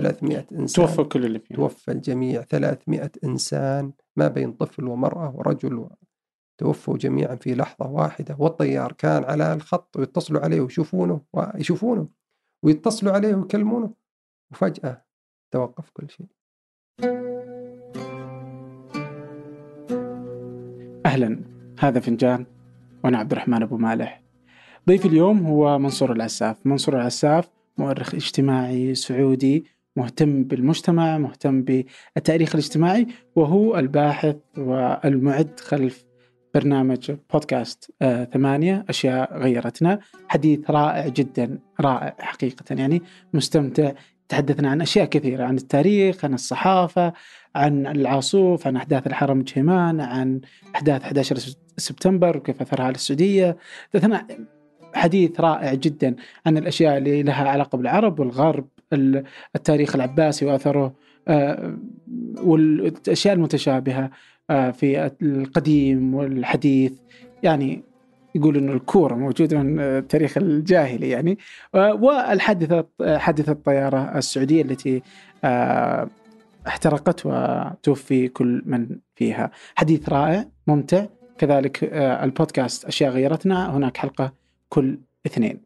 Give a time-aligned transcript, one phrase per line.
[0.00, 0.86] 300 إنسان.
[0.86, 5.74] توفى كل اللي فيه توفى الجميع 300 إنسان ما بين طفل ومرأة ورجل.
[5.74, 5.92] و...
[6.58, 12.08] توفوا جميعا في لحظة واحدة والطيار كان على الخط ويتصلوا عليه ويشوفونه ويشوفونه
[12.62, 13.94] ويتصلوا عليه ويكلمونه.
[14.52, 15.04] وفجأة
[15.50, 16.26] توقف كل شيء.
[21.06, 21.44] أهلا.
[21.78, 22.46] هذا فنجان
[23.04, 24.22] وأنا عبد الرحمن أبو مالح.
[24.88, 29.64] ضيفي اليوم هو منصور العساف منصور العساف مؤرخ اجتماعي سعودي
[29.96, 33.06] مهتم بالمجتمع مهتم بالتاريخ الاجتماعي
[33.36, 36.04] وهو الباحث والمعد خلف
[36.54, 39.98] برنامج بودكاست آه ثمانية أشياء غيرتنا.
[40.28, 43.02] حديث رائع جدا رائع حقيقة يعني.
[43.34, 43.92] مستمتع.
[44.28, 47.12] تحدثنا عن أشياء كثيرة عن التاريخ عن الصحافة
[47.54, 50.40] عن العاصوف عن أحداث الحرم جهيمان عن
[50.74, 51.38] أحداث 11
[51.76, 53.56] سبتمبر وكيف أثرها على السعودية.
[54.94, 56.16] حديث رائع جدا
[56.46, 58.68] عن الأشياء اللي لها علاقة بالعرب والغرب
[59.56, 60.94] التاريخ العباسي وأثره
[61.28, 61.78] آه،
[62.36, 64.10] والأشياء المتشابهة
[64.50, 66.92] آه، في القديم والحديث.
[67.42, 67.82] يعني
[68.34, 71.38] يقول إنه الكورة موجودة من التاريخ الجاهلي يعني.
[71.74, 72.86] والحادثة
[73.16, 75.02] حادثة الطيارة السعودية التي
[75.44, 76.08] آه،
[76.66, 79.50] احترقت وتوفي كل من فيها.
[79.74, 81.06] حديث رائع ممتع.
[81.38, 83.76] كذلك آه، البودكاست أشياء غيرتنا.
[83.76, 84.32] هناك حلقة
[84.68, 85.60] كل اثنين.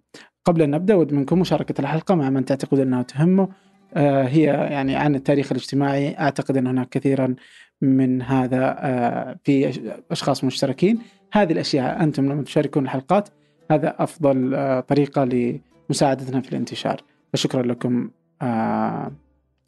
[0.48, 3.48] قبل أن نبدا ود منكم مشاركة الحلقة مع من تعتقد أنها تهمه
[3.96, 6.18] هي يعني عن التاريخ الاجتماعي.
[6.18, 7.34] أعتقد أن هناك كثيرا
[7.82, 9.72] من هذا آه، في
[10.10, 10.98] أشخاص مشتركين.
[11.32, 13.28] هذه الأشياء أنتم لما تشاركون الحلقات.
[13.70, 17.02] هذا أفضل آه، طريقة لمساعدتنا في الانتشار.
[17.32, 18.10] فشكرا لكم
[18.42, 19.12] آه،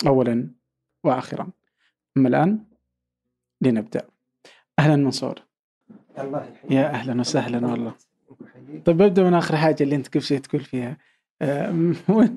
[0.06, 0.50] اولا
[1.04, 1.48] واخرا.
[2.16, 2.58] أما الآن
[3.60, 4.02] لنبدأ.
[4.78, 5.42] أهلا منصور.
[6.18, 8.09] الله يا أهلا وسهلا والله.
[8.84, 10.98] طيب ببدا من آخر حاجة اللي أنت كيف شيء تقول فيها.
[12.08, 12.36] وين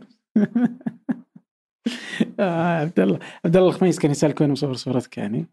[2.40, 5.46] عبد الله عبد الله الخميس كان يسألك وين مصور صورتك يعني؟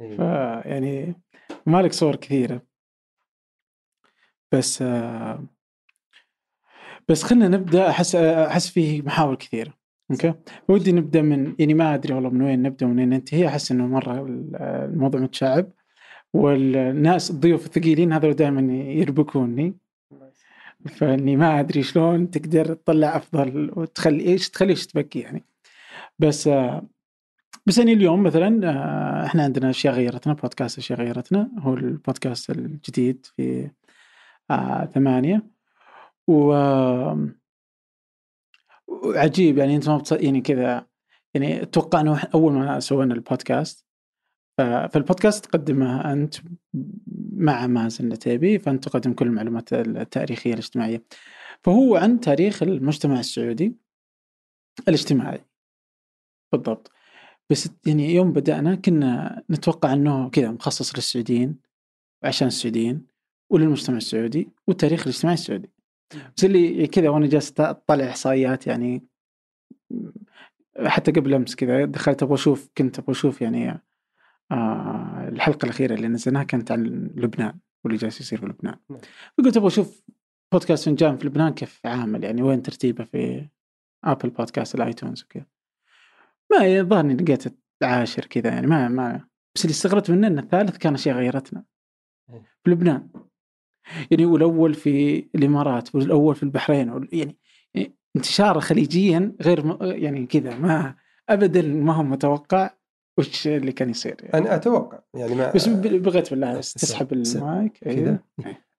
[0.00, 0.16] إيه.
[0.16, 1.14] فيعني
[1.66, 2.62] مالك صور كثيرة.
[4.52, 5.44] بس آه،
[7.08, 7.88] بس خلينا نبدأ.
[7.90, 9.74] أحس أحس فيه محاور كثيرة.
[10.10, 10.34] أوكي؟
[10.68, 13.48] ودي نبدأ من يعني ما أدري والله من وين نبدأ ومن وين ننتهي.
[13.48, 14.26] أحس إنه مرة
[14.84, 15.70] الموضوع متشعب.
[16.34, 19.74] والناس الضيوف الثقيلين هذول دائما يربكوني.
[20.88, 25.44] فإني ما أدري شلون تقدر تطلع أفضل وتخلي إيش تخلي إيش تبكي يعني.
[26.18, 26.48] بس
[27.66, 31.50] بس يعني اليوم مثلا إحنا عندنا أشياء غيرتنا بودكاست أشياء غيرتنا.
[31.58, 33.70] هو البودكاست الجديد في
[34.94, 35.42] ثمانية.
[36.28, 36.52] و
[38.88, 40.12] وعجيب يعني أنت ما بتص...
[40.12, 40.86] يعني كذا
[41.34, 43.86] يعني أتوقع إنه أول ما سوينا البودكاست
[44.92, 46.34] فالبودكاست تقدمه أنت
[47.32, 51.04] مع مازن العتيبي فأنت تقدم كل المعلومات التاريخية الاجتماعية.
[51.62, 53.74] فهو عن تاريخ المجتمع السعودي
[54.88, 55.44] الاجتماعي.
[56.52, 56.90] بالضبط.
[57.50, 61.56] بس يعني يوم بدأنا كنا نتوقع أنه كذا مخصص للسعوديين
[62.22, 63.06] وعشان السعوديين
[63.50, 65.70] وللمجتمع السعودي والتاريخ الاجتماعي السعودي.
[66.36, 69.02] بس اللي كذا وأنا جالس أطلع إحصائيات يعني
[70.86, 73.82] حتى قبل أمس كذا دخلت أبغى أشوف كنت أبغى أشوف يعني
[74.52, 79.00] آه الحلقة الأخيرة اللي نزلناها كانت عن لبنان واللي جالس يصير في لبنان نعم.
[79.38, 80.02] فقلت أبغى أشوف
[80.52, 83.48] بودكاست فنجان في لبنان كيف عامل يعني وين ترتيبه في
[84.04, 85.46] ابل بودكاست الآيتونز وكذا
[86.52, 87.44] ما يظهرني لقيت
[87.82, 91.64] عاشر كذا يعني ما ما بس اللي استغربت منه إن الثالث كان أشياء غيرتنا
[92.30, 92.42] إيه.
[92.64, 93.08] في لبنان
[94.10, 97.38] يعني والأول في الإمارات والأول في البحرين يعني
[98.16, 99.78] انتشاره خليجيا غير.
[99.80, 100.96] يعني كذا ما
[101.28, 102.70] ابدا ما هو متوقع
[103.20, 104.46] وش اللي كان يصير يعني.
[104.46, 108.20] أنا أتوقع يعني ما بس بغيت بالله بس تسحب المايك كذا أيوه.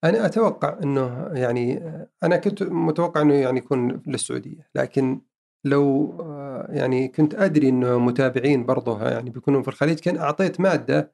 [0.03, 1.84] أنا أتوقع إنه يعني
[2.24, 5.22] أنا كنت متوقع إنه يعني يكون للسعودية لكن
[5.66, 11.13] لو آه، يعني كنت أدري إنه متابعين برضه يعني بيكونون في الخليج كان أعطيت مادة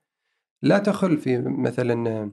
[0.64, 2.32] لا تخل في مثلا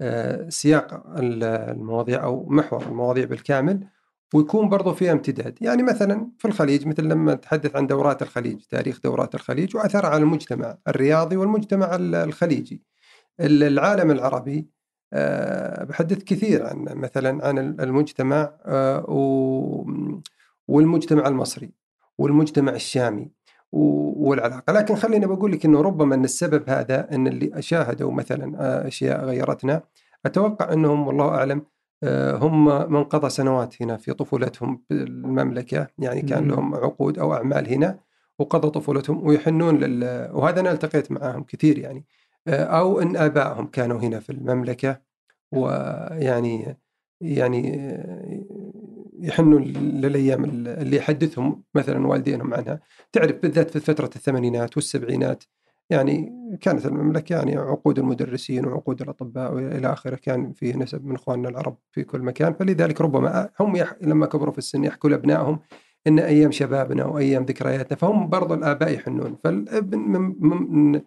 [0.00, 3.86] آه، سياق المواضيع أو محور المواضيع بالكامل
[4.34, 5.58] ويكون برضه فيها امتداد.
[5.60, 10.22] يعني مثلا في الخليج مثل لما تحدث عن دورات الخليج تاريخ دورات الخليج واثرها على
[10.22, 12.82] المجتمع الرياضي والمجتمع الخليجي.
[13.40, 14.68] العالم العربي
[15.12, 18.52] آه، بحدث كثير عن مثلا عن المجتمع
[20.68, 21.72] والمجتمع المصري
[22.18, 23.30] والمجتمع الشامي
[23.72, 28.88] والعلاقة، لكن خليني بقول لك إنه ربما إن السبب هذا إن اللي شاهدوا مثلا آه،
[28.88, 29.82] أشياء غيرتنا
[30.26, 31.75] أتوقع إنهم والله أعلم آه،
[32.40, 37.98] هم من قضى سنوات هنا في طفولتهم بالمملكة، يعني كان لهم عقود أو أعمال هنا
[38.38, 42.04] وقضى طفولتهم ويحنون لل وهذا أنا التقيت معهم كثير يعني
[42.48, 45.00] آه، أو إن آبائهم كانوا هنا في المملكة
[45.52, 46.76] ويعني
[47.20, 47.92] يعني
[49.20, 52.80] يحنوا للأيام اللي يحدثهم مثلا والدينهم عنها.
[53.12, 55.44] تعرف بالذات في فترة الثمانينات والسبعينات
[55.90, 61.48] يعني كانت المملكة يعني عقود المدرسين وعقود الأطباء وإلى آخره كان فيه نسب من إخواننا
[61.48, 62.54] العرب في كل مكان.
[62.54, 63.94] فلذلك ربما هم يح...
[64.00, 65.60] لما كبروا في السن يحكوا لأبنائهم
[66.06, 69.36] إن أيام شبابنا وأيام ذكرياتنا فهم برضو الآباء يحنون.
[69.44, 71.02] فالابن من, من,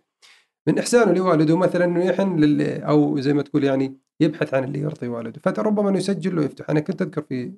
[0.68, 4.80] من احسانه لوالده مثلا إنه يحن للي أو زي ما تقول يعني يبحث عن اللي
[4.80, 5.42] يرضي والده.
[5.52, 6.70] فربما يسجل ويفتح.
[6.70, 7.54] أنا كنت أذكر في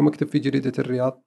[0.00, 1.24] مكتب في جريدة الرياض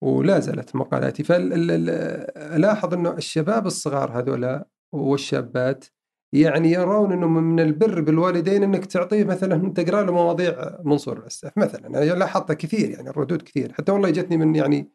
[0.00, 1.24] ولا زالت مقالاتي.
[1.24, 5.84] فلاحظ إنه الشباب الصغار هذولا والشابات
[6.32, 11.86] يعني يرون إنه من البر بالوالدين إنك تعطيه مثلا تقرأ له مواضيع منصور العساف مثلا.
[11.86, 13.72] أنا لاحظتها كثير يعني الردود كثير.
[13.72, 14.92] حتى والله جتني من يعني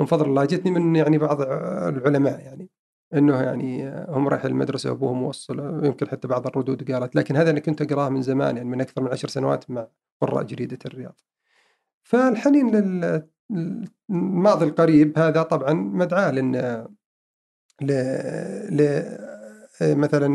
[0.00, 2.70] من فضل الله جتني من يعني بعض العلماء يعني
[3.14, 7.16] إنه يعني هم رايح المدرسة وأبوهم موصل يمكن حتى بعض الردود قالت.
[7.16, 9.86] لكن هذا أنا كنت أقرأه من زمان يعني من أكثر من عشر سنوات مع
[10.20, 11.20] قراء جريدة الرياض.
[12.02, 12.70] فالحنين
[13.50, 16.86] للماضي القريب هذا طبعا مدعاة لأن
[17.82, 17.92] ل...
[18.76, 19.02] ل...
[19.80, 20.26] مثلا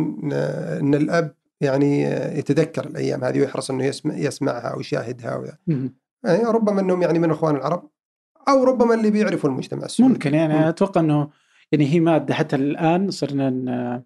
[0.81, 2.01] إن الأب يعني
[2.39, 5.57] يتذكر الأيام هذه ويحرص إنه يسمع يسمعها ويشاهدها
[6.23, 7.89] يعني ربما إنهم يعني من إخوان العرب
[8.47, 11.29] أو ربما اللي بيعرفوا المجتمع السعودي ممكن يعني أتوقع إنه
[11.71, 14.03] يعني هي مادة حتى الآن صرنا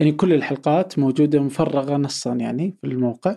[0.00, 3.36] يعني كل الحلقات موجودة مفرغة نصا يعني في الموقع.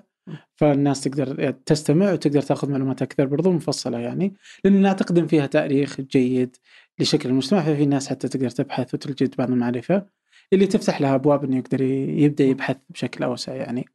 [0.56, 4.34] فالناس تقدر تستمع وتقدر تاخذ معلومات أكثر برضو مفصلة يعني
[4.64, 6.56] لأن تقدم فيها تاريخ جيد
[7.00, 10.06] لشكل المجتمع ففي ناس حتى تقدر تبحث وتجد بعض المعرفة
[10.54, 13.86] اللي تفتح لها أبواب إنه يقدر يبدأ يبحث بشكل أوسع يعني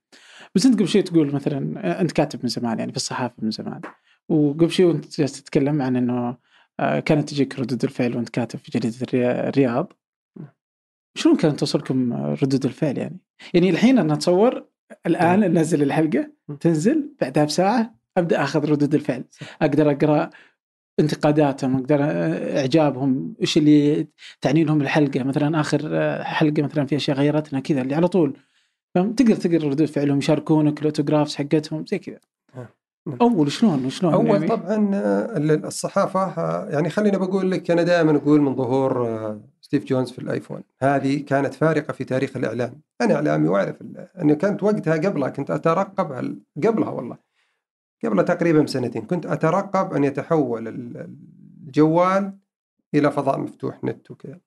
[0.55, 3.81] بس أنت قبل شوي تقول مثلا أنت كاتب من زمان يعني في الصحافة من زمان
[4.29, 6.37] وقبل شوي وأنت جالس تتكلم عن إنه
[6.81, 8.97] آه، كانت تجيك ردود الفعل وأنت كاتب في جريدة
[9.49, 9.93] الرياض
[11.15, 13.21] شلون كانت توصلكم ردود الفعل يعني؟
[13.55, 14.70] يعني الحين أنا أتصور
[15.07, 19.25] الآن ننزل الحلقة تنزل بعدها بساعة أبدأ أخذ ردود الفعل.
[19.63, 20.31] أقدر أقرأ
[21.01, 21.99] انتقاداتهم أقدر
[22.59, 24.07] إعجابهم إيش اللي
[24.41, 25.81] تعني لهم الحلقة مثلا آخر
[26.25, 28.37] حلقة مثلا في أشياء غيرتنا كذا اللي على طول.
[28.95, 32.19] تقدر تقرأ ردود فعلهم يشاركونك الأوتوغرافز حقتهم زي كذا.
[33.07, 33.19] نعم.
[33.21, 34.91] أول شلون؟ شلون أول يعني؟ طبعا
[35.67, 39.41] الصحافة يعني خليني بقول لك أنا دائما أقول من ظهور
[39.71, 40.63] ستيف جوبز في الآيفون.
[40.83, 42.81] هذه كانت فارقة في تاريخ الإعلام.
[43.01, 43.77] أنا إعلامي وأعرف
[44.21, 47.19] أني كانت وقتها قبلها كنت أترقب قبلها والله.
[48.05, 49.03] قبل تقريبا بسنتين.
[49.03, 52.39] كنت أترقب أن يتحول الجوال
[52.95, 54.41] إلى فضاء مفتوح نت وكذا.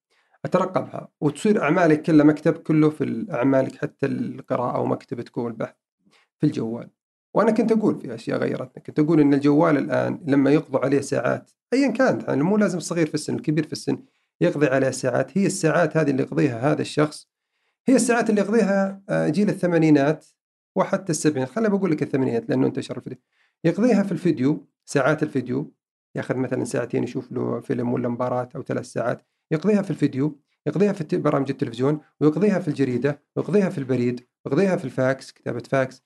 [0.46, 1.10] أترقبها.
[1.22, 5.76] وتصير أعمالك كلها مكتب كله في أعمالك حتى القراءة ومكتبتك والبحث
[6.40, 6.90] في الجوال.
[7.34, 11.52] وأنا كنت أقول في أشياء غيرتنا كنت أقول إن الجوال الآن لما يقضوا عليه ساعات
[11.74, 13.98] ايا كانت يعني مو لازم صغير في السن الكبير في السن
[14.42, 15.38] يقضي عليه ساعات.
[15.38, 17.28] هي الساعات هذه اللي يقضيها هذا الشخص.
[17.88, 20.26] هي الساعات اللي يقضيها آه، جيل الثمانينات
[20.76, 23.20] وحتى السبعينات خليني بقول لك الثمانينات لأنه انتشر الفيديو
[23.64, 25.74] يقضيها في الفيديو ساعات الفيديو.
[26.16, 29.22] ياخذ مثلا ساعتين يشوف له فيلم ولا مباراة أو ثلاث ساعات.
[29.52, 34.86] يقضيها في الفيديو يقضيها في برامج التلفزيون ويقضيها في الجريدة ويقضيها في البريد ويقضيها في
[34.86, 36.04] الفاكس كتابة فاكس.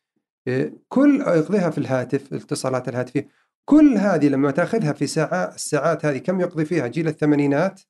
[0.47, 3.27] إيه، كل يقضيها في الهاتف الاتصالات الهاتفية.
[3.65, 7.81] كل هذه لما تأخذها في ساعات الساعات هذه كم يقضي فيها جيل الثمانينات؟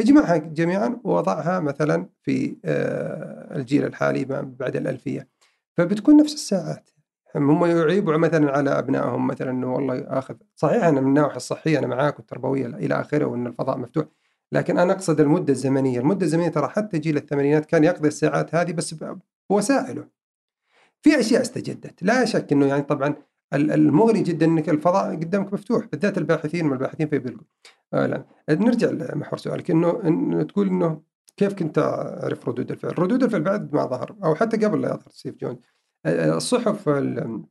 [0.00, 4.24] اجمعها جميعا ووضعها مثلا في آه، الجيل الحالي
[4.60, 5.28] بعد الألفية.
[5.76, 6.90] فبتكون نفس الساعات.
[7.36, 10.34] هم يعيبوا مثلا على أبنائهم مثلا إنه والله آخذ.
[10.56, 14.04] صحيح أنا من الناحية الصحية أنا معاك والتربوية إلى آخره وإن الفضاء مفتوح
[14.52, 18.72] لكن أنا أقصد المدة الزمنية، المدة الزمنية ترى حتى جيل الثمانينات كان يقضي الساعات هذه
[18.72, 18.94] بس
[19.50, 20.04] بوسائله.
[21.02, 23.14] في أشياء استجدت، لا شك إنه يعني طبعا
[23.54, 27.44] المغري جدا إنك الفضاء قدامك مفتوح بالذات الباحثين والباحثين في بيلقوا.
[27.94, 28.24] آه لا.
[28.50, 29.70] نرجع لمحور سؤالك.
[29.70, 31.00] إنه إن تقول إنه
[31.36, 35.08] كيف كنت أعرف ردود الفعل؟ ردود الفعل بعد ما ظهر أو حتى قبل لا يظهر
[35.10, 35.56] ستيف جونز.
[36.06, 37.42] الصحف في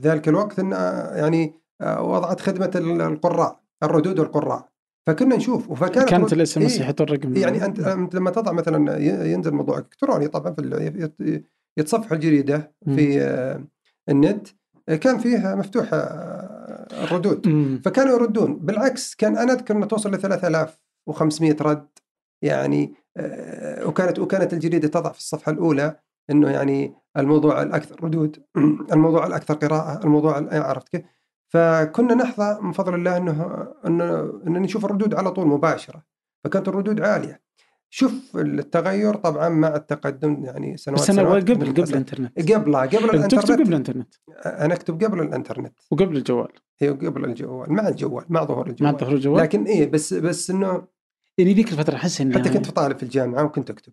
[0.00, 0.72] ذلك الوقت إن
[1.16, 2.70] يعني وضعت خدمة
[3.06, 4.68] القراء الردود والقراء
[5.06, 7.36] فكنا نشوف وفكانت كانت ال SMS يحط الرقم.
[7.36, 11.12] يعني أنت أنت لما تضع مثلا ينزل موضوع إلكتروني طبعا في
[11.76, 13.68] يتصفح الجريدة في
[14.08, 14.48] النت
[14.86, 15.88] كان فيه مفتوح
[16.92, 17.46] الردود
[17.84, 18.58] فكانوا يردون.
[18.58, 21.88] بالعكس كان أنا أذكر إنه توصل ل 3500 رد
[22.42, 22.94] يعني
[23.84, 25.96] وكانت وكانت الجريدة تضع في الصفحة الأولى
[26.30, 28.42] إنه يعني الموضوع الأكثر ردود
[28.92, 31.02] الموضوع الأكثر قراءة الموضوع عرفت كيف؟
[31.48, 36.02] فكنا نحظى من فضل الله إنه إنه ان نشوف الردود على طول مباشرة
[36.44, 37.47] فكانت الردود عالية.
[37.90, 42.52] شوف التغير طبعا مع التقدم يعني سنوات بس أنا قبل قبل الإنترنت.
[42.52, 44.14] قبلها قبل الانترنت تكتب قبل الإنترنت.
[44.46, 45.74] أنا أكتب قبل الإنترنت.
[45.90, 46.48] وقبل الجوال.
[46.78, 48.92] هي قبل الجوال مع الجوال مع ظهور الجوال.
[48.92, 49.42] مع ظهور الجوال.
[49.42, 50.86] لكن إيه بس بس إنه
[51.38, 53.92] يعني ذيك الفترة أحس إني حتى كنت طالب في الجامعة وكنت أكتب.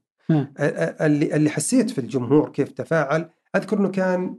[0.60, 4.38] اللي اللي حسيت في الجمهور كيف تفاعل أذكر إنه كان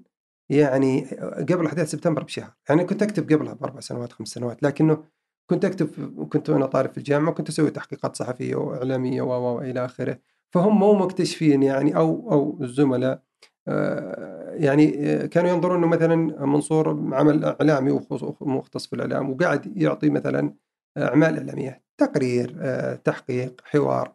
[0.49, 1.05] يعني
[1.49, 2.55] قبل احداث سبتمبر بشهر.
[2.69, 5.05] يعني كنت أكتب قبلها بأربع سنوات خمس سنوات لكنه
[5.47, 5.89] كنت أكتب
[6.29, 10.19] كنت وأنا طالب في الجامعة كنت أسوي تحقيقات صحفية وإعلامية و إلى آخره.
[10.51, 13.23] فهم مو مكتشفين يعني أو أو الزملاء
[13.69, 14.89] آه، يعني
[15.29, 18.01] كانوا ينظرون إنه مثلا منصور عمل إعلامي
[18.41, 20.55] ومختص في الإعلام وقاعد يعطي مثلا
[20.99, 24.13] أعمال إعلامية تقرير آه، تحقيق حوار.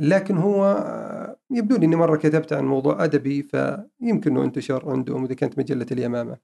[0.00, 5.24] لكن هو آه، يبدو لي إني مرة كتبت عن موضوع أدبي فيمكن إنه انتشر عندهم
[5.24, 6.38] إذا كانت مجلة اليمامة.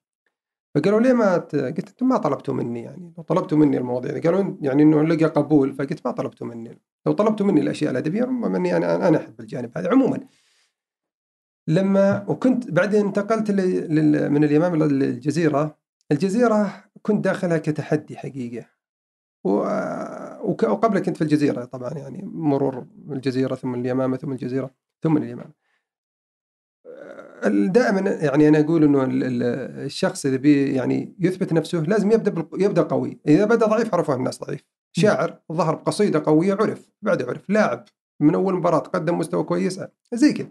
[0.78, 1.56] فقالوا ليه ما ت...
[1.56, 5.72] قلت أنتم ما طلبتوا مني يعني لو طلبتوا مني المواضيع قالوا يعني إنه لقى قبول
[5.74, 6.80] فقلت ما طلبتوا مني.
[7.06, 10.20] لو طلبتوا مني الأشياء الأدبية ربما إني أنا أنا أحب الجانب هذا عموما.
[11.68, 14.30] لما وكنت بعدين انتقلت لل...
[14.30, 15.78] من اليمامه للجزيره
[16.12, 16.84] الجزيرة.
[17.02, 18.66] كنت داخلها كتحدي حقيقة.
[19.44, 19.50] و...
[20.44, 24.70] وقبل كنت في الجزيرة طبعا يعني مرور الجزيرة ثم اليمامة ثم الجزيرة
[25.02, 25.57] ثم اليمامة.
[27.46, 33.20] دائما يعني أنا أقول إنه الشخص إذا بي يعني يثبت نفسه لازم يبدأ يبدأ قوي،
[33.28, 37.84] إذا بدأ ضعيف عرفه الناس ضعيف، شاعر ظهر بقصيدة قوية عرف، بعد عرف، لاعب.
[38.20, 39.80] من أول مباراة قدم مستوى كويس.
[40.12, 40.48] زي كذا.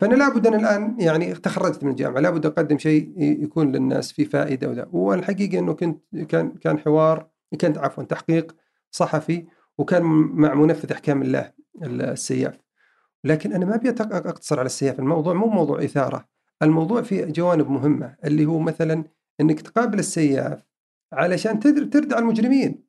[0.00, 2.20] فأنا لابد أنا الآن يعني تخرجت من الجامعة.
[2.20, 7.78] لابد أقدم شيء يكون للناس فيه فائدة وذا، والحقيقة إنه كنت كان كان حوار كانت
[7.78, 8.56] عفوا تحقيق
[8.90, 9.46] صحفي
[9.78, 12.67] وكان مع منفذ أحكام الله السياف.
[13.24, 16.28] لكن أنا ما أبي أقتصر على السياف الموضوع مو موضوع إثارة.
[16.62, 19.04] الموضوع فيه جوانب مهمة اللي هو مثلا
[19.40, 20.62] إنك تقابل السياف
[21.12, 21.60] علشان
[21.90, 22.84] تردع المجرمين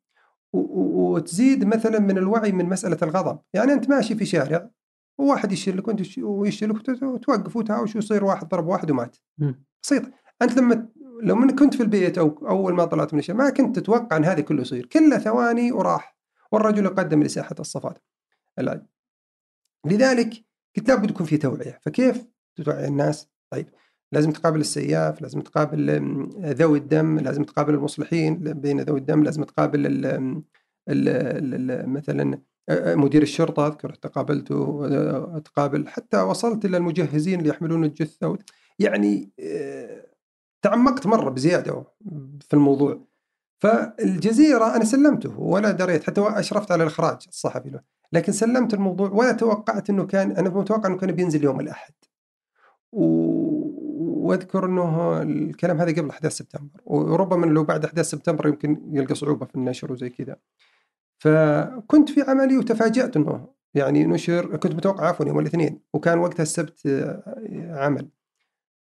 [0.53, 3.39] وتزيد مثلا من الوعي من مسألة الغضب.
[3.53, 4.69] يعني أنت ماشي في شارع
[5.17, 9.17] وواحد يشير لك وانت ويشير لك وتوقف وتهاوش ويصير واحد ضرب واحد ومات.
[9.83, 10.03] بسيط
[10.41, 10.89] أنت لما
[11.21, 14.25] لو من كنت في البيت أو أول ما طلعت من الشارع ما كنت تتوقع إن
[14.25, 14.85] هذه كله يصير.
[14.85, 16.17] كلها ثواني وراح.
[16.51, 17.97] والرجل يقدم لساحة الصفات
[19.85, 20.33] لذلك
[20.77, 23.69] قلت لابد يكون في توعية فكيف توعي الناس؟ طيب
[24.11, 25.89] لازم تقابل السياف لازم تقابل
[26.39, 30.05] ذوي الدم لازم تقابل المصلحين بين ذوي الدم لازم تقابل ال
[30.89, 31.09] ال
[31.71, 34.87] ال مثلا مدير الشرطة أذكر تقابلته
[35.39, 38.37] تقابل حتى وصلت إلى المجهزين اللي يحملون الجثه
[38.79, 39.29] يعني
[40.61, 41.83] تعمقت مرة بزيادة
[42.41, 43.07] في الموضوع.
[43.61, 47.81] فالجزيرة أنا سلمته ولا دريت حتى أشرفت على الإخراج الصحفي له.
[48.13, 51.93] لكن سلمت الموضوع ولا توقعت إنه كان أنا متوقع إنه كان بينزل يوم الأحد.
[52.91, 53.05] و...
[54.27, 56.81] وأذكر إنه الكلام هذا قبل أحداث سبتمبر.
[56.85, 60.35] وربما لو بعد أحداث سبتمبر يمكن يلقى صعوبة في النشر وزي كذا.
[61.17, 66.81] فكنت في عملي وتفاجأت إنه يعني نشر كنت متوقع عفوا يوم الاثنين وكان وقتها السبت
[67.69, 68.09] عمل.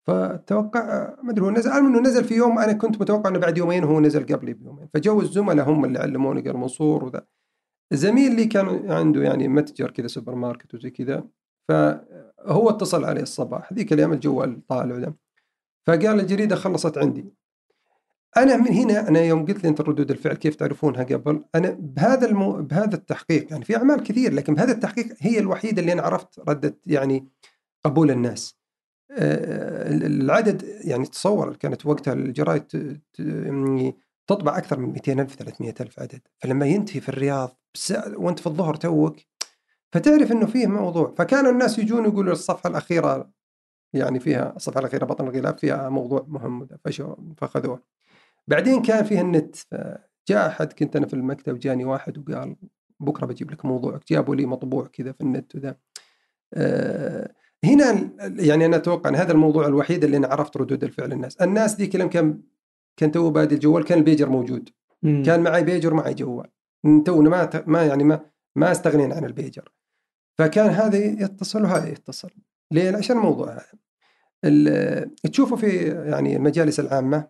[0.07, 3.83] فتوقع ما أدري هو نزل إنه نزل في يوم أنا كنت متوقع إنه بعد يومين
[3.83, 4.87] هو نزل قبلي بيومين.
[4.93, 7.25] فجو الزملاء هم اللي علموني قال منصور وذا.
[7.91, 11.23] زميل لي كان عنده يعني متجر كذا سوبر ماركت وزي كذا
[11.69, 13.73] فهو اتصل علي الصباح.
[13.73, 15.15] ذيك الأيام الجوال طالع ده
[15.87, 17.25] فقال الجريده خلصت عندي.
[18.37, 22.27] أنا من هنا أنا يوم قلت لي أنت ردود الفعل كيف تعرفونها قبل؟ أنا بهذا
[22.27, 22.51] المو...
[22.51, 26.77] بهذا التحقيق يعني في أعمال كثير لكن بهذا التحقيق هي الوحيدة اللي أنا عرفت ردة
[26.85, 27.27] يعني
[27.83, 28.57] قبول الناس.
[29.11, 32.63] العدد يعني تصور كانت وقتها الجرايد
[34.27, 36.21] تطبع أكثر من 200 ألف 300 ألف عدد.
[36.39, 37.59] فلما ينتهي في الرياض
[38.15, 39.15] وأنت في الظهر توك
[39.91, 41.13] فتعرف إنه فيه موضوع.
[41.17, 43.31] فكانوا الناس يجون يقولوا الصفحة الأخيرة
[43.93, 46.67] يعني فيها الصفحة الأخيرة بطن الغلاف فيها موضوع مهم
[47.37, 47.83] فاخذوه
[48.47, 49.55] بعدين كان فيه النت
[50.27, 52.55] جاء أحد كنت أنا في المكتب جاني واحد وقال
[52.99, 54.01] بكرة بجيب لك موضوعك.
[54.07, 55.75] جابوا لي مطبوع كذا في النت وذا.
[56.53, 61.35] أه هنا يعني أنا أتوقع إن هذا الموضوع الوحيد اللي أنا عرفت ردود الفعل الناس،
[61.35, 62.41] الناس ذيك لما كان
[62.97, 64.69] كان تو بادي الجوال كان البيجر موجود.
[65.03, 65.23] مم.
[65.25, 66.47] كان معي بيجر معي جوال.
[67.05, 68.19] تونا ما ما يعني ما
[68.55, 69.71] ما استغنينا عن البيجر.
[70.37, 72.29] فكان هذا يتصل وهذا يتصل.
[72.71, 77.27] ليه؟ عشان الموضوع هذا تشوفوا في يعني المجالس العامة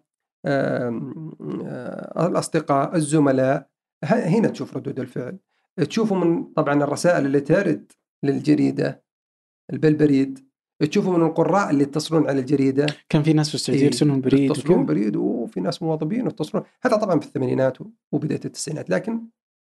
[2.19, 3.69] الأصدقاء الزملاء
[4.03, 5.37] هنا تشوف ردود الفعل.
[5.77, 7.91] تشوفوا من طبعا الرسائل اللي ترد
[8.23, 9.03] للجريدة
[9.73, 10.47] بالبريد
[10.79, 12.85] تشوفوا من القراء اللي يتصلون على الجريدة.
[13.09, 15.15] كان في ناس في السعودية يرسلون بريد يتصلون بريد.
[15.47, 17.77] وفي ناس موظفين يتصلون هذا طبعا في الثمانينات
[18.11, 19.21] وبداية التسعينات لكن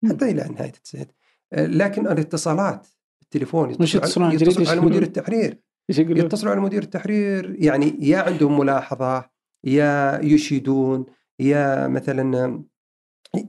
[0.09, 1.12] حتى إلى نهاية التسعينات.
[1.53, 2.87] آه، لكن الاتصالات
[3.23, 5.61] التليفون يتصلون على, يتصلون على مدير التحرير.
[5.88, 9.31] يتصلوا على مدير التحرير يعني يا عندهم ملاحظة
[9.64, 11.07] يا يشيدون
[11.38, 12.64] يا مثلا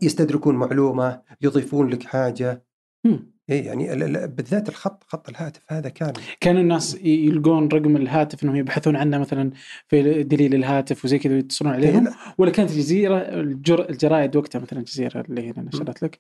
[0.02, 2.66] يستدركون معلومة يضيفون لك حاجة.
[3.50, 3.88] اي يعني
[4.28, 9.52] بالذات الخط خط الهاتف هذا كان كان الناس يلقون رقم الهاتف إنهم يبحثون عنه مثلا
[9.88, 12.08] في دليل الهاتف وزي كذا ويتصلون عليهم.
[12.38, 13.90] ولا كانت الجزيرة الجر...
[13.90, 16.20] الجرايد وقتها مثلا الجزيرة اللي هنا نشرت لك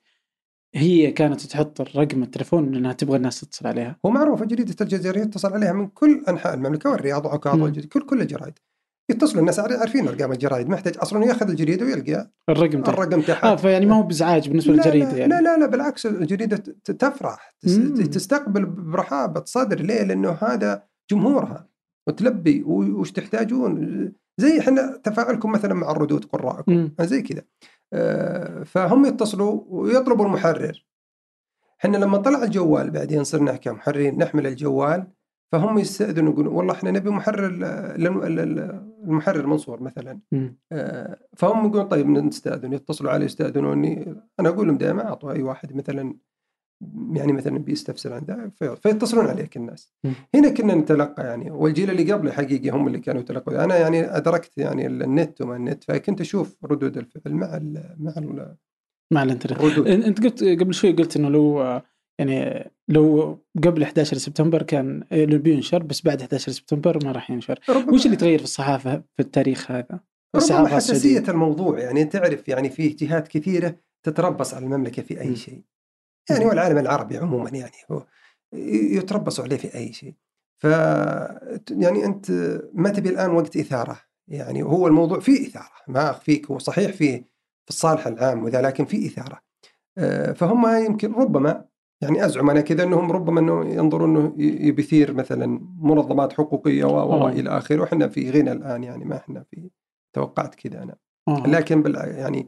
[0.75, 3.97] هي كانت تحط الرقم التليفون إنها تبغى الناس تتصل عليها.
[4.05, 8.53] هو معروف جريدة الجزيرة يتصل عليها من كل أنحاء المملكة والرياض وعكاظ كل كل الجرايد
[9.09, 13.21] يتصلوا الناس عار- عارفين أرقام الجرايد ما يحتاج أصلا ياخذ الجريدة ويلقى الرقم تحت الرقم
[13.21, 16.05] تحت آه فيعني ما هو بإزعاج بالنسبة لا للجريدة لا, يعني لا لا لا بالعكس
[16.05, 17.55] الجريدة تفرح.
[18.11, 21.67] تستقبل برحابة صدر ليه؟ لأنه هذا جمهورها
[22.07, 26.95] وتلبي وش تحتاجون زي إحنا تفاعلكم مثلا مع الردود قراءكم مم.
[27.01, 27.41] زي كذا
[27.93, 30.85] آه، فهم يتصلوا ويطلبوا المحرر
[31.79, 35.07] إحنا لما طلع الجوال بعدين صرنا كمحررين نحمل الجوال
[35.51, 37.45] فهم يستأذنوا يقولوا والله إحنا نبي محرر
[39.03, 40.19] المحرر منصور مثلا.
[40.71, 44.15] آه، فهم يقولون طيب نستأذن يتصلوا علي يستأذنوني.
[44.39, 46.15] أنا أقول لهم دائما أعطوا أي واحد مثلا
[47.13, 49.93] يعني مثلا بيستفسر عن ذا في- فيتصلون عليك الناس.
[50.35, 54.57] هنا كنا نتلقى يعني والجيل اللي قبلي حقيقي هم اللي كانوا يتلقوا أنا يعني أدركت
[54.57, 58.55] يعني النت وما النت فكنت أشوف ردود الفعل مع ال مع ال-
[59.13, 59.61] مع الإنترنت.
[59.87, 61.81] أنت قلت قبل شوي قلت إنه لو
[62.19, 67.59] يعني لو قبل 11 سبتمبر كان بينشر بس بعد 11 سبتمبر ما راح ينشر
[67.93, 69.99] وش اللي تغير في الصحافة في التاريخ هذا؟
[70.35, 75.35] ربما حساسية الموضوع يعني تعرف يعني في جهات كثيرة تتربص على المملكة في أي.
[75.35, 75.61] شيء
[76.29, 76.45] يعني.
[76.45, 78.05] والعالم العربي عموما يعني هو
[78.53, 80.13] يتربصوا عليه في أي شيء
[80.57, 80.63] ف
[81.71, 82.31] يعني أنت
[82.73, 87.17] ما تبي الآن وقت إثارة يعني هو الموضوع فيه إثارة ما أخفيك هو صحيح فيه
[87.65, 89.41] في الصالح العام وذا لكن في إثارة
[89.97, 91.65] آه، فهم يمكن ربما
[92.01, 96.99] يعني أزعم أنا كذا إنهم ربما إنه ينظروا إنه ي- بيثير مثلا منظمات حقوقية و
[96.99, 97.29] آه.
[97.29, 99.69] إلى آخره وحنا في غنى الآن يعني ما إحنا في
[100.15, 100.95] توقعت كذا أنا
[101.27, 101.47] آه.
[101.47, 102.05] لكن بالع...
[102.05, 102.47] يعني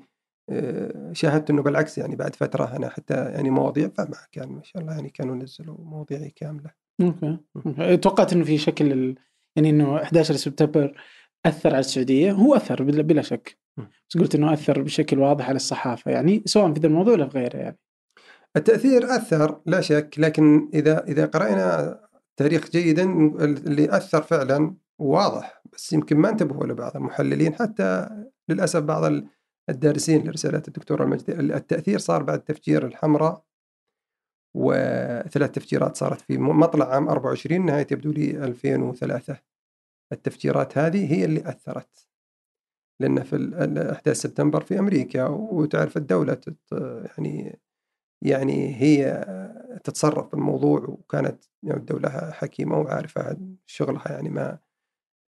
[0.50, 4.82] آه، شاهدت إنه بالعكس يعني بعد فترة أنا حتى يعني مواضيع فما كان ما شاء
[4.82, 7.98] الله يعني كانوا نزلوا مواضيع كاملة أوكي.
[7.98, 9.16] توقعت إنه في شكل ال...
[9.56, 11.02] يعني إنه 11 سبتمبر
[11.46, 13.58] أثر على السعودية هو أثر بلا, بلا شك.
[14.10, 17.38] بس قلت إنه أثر بشكل واضح على الصحافة يعني سواء في ذا الموضوع ولا في
[17.38, 17.80] غيره يعني
[18.58, 22.00] التأثير أثر لا شك لكن إذا إذا قرأنا
[22.38, 23.04] تاريخ جيدا
[23.42, 28.10] اللي أثر فعلا واضح بس يمكن ما انتبهوا له بعض المحللين حتى
[28.50, 29.12] للأسف بعض
[29.70, 33.44] الدارسين لرسالات الدكتور المجدي التأثير صار بعد تفجير الحمراء
[34.56, 39.38] وثلاث تفجيرات صارت في مطلع عام 24 نهاية يبدو لي 2003
[40.12, 42.08] التفجيرات هذه هي اللي أثرت.
[43.00, 43.36] لأن في
[43.92, 46.58] أحداث سبتمبر في أمريكا وتعرف الدولة تت
[47.18, 47.60] يعني
[48.22, 49.26] يعني هي
[49.84, 54.58] تتصرف في الموضوع وكانت يعني الدولة حكيمة وعارفة شغلها يعني ما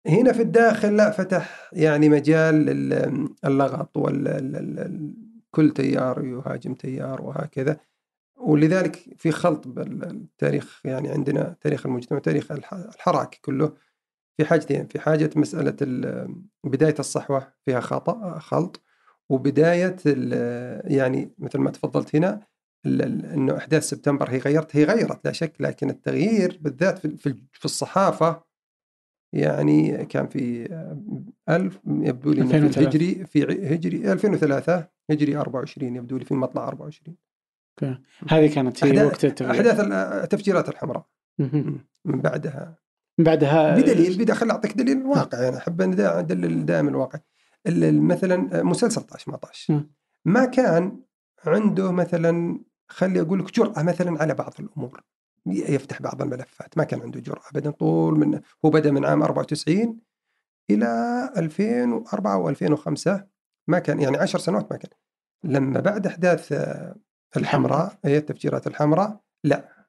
[0.07, 5.13] هنا في الداخل لا فتح يعني مجال لل- اللغط وال
[5.51, 7.77] كل تيار يهاجم تيار وهكذا.
[8.37, 13.73] ولذلك في خلط بالتاريخ يعني عندنا تاريخ المجتمع تاريخ الح- الحراك كله.
[14.37, 15.75] في حاجتين في حاجة مسألة
[16.63, 18.81] بداية الصحوة فيها خطأ خلط
[19.29, 19.95] وبداية
[20.83, 22.41] يعني مثل ما تفضلت هنا
[23.33, 27.17] إنه أحداث سبتمبر هي غيرت هي غيرت لا شك لكن التغيير بالذات في
[27.51, 28.43] في- الصحافة
[29.33, 30.65] يعني كان في
[31.49, 32.81] ألف يبدو لي في 2003.
[32.81, 33.43] الهجري في
[33.75, 37.15] هجري 2003 هجري 24 يبدو لي في مطلع 24
[38.29, 39.53] هذه كانت هي وقت التغيير.
[39.55, 41.05] أحداث ال- التفجيرات الحمراء.
[41.39, 41.85] مهم.
[42.05, 42.75] من بعدها.
[43.19, 47.19] من بعدها بدليل بدي خل أعطيك دليل واقع أنا أحب أدلل دائما الواقع.
[47.67, 49.71] ال- ال- مثلا مسلسل طاش ما طاش.
[50.25, 50.99] ما كان
[51.45, 55.03] عنده مثلا خلي أقول لك جرأة مثلا على بعض الأمور.
[55.45, 59.99] يفتح بعض الملفات ما كان عنده جرأة ابدا طول من هو بدأ من عام 94
[60.69, 60.87] إلى
[61.37, 63.21] 2004 و2005
[63.67, 64.91] ما كان يعني 10 سنوات ما كان.
[65.43, 66.95] لما بعد أحداث آه،
[67.37, 69.87] الحمراء هي التفجيرات الحمراء لا.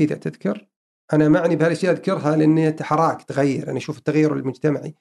[0.00, 0.68] إذا تذكر
[1.12, 4.94] أنا معني بهالاشياء أذكرها لأني حراك تغير أنا أشوف التغير المجتمعي.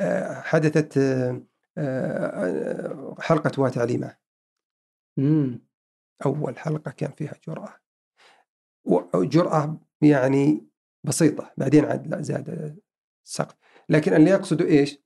[0.00, 0.98] آه، حدثت
[1.78, 4.16] آه، حلقة وتعليمه
[5.16, 5.67] مم.
[6.26, 7.74] أول حلقة كان فيها جرأة
[9.14, 10.68] وجراه يعني
[11.04, 12.78] بسيطة بعدين عاد لا زاد
[13.26, 13.54] السقف
[13.88, 14.98] لكن اللي أقصده إيش؟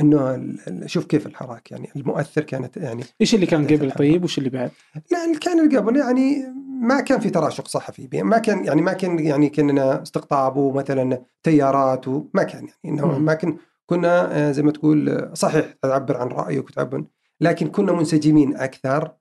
[0.00, 0.54] إنه
[0.86, 3.90] شوف كيف الحراك يعني المؤثر كانت يعني إيش اللي كان قبل.
[3.90, 4.70] طيب وش اللي بعد؟
[5.10, 6.44] لا اللي كان اللي قبل يعني
[6.82, 12.08] ما كان في تراشق صحفي ما كان يعني ما كان يعني كنا استقطاب ومثلا تيارات
[12.08, 13.18] وما كان يعني إنه.
[13.18, 17.04] ما كن كنا آه، زي ما تقول صحيح تعبر عن رأيك وتعبر
[17.40, 19.14] لكن كنا منسجمين أكثر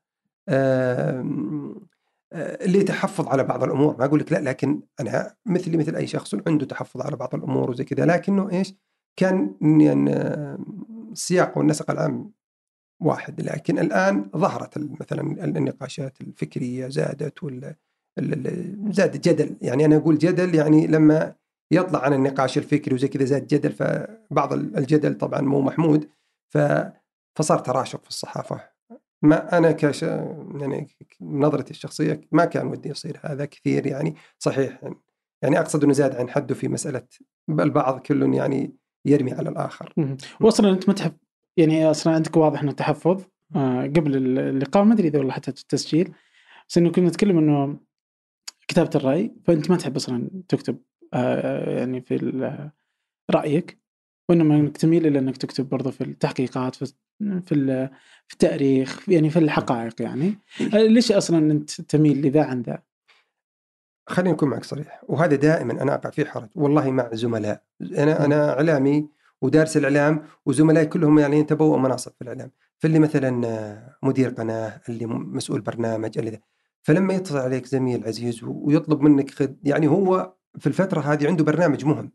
[0.49, 1.25] آه،
[2.33, 3.95] اللي تحفظ على بعض الأمور.
[3.99, 7.69] ما أقول لك لا لكن أنا مثلي مثل أي شخص عنده تحفظ على بعض الأمور
[7.71, 8.73] وزي كذا لكنه إيش؟
[9.19, 10.11] كان يعني
[11.11, 12.31] السياق والنسق العام
[13.01, 13.41] واحد.
[13.41, 17.75] لكن الآن ظهرت مثلا النقاشات الفكرية زادت ولا
[18.19, 19.57] ال- ال- زاد جدل.
[19.61, 21.35] يعني أنا أقول جدل يعني لما
[21.71, 26.09] يطلع عن النقاش الفكري وزي كذا زاد جدل فبعض ال- الجدل طبعا مو محمود
[26.53, 26.57] ف
[27.37, 28.76] فصار تراشق في الصحافة.
[29.21, 30.87] ما أنا كش يعني
[31.21, 34.81] نظرتي الشخصية ما كان ودي يصير هذا كثير يعني صحيح.
[35.41, 37.07] يعني أقصد إنه زاد عن حده في مسألة
[37.49, 38.75] البعض كل يعني
[39.05, 39.93] يرمي على الآخر.
[40.41, 41.11] واصلا أنت متحف
[41.57, 43.23] يعني أصلا عندك واضح إنه تحفظ
[43.55, 46.13] آه قبل اللقاء ما أدري إذا والله حتى التسجيل
[46.69, 47.79] بس إنه كنا نتكلم إنه
[48.67, 50.79] كتابة الرأي فأنت ما تحب أصلا تكتب
[51.13, 52.15] آه يعني في
[53.31, 53.86] رأيك.
[54.29, 56.85] وانما إنك تميل إلى إنك تكتب برضو في التحقيقات في
[57.19, 57.89] في
[58.27, 60.39] في التأريخ يعني في الحقائق يعني.
[60.73, 62.83] آه، ليش أصلا أنت تميل لذا عن ذا؟
[64.09, 67.63] خليني أكون معك صريح وهذا دائما أنا أقع فيه حرج والله مع زملاء.
[67.81, 69.09] أنا أنا إعلامي
[69.41, 72.51] ودارس الإعلام وزملائي كلهم يعني تبوأوا مناصب في الإعلام.
[72.77, 76.39] فاللي مثلا مدير قناة اللي مسؤول برنامج اللي ذا.
[76.83, 81.85] فلما يتصل عليك زميل عزيز ويطلب منك خد يعني هو في الفترة هذه عنده برنامج
[81.85, 82.11] مهم.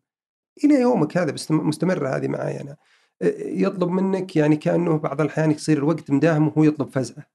[0.65, 2.77] إلى يومك هذا مستمرة هذه معي أنا
[3.23, 7.27] آه، يطلب منك يعني كأنه بعض الأحيان يصير الوقت مداهم وهو يطلب فزعة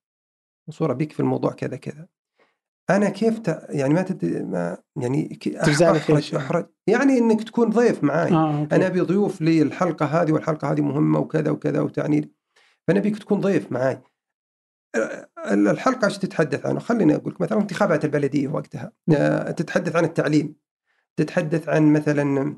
[0.70, 2.08] صوره بيك في الموضوع كذا كذا
[2.90, 3.66] أنا كيف ت...
[3.70, 4.26] يعني ما تد...
[4.26, 8.76] ما يعني احرج يعني؟ احرج يعني إنك تكون ضيف معاي آه أوكي.
[8.76, 12.32] أنا أبي ضيوف لي الحلقة هذه والحلقة هذه مهمة وكذا وكذا وتعني.
[12.88, 14.02] فأنا أبيك تكون ضيف معاي
[14.96, 18.92] أه، الحلقة إيش تتحدث عنه؟ خليني أقول لك مثلا انتخابات البلدية وقتها
[19.52, 20.56] تتحدث عن التعليم
[21.16, 22.56] تتحدث عن مثلا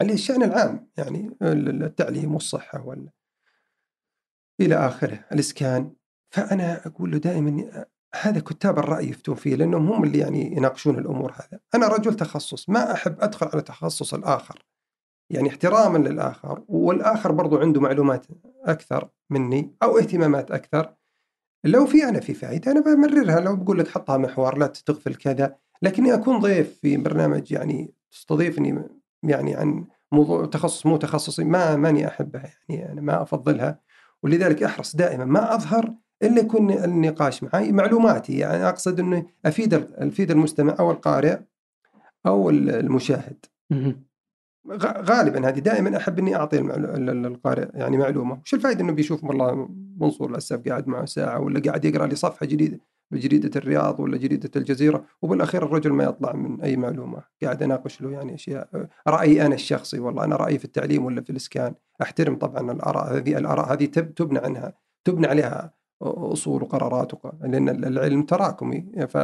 [0.00, 3.10] الشأن العام يعني التعليم والصحة وال
[4.60, 5.92] إلى آخره الإسكان.
[6.30, 7.84] فأنا أقول له دائما
[8.20, 11.60] هذا كتاب الرأي يفتون فيه لأنهم هم اللي يعني يناقشون الأمور هذا.
[11.74, 14.64] أنا رجل تخصص ما أحب أدخل على تخصص الآخر
[15.30, 18.26] يعني احتراما للآخر والآخر برضو عنده معلومات
[18.64, 20.94] أكثر مني أو اهتمامات أكثر.
[21.64, 23.40] لو في أنا في فائده أنا بمررها.
[23.40, 28.72] لو بقول لك حطها محور لا تغفل كذا لكني أكون ضيف في برنامج يعني تستضيفني
[29.22, 33.80] يعني عن موضوع تخصص مو تخصصي ما ماني أحبها يعني أنا ما أفضلها.
[34.22, 40.30] ولذلك أحرص دائما ما أظهر إلا يكون النقاش معي معلوماتي يعني أقصد إنه أفيد أفيد
[40.30, 41.38] المستمع أو القارئ
[42.26, 43.44] أو المشاهد.
[44.82, 46.58] غالبا هذه دائما أحب إني أعطي
[47.26, 51.84] القارئ يعني معلومة، وش الفائده إنه بيشوف والله منصور الاسف قاعد معه ساعة ولا قاعد
[51.84, 56.76] يقرأ لي صفحة جديدة؟ بجريدة الرياض ولا جريدة الجزيرة وبالأخير الرجل ما يطلع من أي
[56.76, 61.20] معلومة، قاعد أناقش له يعني أشياء رأيي أنا الشخصي والله أنا رأيي في التعليم ولا
[61.20, 64.72] في الإسكان، أحترم طبعا الآراء هذه الآراء هذه تب- تبنى عنها
[65.04, 67.34] تبنى عليها أصول وقرارات وق...
[67.44, 68.84] لأن العلم تراكمي.
[69.08, 69.18] ف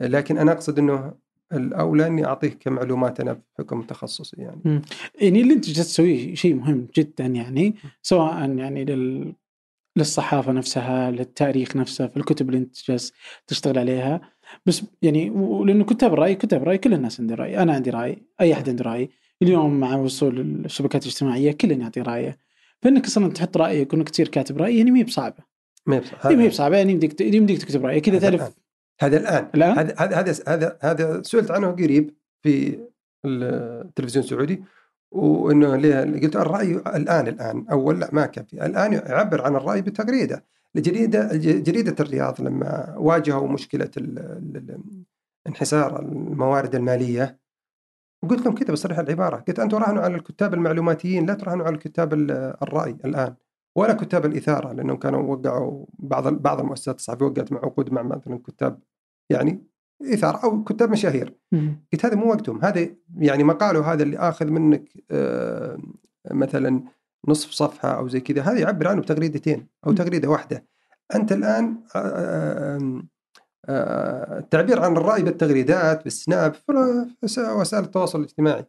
[0.00, 1.12] لكن أنا أقصد إنه
[1.52, 4.82] الأولى إني اعطيك كمعلومات أنا بحكم تخصصي يعني.
[5.20, 9.32] يعني اللي أنت جالس تسويه شيء مهم جدا يعني سواء يعني لل
[9.96, 13.12] للصحافة نفسها للتاريخ نفسه في الكتب اللي أنت جالس
[13.46, 14.20] تشتغل عليها.
[14.66, 18.52] بس يعني ولأنه كتاب الراي كتاب الراي كل الناس عنده رأي أنا عندي رأي أي
[18.52, 19.10] أحد عنده رأي.
[19.42, 22.38] اليوم مع وصول الشبكات الاجتماعية كل يعطي رأيه.
[22.82, 25.44] فإنك أصلا تحط رأيك وإنك تصير كاتب رأي يعني ما هي بصعبة.
[25.86, 28.04] ما هي بصح- هي ما هي بصعبة يعني يمديك يمديك تكتب رأيك.
[28.04, 28.54] كذا تعرف.
[29.00, 29.16] هذا
[29.54, 29.78] الآن.
[29.78, 32.78] هذا هذا هذا هذا سئلت عنه قريب في
[33.24, 34.62] التلفزيون السعودي
[35.12, 35.72] وإنه
[36.20, 40.44] قلت الرأي الآن الآن أول لا ما كان في الآن يعبر عن الرأي بتغريدة.
[40.76, 43.90] الجريده جريدة الرياض لما واجهوا مشكلة
[45.46, 47.38] انحسار الموارد المالية
[48.22, 49.36] وقلت لهم كذا بصريح العبارة.
[49.36, 52.30] قلت أنتم راهنوا على الكتاب المعلوماتيين لا تراهنوا على الكتاب ال-
[52.62, 53.34] الرأي الآن
[53.76, 58.40] ولا كتاب الإثارة لأنهم كانوا وقعوا بعض بعض المؤسسات الصحفية وقعت مع عقود مع مثلا
[58.46, 58.78] كتاب
[59.30, 59.66] يعني
[60.04, 61.34] اثاره أو كتاب مشاهير.
[61.92, 62.64] قلت هذا مو وقتهم.
[62.64, 65.78] هذا يعني مقاله هذا اللي آخذ منك آه،
[66.30, 66.82] مثلا
[67.28, 69.92] نصف صفحة أو زي كذا هذا يعبر عنه بتغريدتين أو.
[69.92, 70.66] تغريدة واحدة.
[71.14, 73.02] أنت الآن آه،
[73.68, 76.54] آه، التعبير عن الرأي بالتغريدات بالسناب
[77.22, 78.64] وسائل التواصل الاجتماعي.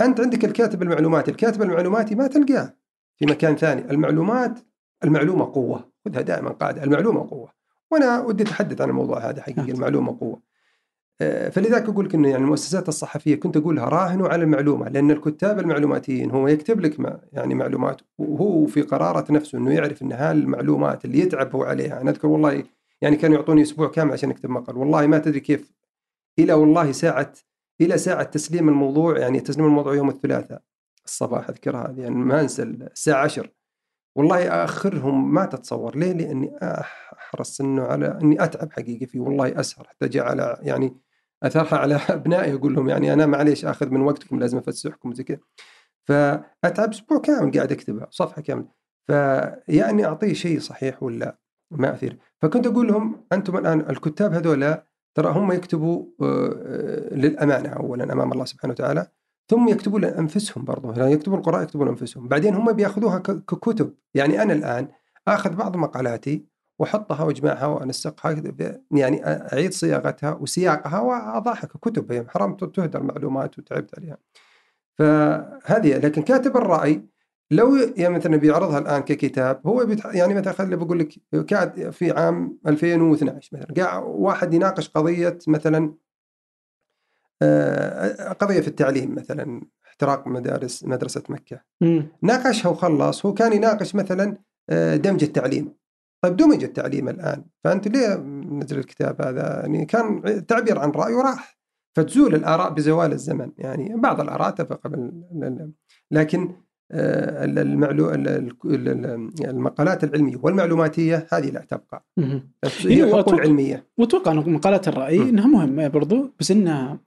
[0.00, 1.30] أنت عندك الكاتب المعلوماتي.
[1.30, 2.74] الكاتب المعلوماتي ما تلقاه
[3.16, 3.90] في مكان ثاني.
[3.90, 4.58] المعلومات
[5.04, 5.92] المعلومة قوة.
[6.04, 6.84] خذها دائما قاعدة.
[6.84, 7.55] المعلومة قوة.
[7.90, 9.70] وأنا ودي أتحدث عن الموضوع هذا حقيقه نعم.
[9.70, 10.40] المعلومة قوة.
[11.20, 15.60] آه، فلذلك أقول لك إنه يعني المؤسسات الصحفية كنت أقولها راهنوا على المعلومة لأن الكتاب
[15.60, 21.04] المعلوماتيين هو يكتب لك ما يعني معلومات وهو في قرارة نفسه إنه يعرف إن هالمعلومات
[21.04, 22.00] اللي يتعب هو عليها.
[22.00, 22.64] أنا أذكر والله
[23.00, 24.76] يعني كانوا يعطوني أسبوع كامل عشان أكتب مقال.
[24.76, 25.72] والله ما تدري كيف
[26.38, 27.32] إلى والله ساعة
[27.80, 30.62] إلى ساعة تسليم الموضوع يعني تسليم الموضوع يوم الثلاثاء
[31.04, 33.48] الصباح أذكرها هذه يعني ما أنسى الساعة 10
[34.16, 35.96] والله أخرهم ما تتصور.
[35.96, 36.58] ليه؟ لأني
[37.26, 39.88] احرص إنه على إني أتعب حقيقه فيه والله أسهر.
[40.02, 40.96] جاء على يعني
[41.42, 45.38] أثرها على أبنائي أقول لهم يعني أنا معليش آخذ من وقتكم لازم أفسحكم زي كذا.
[46.04, 48.68] فأتعب أسبوع كامل قاعد اكتبها صفحة كاملة.
[49.06, 51.38] فيعني أعطيه شيء صحيح ولا
[51.70, 52.18] ما أثير.
[52.42, 58.44] فكنت أقول لهم أنتم الآن الكتاب هذولا ترى هم يكتبوا آه، للأمانة اولا أمام الله
[58.44, 59.06] سبحانه وتعالى
[59.48, 60.92] ثم يكتبوا لأنفسهم برضو.
[60.92, 62.28] يعني يكتبوا القراء يكتبوا لأنفسهم.
[62.28, 63.94] بعدين هم بيأخذوها ككتب.
[64.14, 64.88] يعني أنا الآن
[65.28, 66.46] آخذ بعض مقالاتي
[66.78, 68.42] واحطها واجمعها وانسقها
[68.90, 74.18] يعني أعيد صياغتها وسياقها وأضعها ككتب يعني حرام تهدر معلومات وتعبت عليها.
[74.98, 77.02] فهذه لكن كاتب الرأي
[77.50, 80.06] لو يعني مثلا بيعرضها الآن ككتاب هو بيتح...
[80.14, 81.08] يعني مثلا خلي بقول لك
[81.46, 85.94] كاد في عام 2012 مثلا قاعد واحد يناقش قضية مثلا
[87.42, 91.60] آه، قضية في التعليم مثلا احتراق مدارس مدرسة مكة.
[91.80, 92.08] مم.
[92.22, 94.36] ناقشها وخلص هو كان يناقش مثلا
[94.70, 95.74] آه، دمج التعليم.
[96.28, 97.44] طيب دمج التعليم الآن.
[97.64, 98.16] فأنت ليه
[98.50, 101.56] نزل الكتاب هذا؟ يعني كان تعبير عن رأي وراح.
[101.96, 103.50] فتزول الآراء بزوال الزمن.
[103.58, 105.72] يعني بعض الآراء اتفق بال-
[106.10, 106.50] لكن
[106.92, 108.28] آه، المعلو ال-
[108.64, 112.04] ال- المقالات العلمية والمعلوماتية هذه لا تبقى.
[112.16, 112.48] مم.
[112.84, 113.84] هي حقول علمية.
[113.98, 115.22] وأتوقع إن مقالات الرأي.
[115.28, 116.98] إنها مهمة برضو بس إنها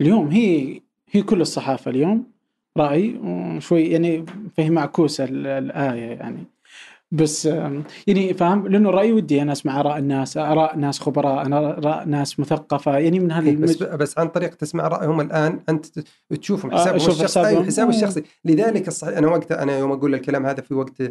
[0.00, 0.80] اليوم هي
[1.10, 2.26] هي كل الصحافة اليوم
[2.76, 4.24] رأي وشوي يعني
[4.56, 6.44] فهي معكوسة ال- الآية يعني.
[7.12, 7.44] بس
[8.06, 12.40] يعني فاهم لأنه الرأي ودي أنا أسمع آراء الناس آراء ناس خبراء أنا اراء ناس
[12.40, 13.94] مثقفة يعني من هذه إيه، بس المج...
[13.94, 15.86] بس عن طريق تسمع رأيهم الآن أنت
[16.30, 17.64] تشوفهم آه، حسابهم الشخصي حسابهم.
[17.64, 17.90] حسابه.
[17.90, 21.02] الشخصي لذلك الصحيح أنا وقت أنا يوم أقول الكلام هذا في وقت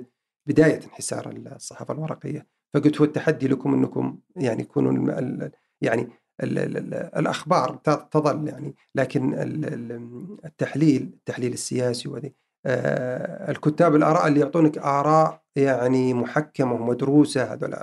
[0.47, 6.07] بداية انحسار الصحافة الورقية فقلت هو التحدي لكم أنكم يعني يكونوا الم- ال- يعني
[6.43, 7.75] ال ال ال الأخبار
[8.11, 12.33] تظل يعني لكن ال- ال- التحليل التحليل السياسي آه
[12.65, 17.75] الكتاب الآراء اللي يعطونك آراء يعني محكمة ومدروسة هذول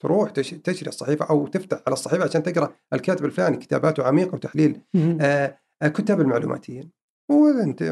[0.00, 4.80] تروح تش- تشتري الصحيفة أو تفتح على الصحيفة عشان تقرأ الكاتب الفلاني كتاباته عميقة وتحليل
[4.94, 5.18] مم.
[5.20, 6.90] آه الكتاب المعلوماتيين
[7.28, 7.82] وانت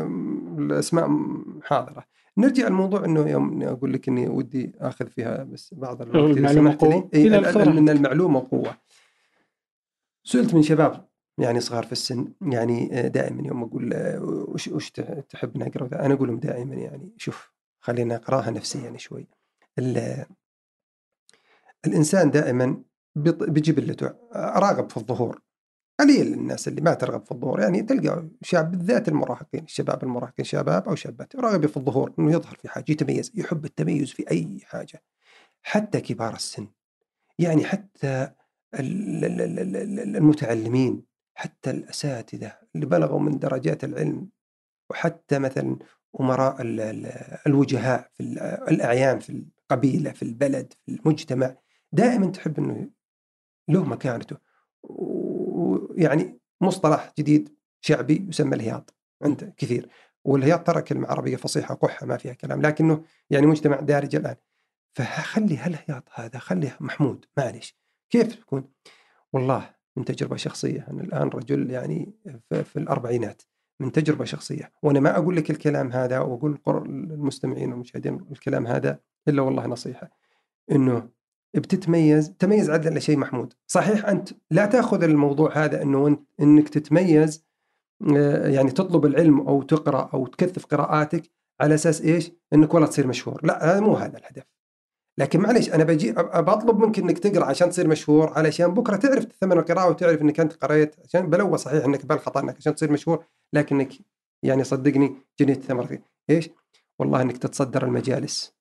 [0.58, 1.10] الأسماء
[1.62, 2.04] حاضرة
[2.38, 6.38] نرجع الموضوع إنه يوم أقول لك إني ودي آخذ فيها بس بعض الوقت
[6.70, 6.76] لي.
[6.76, 7.10] قوة.
[7.14, 7.28] إيه،
[7.80, 8.74] من المعلومة قوة
[10.24, 14.90] سئلت من شباب يعني صغار في السن يعني آه، دائما يوم أقول آه، وش وش
[14.90, 19.26] تح- تحب نقرأ؟ أنا أقول لهم دائما يعني شوف خلينا نقراها نفسيا شوي.
[19.78, 20.26] ال-
[21.86, 22.82] الإنسان دائما
[23.16, 25.40] بجبلته راغب في الظهور.
[26.00, 30.88] قليل الناس اللي ما ترغب في الظهور يعني تلقى شاب بالذات المراهقين الشباب المراهقين شباب
[30.88, 35.02] أو شابات راغب في الظهور إنه يظهر في حاجة يتميز يحب التميز في أي حاجة.
[35.62, 36.68] حتى كبار السن
[37.38, 38.32] يعني حتى
[38.74, 41.02] ال- ال- ال- ال- ال- المتعلمين.
[41.34, 44.28] حتى الأساتذة اللي بلغوا من درجات العلم
[44.90, 45.78] وحتى مثلا
[46.80, 49.30] ال- الوجهاء في ال- الأعيان في
[49.70, 51.56] القبيلة في البلد في المجتمع
[51.92, 52.90] دائما تحب إنه
[53.68, 54.36] له مكانته.
[54.82, 59.88] ويعني مصطلح جديد شعبي يسمى الهياط عند كثير.
[60.24, 64.36] والهياط ترى كلمة عربية فصيحة قحه ما فيها كلام لكنه يعني مجتمع دارج الآن.
[64.94, 67.78] فخلي هالهياط هذا خليه محمود معلش
[68.10, 68.72] كيف تكون؟
[69.32, 70.86] والله من تجربة شخصية.
[70.90, 72.12] أنا الآن رجل يعني
[72.50, 73.42] في, الأربعينات
[73.80, 74.72] من تجربة شخصية.
[74.82, 80.10] وأنا ما أقول لك الكلام هذا وأقول للمستمعين والمشاهدين الكلام هذا إلا والله نصيحة.
[80.72, 81.08] إنه
[81.54, 83.52] بتتميز تميز عدل شيء محمود.
[83.66, 87.44] صحيح أنت لا تأخذ الموضوع هذا إنه إنك تتميز
[88.16, 93.06] آه، يعني تطلب العلم أو تقرأ أو تكثف قراءاتك على أساس إيش؟ إنك والله تصير
[93.06, 94.51] مشهور، لا هذا مو هذا الهدف.
[95.18, 99.58] لكن معليش أنا بجي بطلب منك إنك تقرأ عشان تصير مشهور علشان بكرة تعرف ثمن
[99.58, 103.92] القراءة وتعرف إنك أنت قريت عشان بلو صحيح إنك بالخطأ إنك عشان تصير مشهور لكنك
[104.42, 105.98] يعني صدقني جنيت ثمر
[106.30, 106.50] إيش؟
[106.98, 108.54] والله إنك تتصدر المجالس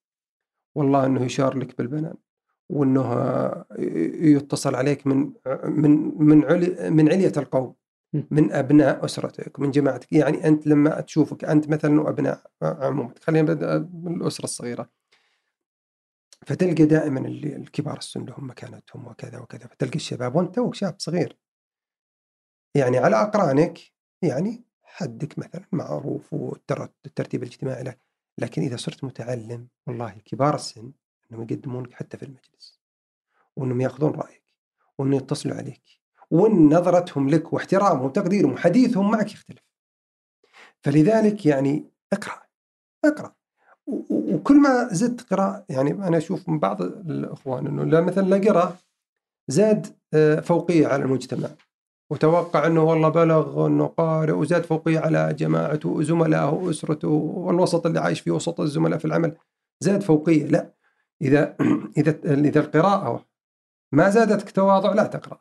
[0.76, 2.16] والله إنه يشار لك بالبنان
[2.70, 3.66] وإنه
[4.22, 5.32] يتصل عليك من
[5.66, 7.76] من من علي من علية القوم.
[8.32, 13.78] من أبناء أسرتك من جماعتك يعني أنت لما تشوفك أنت مثلا وأبناء عمومك خلينا نبدأ
[13.78, 14.90] بالأسرة الصغيرة
[16.46, 21.38] فتلقى دائما الكبار السن لهم مكانتهم وكذا وكذا فتلقى الشباب وأنت توك شاب صغير.
[22.76, 23.80] يعني على أقرانك
[24.22, 28.00] يعني حدك مثلا معروف والترتيب الاجتماعي لك
[28.38, 30.92] لكن إذا صرت متعلم والله كبار السن
[31.32, 32.82] إنهم يقدمونك حتى في المجلس
[33.56, 34.44] وإنهم يأخذون رأيك
[34.98, 35.84] وإنهم يتصلوا عليك
[36.32, 39.64] وإن نظرتهم لك واحترامهم وتقديرهم وحديثهم معك يختلف.
[40.84, 42.42] فلذلك يعني اقرأ
[43.06, 43.36] اقرأ.
[44.10, 48.78] وكل ما زدت قراءة يعني أنا أشوف من بعض الأخوان إنه لا مثلا لا قرأ
[49.48, 51.50] زاد آه، فوقية على المجتمع.
[52.12, 58.20] وتوقع إنه والله بلغ انه قارئ وزاد فوقية على جماعته وزملائه وأسرته والوسط اللي عايش
[58.20, 59.38] فيه وسط الزملاء في العمل.
[59.80, 60.74] زاد فوقية لا.
[61.22, 61.56] إذا
[61.98, 63.26] إذا إذا القراءة
[63.92, 65.38] ما زادتك تواضع لا تقرأ.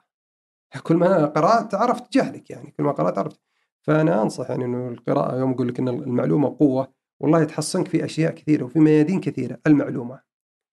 [0.82, 3.40] كل ما قرأت عرفت جهلك يعني كل ما قرأت عرفت.
[3.82, 8.34] فأنا أنصح يعني إنه القراءة يوم أقول لك إن المعلومة قوة والله تحصنك في أشياء
[8.34, 10.20] كثيرة وفي ميادين كثيرة المعلومة.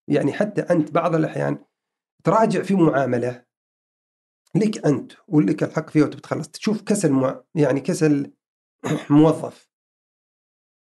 [0.07, 1.57] يعني حتى أنت بعض الأحيان
[2.23, 3.45] تراجع في معاملة.
[4.55, 7.43] لك أنت ولك الحق فيها وتتخلص تشوف كسل مع...
[7.55, 8.33] يعني كسل
[9.10, 9.69] موظف.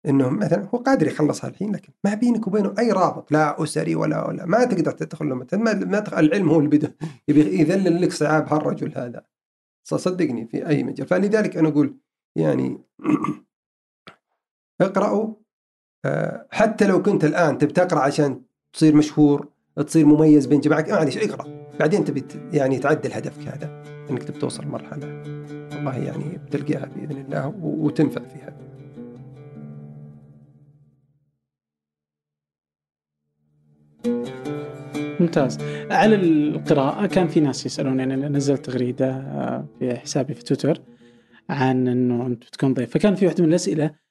[0.06, 4.28] إنه مثلا هو قادر يخلصها الحين لكن ما بينك وبينه أي رابط لا أسري ولا
[4.28, 6.96] ولا ما تقدر تدخل له ما, ما تدخل العلم هو اللي بده
[7.28, 9.24] يبي يذلل لك صعاب هالرجل هذا.
[9.84, 11.06] صدقني في أي مجال.
[11.06, 11.98] فلذلك أنا أقول
[12.36, 12.78] يعني
[14.80, 15.34] اقرأوا
[16.50, 18.40] حتى لو كنت الآن تبي تقرأ عشان
[18.72, 19.48] تصير مشهور
[19.86, 21.66] تصير مميز بين جماعك معلش اقرأ.
[21.80, 25.06] بعدين تبي يعني تعدل هدفك هذا إنك تبي توصل مرحلة
[25.74, 28.56] والله يعني بتلقاها بإذن الله وتنفع فيها.
[35.20, 35.58] ممتاز.
[35.90, 40.82] على القراءة كان في ناس يسألون يعني أنا نزلت تغريدة آه، في حسابي في تويتر
[41.50, 44.05] عن أنه أنت تكون ضيف فكان في واحدة من الأسئلة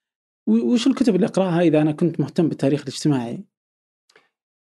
[0.47, 3.45] وش الكتب اللي أقرأها إذا أنا كنت مهتم بالتاريخ الاجتماعي؟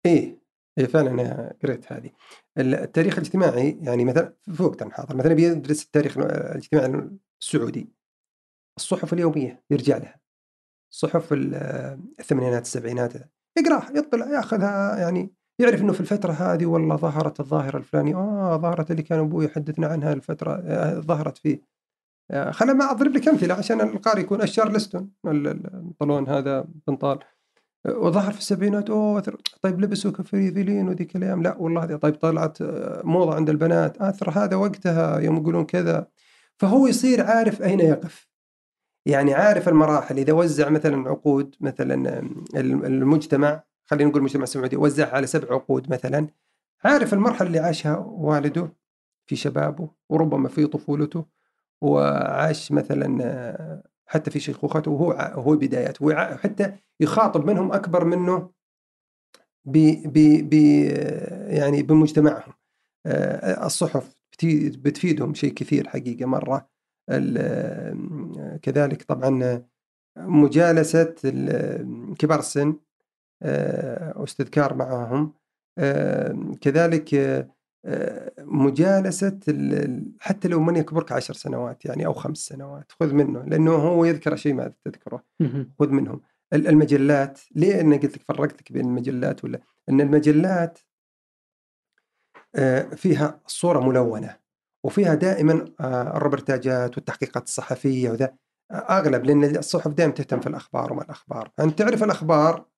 [0.06, 0.40] إيه
[0.78, 2.10] إيه فعلا أنا قريت هذه.
[2.58, 7.92] التاريخ الاجتماعي يعني مثلا في وقت الحاضر مثلا بيدرس التاريخ الاجتماعي السعودي.
[8.78, 10.20] الصحف اليومية يرجع لها.
[10.90, 13.12] صحف الثمانينات السبعينات.
[13.58, 18.14] يقراها يطلع ياخذها يعني يعرف إنه في الفترة هذه والله ظهرت الظاهرة الفلانية.
[18.16, 21.62] آه ظهرت اللي كان أبوي يحدثنا عنها الفترة آه ظهرت فيه.
[22.30, 27.18] آه خلنا ما أضرب لك أمثلة عشان القارئ يكون أشار لستون البنطلون هذا بنطال.
[27.86, 29.22] آه، وظهر في السبعينات أوه
[29.62, 34.02] طيب لبسوا كفريفلين وذيك الأيام لا والله هذه طيب طلعت آه، موضة عند البنات.
[34.02, 36.06] أثر هذا وقتها يوم يقولون كذا.
[36.58, 38.28] فهو يصير عارف أين يقف.
[39.06, 40.18] يعني عارف المراحل.
[40.18, 42.20] إذا وزع مثلا عقود مثلا
[42.56, 46.28] المجتمع خلينا نقول المجتمع السعودي وزعها على سبع عقود مثلا
[46.84, 48.72] عارف المرحلة اللي عاشها والده
[49.26, 51.39] في شبابه وربما في طفولته.
[51.82, 58.50] وعاش مثلا حتى في شيخوخته وهو هو بداياته حتى يخاطب منهم أكبر منه
[59.64, 60.54] ب ب ب
[61.50, 62.52] يعني بمجتمعهم.
[63.66, 64.20] الصحف
[64.54, 66.68] بتفيدهم شيء كثير حقيقة مرة.
[68.62, 69.62] كذلك طبعا
[70.16, 71.14] مجالسة
[72.18, 72.76] كبار السن
[73.42, 75.32] آه، واستذكار معهم
[75.78, 77.48] آه، كذلك آه،
[78.38, 79.38] مجالسة
[80.20, 84.36] حتى لو من يكبرك عشر سنوات يعني أو خمس سنوات خذ منه لأنه هو يذكر
[84.36, 85.24] شيء ما تذكره.
[85.78, 86.20] خذ منهم.
[86.52, 90.78] المجلات ليه أنا قلت لك فرقت لك بين المجلات ولا؟ أن المجلات
[92.96, 94.36] فيها صورة ملونة
[94.84, 95.64] وفيها دائما
[96.16, 98.34] الروبرتاجات والتحقيقات الصحفية وذا.
[98.72, 101.50] أغلب لأن الصحف دائما تهتم في الأخبار وما الأخبار.
[101.60, 102.69] أنت تعرف الأخبار؟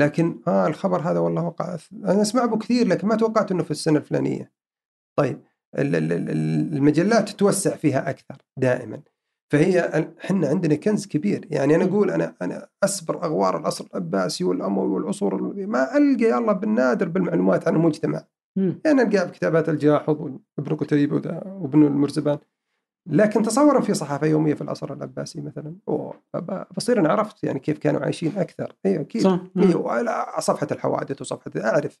[0.00, 1.76] لكن آه الخبر هذا والله وقع.
[2.04, 4.52] أنا اسمع به كثير لكن ما توقعت إنه في السنة الفلانية.
[5.18, 5.40] طيب
[5.78, 9.00] المجلات تتوسع فيها أكثر دائما.
[9.52, 9.80] فهي
[10.24, 11.46] إحنا عندنا كنز كبير.
[11.50, 17.08] يعني أنا أقول أنا أنا اسبر أغوار العصر العباسي والأموي والعصور ما ألقى يلا بالنادر
[17.08, 18.24] بالمعلومات عن المجتمع.
[18.56, 20.20] يعني القى بكتابات الجاحظ
[20.58, 22.38] وابن قتيبه وابن المرزبان.
[23.10, 25.74] لكن تصورا في صحافة يومية في العصر العباسي مثلا.
[26.76, 28.76] بصير أنا عرفت يعني كيف كانوا عايشين أكثر.
[28.86, 29.22] أيوه أكيد.
[29.22, 31.98] صح أيوه صفحة الحوادث وصفحة أعرف.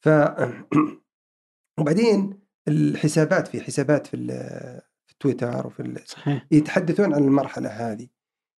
[0.00, 0.08] ف
[1.80, 4.26] وبعدين الحسابات في حسابات في
[5.06, 6.46] في تويتر وفي صحيح.
[6.50, 8.08] يتحدثون عن المرحلة هذه.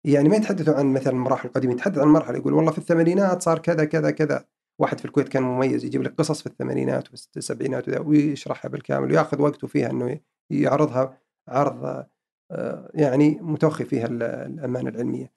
[0.05, 3.59] يعني ما يتحدثوا عن مثلا المراحل القديمة يتحدث عن المرحلة يقول والله في الثمانينات صار
[3.59, 4.45] كذا كذا كذا.
[4.79, 9.67] واحد في الكويت كان مميز يجيب لك قصص في الثمانينات والسبعينات ويشرحها بالكامل وياخذ وقته
[9.67, 11.21] فيها إنه يعرضها.
[11.51, 12.07] عرض
[12.51, 15.33] آه، يعني متوخي فيها الأمانة العلمية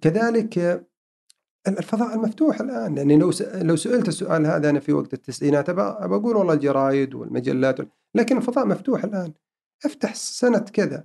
[0.00, 0.86] كذلك
[1.68, 6.54] الفضاء المفتوح الآن يعني لو لو سئلت السؤال هذا أنا في وقت التسعينات بقول والله
[6.54, 7.76] الجرايد والمجلات
[8.14, 9.32] لكن الفضاء مفتوح الآن
[9.84, 11.04] أفتح سنة كذا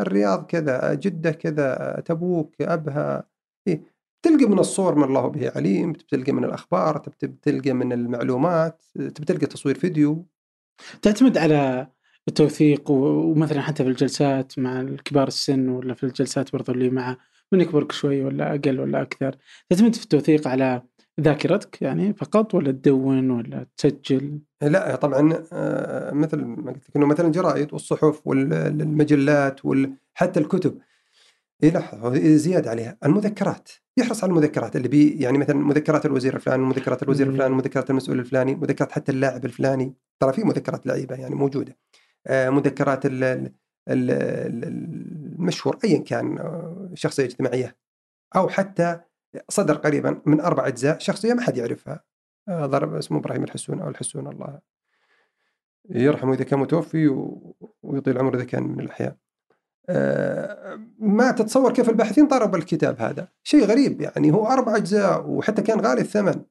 [0.00, 3.28] الرياض كذا جدة كذا تبوك أبها
[3.66, 6.98] إيه؟ تلقى من الصور من الله به عليم تلقى من الأخبار
[7.42, 8.84] تلقى من المعلومات
[9.26, 10.26] تلقى تصوير فيديو
[11.02, 11.88] تعتمد على
[12.28, 17.16] التوثيق ومثلا حتى في الجلسات مع الكبار السن ولا في الجلسات برضو اللي مع
[17.52, 19.36] من يكبرك شوي ولا أقل ولا أكثر
[19.70, 20.82] تعتمد في التوثيق على
[21.20, 27.06] ذاكرتك يعني فقط ولا تدون ولا تسجل؟ لا طبعا آه، مثل ما قلت لك إنه
[27.06, 30.78] مثلا الجرائد والصحف والمجلات وحتى الكتب.
[31.64, 32.98] اي زيادة عليها.
[33.04, 37.90] المذكرات يحرص على المذكرات اللي بي يعني مثلا مذكرات الوزير الفلاني مذكرات الوزير الفلاني مذكرات
[37.90, 39.94] المسؤول الفلاني مذكرات حتى اللاعب الفلاني.
[40.20, 41.76] ترى في مذكرات لعيبة يعني موجودة.
[42.30, 43.02] مذكرات
[43.88, 47.76] المشهور ايا كان آه، شخصية اجتماعية
[48.36, 49.00] أو حتى
[49.48, 52.04] صدر قريبا من أربع أجزاء شخصية ما حد يعرفها
[52.48, 54.60] آه، ضرب اسمه إبراهيم الحسون أو الحسون الله
[55.90, 57.08] يرحمه إذا كان متوفي
[57.82, 59.16] ويطيل عمره إذا كان من الأحياء.
[60.98, 65.80] ما تتصور كيف الباحثين طاروا بالكتاب هذا؟ شيء غريب يعني هو أربع أجزاء وحتى كان
[65.80, 66.42] غالي الثمن.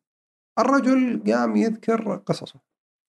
[0.60, 2.60] الرجل قام يذكر قصصه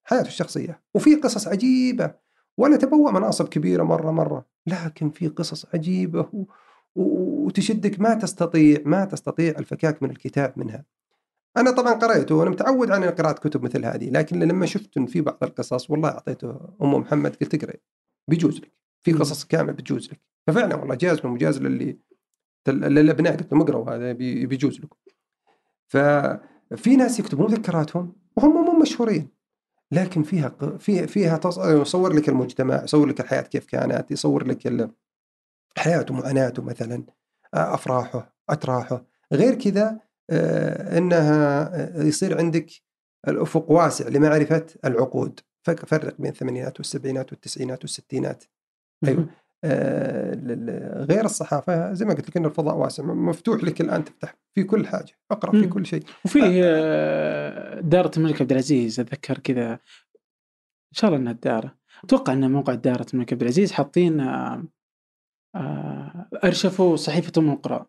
[0.05, 2.15] حياته الشخصية وفي قصص عجيبة.
[2.59, 4.47] ولا تبوأ مناصب كبيرة مرة مرة.
[4.67, 6.45] لكن في قصص عجيبة و...
[6.95, 8.01] وتشدك.
[8.01, 10.85] ما تستطيع ما تستطيع الفكاك من الكتاب منها.
[11.57, 15.39] أنا طبعا قرأته وأنا متعود عن قراءة كتب مثل هذه لكن لما شفت في بعض
[15.43, 17.75] القصص والله أعطيته أم محمد قلت اقرأ.
[18.29, 18.73] بيجوز لك.
[19.03, 20.21] في قصص كاملة بتجوز لك.
[20.47, 21.99] ففعلا والله جاز من مجاز للي
[22.69, 24.97] للابناء قلت لهم اقروا هذا بي- بيجوز لكم.
[25.89, 29.36] ففي ناس يكتبون مذكراتهم وهم مو مشهورين.
[29.93, 30.49] لكن فيها
[31.07, 34.91] فيها تص- يصور لك المجتمع يصور لك الحياة كيف كانت يصور لك
[35.79, 37.03] حياته معاناته مثلا
[37.55, 39.05] أفراحه أتراحه.
[39.33, 40.01] غير كذا
[40.99, 41.71] إنها
[42.03, 42.67] يصير عندك
[43.29, 45.41] الأفق واسع لمعرفة العقود.
[45.63, 48.45] فرق بين الثمانينات والسبعينات والتسعينات والستينات.
[49.07, 49.29] أيوة.
[49.67, 54.63] آه، غير الصحافة زي ما قلت لك إن الفضاء واسع مفتوح لك الآن تفتح في
[54.63, 55.67] كل حاجة أقرأ في.
[55.67, 56.03] كل شيء.
[56.25, 59.73] وفي آه، دارة الملك عبد العزيز أتذكر كذا.
[59.73, 59.79] إن
[60.93, 64.67] شاء الله إنها الدارة أتوقع ان موقع دارة الملك عبد العزيز حاطين آه،
[66.45, 67.87] أرشفوا صحيفة ام القرى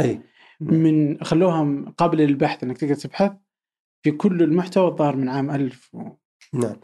[0.00, 0.20] اي
[0.60, 3.32] من خلوها قابلة للبحث إنك تقدر تبحث
[4.04, 6.18] في كل المحتوى الظاهر من عام 1900
[6.54, 6.76] نعم.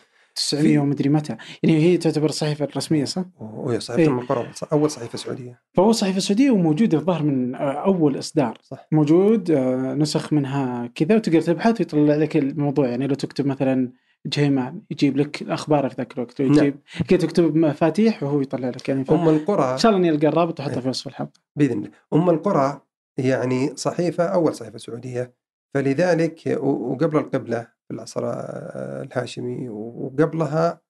[0.64, 4.09] ومدري متى يعني هي تعتبر الصحيفة الرسمية صح؟ وهي صحيفة إيه.
[4.09, 8.87] من القرى أول صحيفة سعودية فهو صحيفة سعودية وموجودة الظاهر من آه، أول إصدار صح.
[8.93, 13.93] موجود آه، نسخ منها كذا وتقدر تبحث ويطلع لك الموضوع يعني لو تكتب مثلا
[14.26, 16.72] جيمان يجيب لك الأخبار في ذاك الوقت لو نعم.
[17.09, 19.05] كذا تكتب مفاتيح وهو يطلع لك يعني.
[19.11, 20.81] أم القرى إن شاء الله نلقى الرابط وحطه إيه.
[20.81, 22.81] في وصف الحلقة بإذن الله أم القرى
[23.18, 25.35] يعني صحيفة أول صحيفة سعودية
[25.74, 30.80] فلذلك وقبل القبلة العصر آه، الهاشمي وقبلها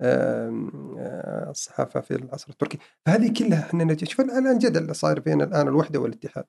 [0.00, 2.78] آه، الصحافة في العصر التركي.
[3.06, 6.44] فهذه كلها إحنا شوف الان جدل صاير بين الآن الوحدة والاتحاد.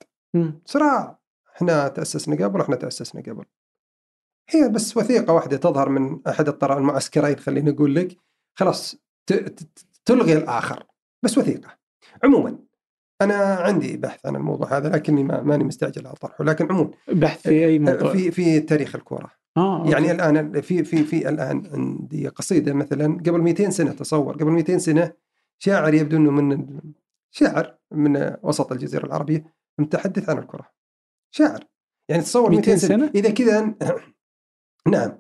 [0.66, 1.20] صراع.
[1.56, 3.46] إحنا تأسسنا قبل وإحنا تأسسنا قبل.
[4.50, 8.18] هي بس وثيقة واحدة تظهر من أحد الطرف المعسكرين خليني أقول لك.
[8.56, 8.96] خلاص
[10.06, 10.84] تلغي الآخر.
[11.24, 11.78] بس وثيقة.
[12.24, 12.60] عموما
[13.22, 17.42] أنا عندي بحث عن الموضوع هذا لكني ما ماني مستعجل على طرحه لكن عموما بحث
[17.42, 19.41] في أي موضوع؟ في في تاريخ الكورة.
[19.58, 20.30] آه يعني أوكي.
[20.30, 25.14] الآن في في في الآن عندي قصيدة مثلا قبل 200 سنة تصور قبل 200 سنة
[25.60, 26.80] شاعر يبدو إنه من
[27.32, 30.70] شاعر من وسط الجزيرة العربية متحدث عن الكرة.
[31.32, 31.64] شاعر.
[32.10, 33.76] يعني تصور 200 سنة, سنة؟ إذا كذا
[34.88, 35.12] نعم.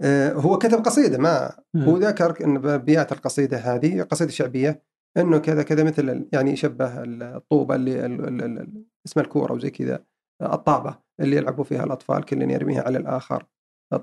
[0.00, 4.82] آه، هو كتب قصيدة ما هو ذكر إن بابيات القصيدة هذه قصيدة شعبية
[5.16, 10.04] إنه كذا كذا مثل يعني يشبه الطوبة اللي ال- ال- ال- اسمها الكورة وزي كذا
[10.42, 13.46] الطابة اللي يلعبوا فيها الأطفال كل يرميها على الآخر.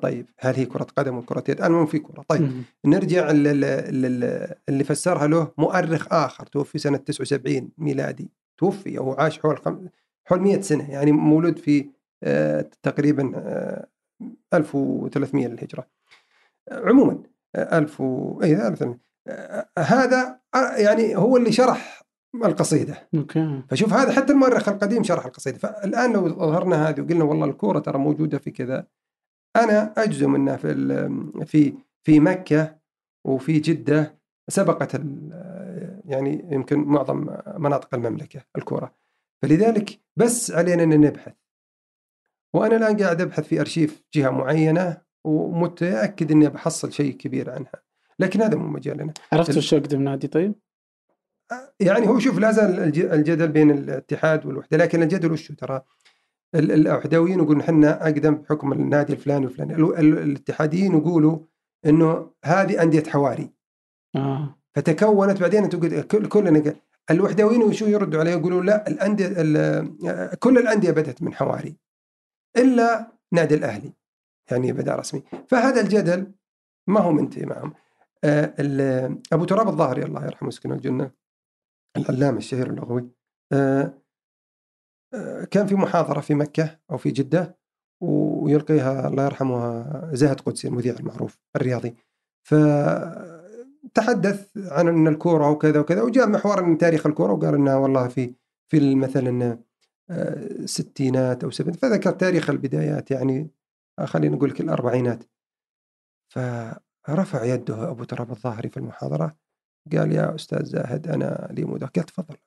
[0.02, 2.24] طيب هل هي كرة قدم وكره يد؟ المهم في كرة.
[2.28, 2.64] طيب مم.
[2.86, 3.62] نرجع لل-
[4.02, 8.30] لل- اللي فسرها له مؤرخ آخر توفي سنة 79 ميلادي.
[8.58, 9.88] توفي أو عاش حول خم...
[10.26, 11.90] حول 100 سنة يعني مولود في
[12.24, 13.88] آه، تقريبا آه،
[14.54, 15.88] 1300 للهجرة.
[16.72, 17.24] عموما
[17.56, 18.40] آه، 1000 و...
[18.44, 22.02] اي 1300 آه، هذا آه، يعني هو اللي شرح
[22.46, 23.08] القصيدة.
[23.16, 23.62] أوكي.
[23.70, 25.58] فشوف هذا حتى المؤرخ القديم شرح القصيدة.
[25.58, 28.88] فالآن لو ظهرنا هذه وقلنا والله الكورة ترى موجودة في كذا
[29.56, 30.74] أنا أجزم انها في
[31.45, 31.74] في
[32.04, 32.80] في مكة
[33.26, 34.95] وفي جدة سبقت
[36.06, 38.95] يعني يمكن معظم مناطق المملكة الكورة.
[39.41, 41.34] فلذلك بس علينا أن نبحث.
[42.54, 47.72] وأنا الآن قاعد أبحث في أرشيف جهة معينة ومتأكد أني بحصل شيء كبير عنها.
[48.20, 49.14] لكن هذا مو مجالنا.
[49.34, 50.56] عرفت وش أقدم نادي طيب؟
[51.80, 55.82] يعني هو شوف لا زال الج- الجدل بين الاتحاد والوحدة لكن الجدل وشو ترى؟
[56.56, 59.76] ال- الوحدويين يقولون إحنا أقدم بحكم النادي الفلاني والفلاني.
[59.76, 61.39] ال- ال- الاتحاديين يقولوا
[61.86, 63.54] إنه هذه أندية حواري.
[64.16, 64.56] آه.
[64.76, 66.74] فتكونت بعدين انت قلت كل كلنا
[67.12, 71.76] الوحدويين وشو يردوا عليه يقولوا لا الأندية ال- كل الأندية بدأت من حواري.
[72.58, 73.93] إلا نادي الأهلي
[74.52, 75.24] يعني بدا رسمي.
[75.49, 76.32] فهذا الجدل
[76.88, 77.74] ما هو منتهي معهم.
[78.24, 78.54] آه،
[79.34, 81.12] أبو تراب الظاهري الله يرحمه يسكنه الجنة
[81.97, 83.10] العلامة الشهير اللغوي
[83.54, 84.01] آه،
[85.51, 87.57] كان في محاضرة في مكة أو في جدة
[88.01, 89.86] ويلقيها الله يرحمه
[90.16, 91.95] زاهد قدسي المذيع المعروف الرياضي.
[92.43, 93.47] فتحدث
[94.57, 98.34] عن إن الكورة وكذا وكذا وجاء محور من تاريخ الكورة وقال انها والله في
[98.72, 99.59] في مثلا
[100.09, 103.51] آه، ستينات أو سبعينات فذكر تاريخ البدايات يعني
[104.03, 105.24] خلينا نقول لك الأربعينات.
[106.30, 109.36] فرفع يده أبو تراب الظاهري في المحاضرة
[109.91, 112.38] قال يا أستاذ زاهد أنا لي مداخله قال تفضل.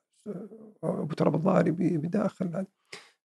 [0.83, 2.67] ابو تراب الظاهري بداخل هذا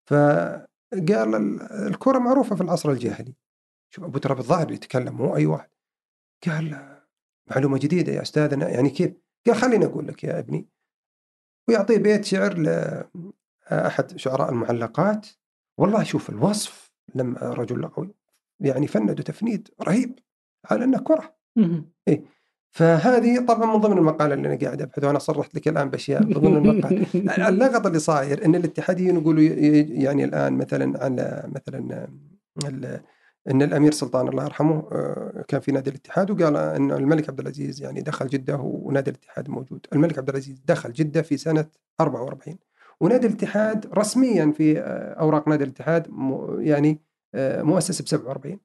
[0.06, 3.34] فقال ال- الكره معروفة في العصر الجاهلي.
[3.94, 5.70] شوف أبو تراب الظاهري يتكلم مو أي واحد.
[6.46, 6.98] قال
[7.50, 9.12] معلومة جديدة يا استاذنا يعني كيف؟
[9.46, 10.68] قال خليني أقول لك يا ابني.
[11.68, 15.26] ويعطيه بيت شعر لاحد شعراء المعلقات.
[15.78, 18.14] والله شوف الوصف لما رجل لغوي
[18.60, 20.18] يعني فند تفنيد رهيب
[20.70, 21.36] على إنه كرة.
[21.56, 21.92] مم.
[22.70, 26.32] فهذه طبعا من ضمن المقالة اللي أنا قاعد أبحث وأنا صرحت لك الآن بأشياء من
[26.32, 32.08] ضمن المقاله اللغط اللي صاير إن الاتحاديين يقولوا يعني الآن مثلا على مثلا
[33.50, 37.82] إن الأمير سلطان الله يرحمه آه، كان في نادي الاتحاد وقال إن الملك عبد العزيز
[37.82, 41.66] يعني دخل جدة ونادي الاتحاد موجود، الملك عبد العزيز دخل جدة في سنة
[42.00, 42.58] 44
[43.00, 46.06] ونادي الاتحاد رسميا في آه، أوراق نادي الاتحاد
[46.58, 47.00] يعني
[47.34, 48.58] آه، مؤسس ب 47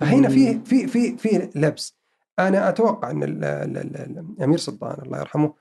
[0.00, 1.97] فهنا في في في في لبس.
[2.38, 3.22] أنا أتوقع أن
[4.38, 5.54] الأمير سلطان الله يرحمه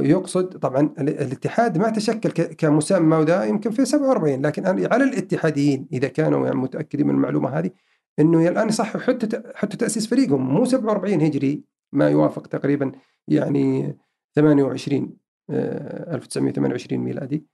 [0.00, 6.46] يقصد طبعا الاتحاد ما تشكل كمسمى وذا يمكن في 47 لكن على الاتحاديين إذا كانوا
[6.46, 7.70] يعني متأكدين من المعلومة هذه
[8.18, 12.92] إنه الآن يصح حتى حتى تأسيس فريقهم مو 47 هجري ما يوافق تقريبا
[13.28, 13.96] يعني
[14.36, 15.16] 28
[15.50, 17.46] 1928 ميلادي.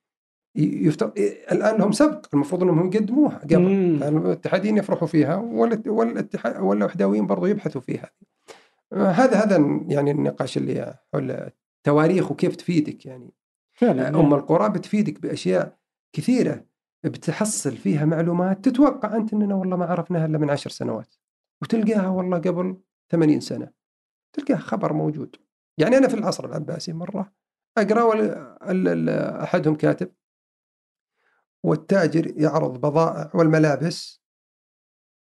[0.57, 1.13] يفتر...
[1.53, 4.03] الآن لهم سبق المفروض إنهم يقدموها قبل.
[4.03, 5.37] الاتحاديين يفرحوا فيها
[5.87, 8.11] والاتحاد والوحداويين برضو يبحثوا فيها.
[8.95, 13.35] هذا هذا يعني النقاش اللي حول التواريخ وكيف تفيدك يعني.
[13.73, 15.79] فعلا أم القرى بتفيدك بأشياء
[16.13, 16.65] كثيرة
[17.05, 21.15] بتحصل فيها معلومات تتوقع أنت إننا والله ما عرفناها إلا من عشر سنوات
[21.63, 22.81] وتلقاها والله قبل
[23.11, 23.71] 80 سنة
[24.33, 25.37] تلقاها خبر موجود.
[25.79, 27.33] يعني أنا في العصر العباسي مرة
[27.79, 30.13] أقرأ أحدهم كاتب
[31.65, 34.23] والتاجر يعرض بضائع والملابس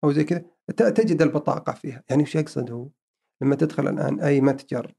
[0.04, 2.04] أو زي كذا تجد البطاقة فيها.
[2.10, 2.90] يعني وش يقصد هو؟
[3.42, 4.94] لما تدخل الآن أي متجر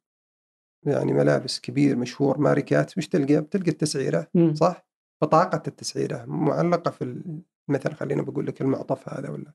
[0.86, 4.86] يعني ملابس كبير مشهور ماركات وش تلقى؟ بتلقى التسعيرة صح؟
[5.22, 7.22] بطاقه التسعيرة معلقة في
[7.68, 9.52] مثلا خلينا بقول لك المعطف هذا ولا؟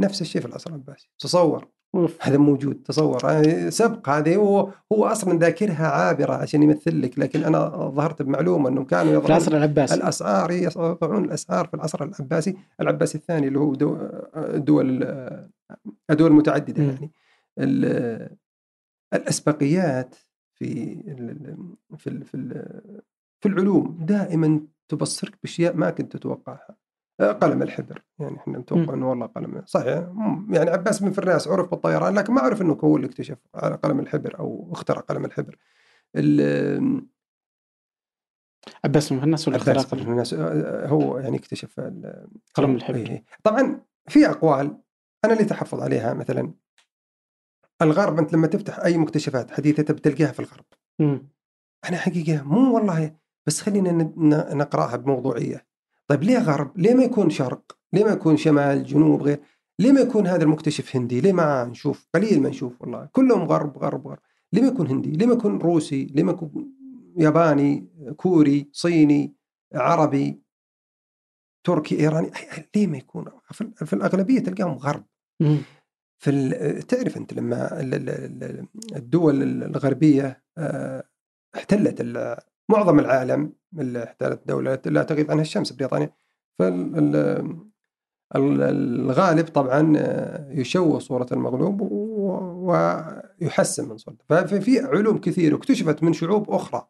[0.00, 1.10] نفس الشيء في العصر العباسي.
[1.18, 2.18] تصور أوف.
[2.20, 3.24] هذا موجود تصور.
[3.24, 8.68] يعني سبق هذه هو هو أصلا ذاكرها عابرة عشان يمثل لك لكن أنا ظهرت بمعلومة
[8.68, 9.94] انه كانوا يضعون العصر العباسي.
[9.94, 15.02] الأسعار يضعون الأسعار في العصر العباسي العباسي الثاني اللي هو دول
[16.10, 17.12] الدول المتعدده يعني.
[19.14, 20.14] الأسبقيات
[20.54, 20.96] في
[21.96, 22.64] في في
[23.40, 26.76] في العلوم دائما تبصرك بأشياء ما كنت تتوقعها.
[27.20, 28.04] قلم الحبر.
[28.18, 30.12] يعني إحنا نتوقع إنه والله قلم صحيح.
[30.50, 34.00] يعني عباس بن فرناس عرف بالطيران لكن ما عرف إنه هو اللي اكتشف على قلم
[34.00, 35.58] الحبر أو اخترع قلم الحبر.
[38.84, 41.80] عباس بن فرناس ولا عباس بن فرناس هو يعني اكتشف
[42.54, 42.96] قلم الحبر.
[42.96, 43.24] إيه.
[43.42, 44.78] طبعا في أقوال
[45.24, 46.52] أنا اللي تحفظ عليها مثلا
[47.82, 50.64] الغرب أنت لما تفتح أي مكتشفات حديثة بتلقاها في الغرب
[50.98, 51.18] م.
[51.88, 53.16] أنا حقيقة مو والله
[53.46, 53.92] بس خلينا
[54.54, 55.66] نقرأها بموضوعية
[56.06, 59.40] طيب ليه غرب؟ ليه ما يكون شرق؟ ليه ما يكون شمال جنوب غير؟
[59.78, 63.78] ليه ما يكون هذا المكتشف هندي؟ ليه ما نشوف؟ قليل ما نشوف والله كلهم غرب
[63.78, 64.18] غرب غرب
[64.52, 66.74] ليه ما يكون هندي؟ ليه ما يكون روسي؟ ليه ما يكون
[67.16, 69.34] ياباني كوري صيني
[69.74, 70.42] عربي
[71.64, 72.30] تركي إيراني
[72.76, 73.24] ليه ما يكون
[73.74, 75.04] في الأغلبية تلقاهم غرب
[76.18, 77.80] في تعرف أنت لما
[78.96, 81.04] الدول الغربية آه،
[81.56, 82.02] احتلت
[82.70, 86.10] معظم العالم اللي احتلت دولة لا تغيب عنها الشمس بريطانيا.
[88.34, 89.92] فالغالب طبعا
[90.50, 91.80] يشوه صورة المغلوب
[93.40, 94.24] ويحسن من صورته.
[94.28, 96.88] ففي علوم كثيرة اكتشفت من شعوب أخرى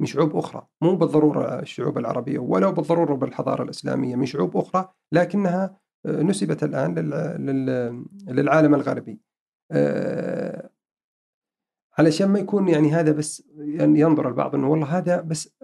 [0.00, 5.80] من شعوب أخرى مو بالضرورة الشعوب العربية ولا بالضرورة بالحضارة الإسلامية من شعوب أخرى لكنها
[6.08, 6.94] نسبت الآن
[8.28, 9.20] للعالم الغربي.
[11.98, 15.56] علشان ما يكون يعني هذا بس يعني ينظر البعض إنه والله هذا بس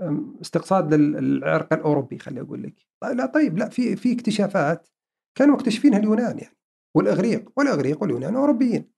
[0.42, 2.74] استقصاد للعرق الأوروبي خلي أقول لك.
[3.03, 4.88] لا طيب لا في في اكتشافات
[5.34, 6.57] كانوا مكتشفينها اليونان يعني
[6.95, 8.90] والإغريق والإغريق واليونان أوروبيين.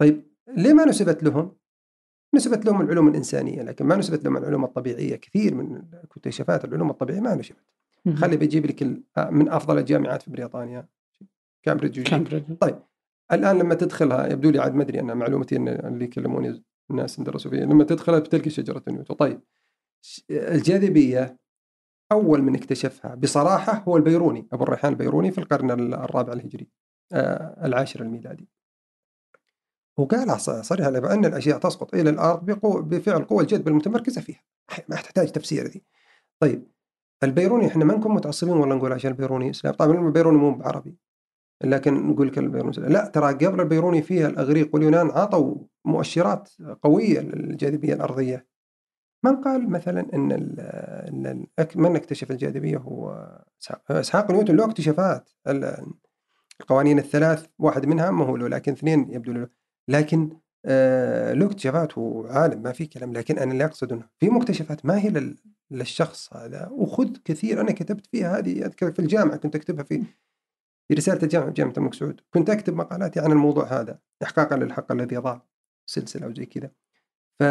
[0.00, 1.56] طيب ليه ما نسبت لهم؟
[2.34, 5.16] نسبت لهم العلوم الإنسانية لكن ما نسبت لهم العلوم الطبيعية.
[5.16, 7.64] كثير من اكتشافات العلوم الطبيعية ما نسبت.
[8.14, 8.82] خلي بجيب لك
[9.32, 10.88] من أفضل الجامعات في بريطانيا.
[11.62, 12.56] كامبريدج كامبريدج.
[12.56, 12.82] طيب
[13.32, 17.50] الآن لما تدخلها يبدو لي عاد ما أدري أنا معلومتي أن اللي يكلموني الناس درسوا
[17.50, 17.64] فيها.
[17.64, 19.40] لما تدخلها بتلقى شجرة نيوتن طيب
[20.30, 21.38] الجاذبية
[22.12, 26.68] أول من اكتشفها بصراحة هو البيروني أبو الريحان البيروني في القرن الرابع الهجري
[27.12, 28.48] آه العاشر الميلادي.
[29.98, 34.42] وقال صريح بأن الأشياء تسقط إلى الأرض بقوة بفعل قوى الجذب المتمركزة فيها.
[34.88, 35.84] ما تحتاج تفسير دي
[36.40, 36.66] طيب
[37.22, 39.74] البيروني إحنا ما نكون متعصبين ولا نقول عشان البيروني إسلام.
[39.74, 40.96] طبعا البيروني مو بعربي.
[41.64, 45.54] لكن نقول لك البيروني لا ترى قبل البيروني فيها الأغريق واليونان عطوا
[45.84, 46.48] مؤشرات
[46.82, 48.46] قوية للجاذبية الأرضية.
[49.24, 53.28] من قال مثلا إن إن من اكتشف الجاذبية؟ هو
[53.90, 55.30] إسحاق نيوتن له اكتشافات.
[56.60, 59.48] القوانين الثلاث واحد منها ما هو له لكن اثنين يبدو له.
[59.88, 60.36] لكن
[61.34, 65.34] له اكتشافات وعالم ما في كلام لكن أنا اللي اقصد إنه في مكتشفات ما هي
[65.70, 67.60] للشخص هذا وخذ كثير.
[67.60, 70.02] أنا كتبت فيها هذه أذكر في الجامعة كنت أكتبها في
[70.88, 72.20] في رسالة الجامعة جامعة الملك سعود.
[72.30, 75.42] كنت أكتب مقالاتي عن الموضوع هذا إحقاقا للحق الذي ضاع
[75.86, 76.70] سلسلة أو زي كذا.
[77.38, 77.42] ف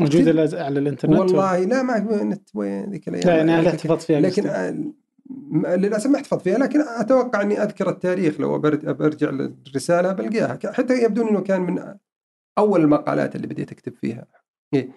[0.00, 3.28] موجودة على الإنترنت والله لا ما نت وين ذيك الأيام.
[3.28, 4.42] لا يعني هل احتفظت فيها لكن
[5.66, 11.28] للأسف ما احتفظت فيها لكن أتوقع إني أذكر التاريخ لو برجع للرسالة بلقاها حتى يبدو
[11.28, 11.94] إنه كان من
[12.58, 14.26] أول المقالات اللي بديت أكتب فيها.
[14.74, 14.90] إيه.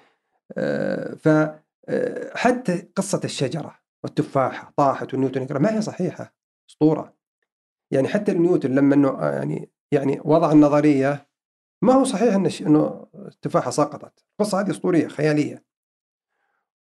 [0.58, 1.28] آه ف
[1.90, 6.34] آه، حتى قصة الشجرة والتفاحة طاحت ونيوتن يقرا ما هي صحيحة
[6.70, 7.14] أسطورة.
[7.92, 11.28] يعني حتى نيوتن لما إنه آه، يعني يعني وضع النظرية
[11.82, 14.26] ما هو صحيح انه إنه التفاحة سقطت.
[14.32, 15.64] القصة هذه أسطورية خيالية.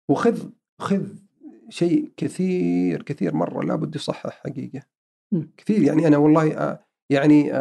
[0.09, 0.49] وخذ
[0.80, 1.07] خذ
[1.69, 4.82] شيء كثير كثير مرة لابد يصحح حقيقة.
[5.57, 7.51] كثير يعني أنا والله يعني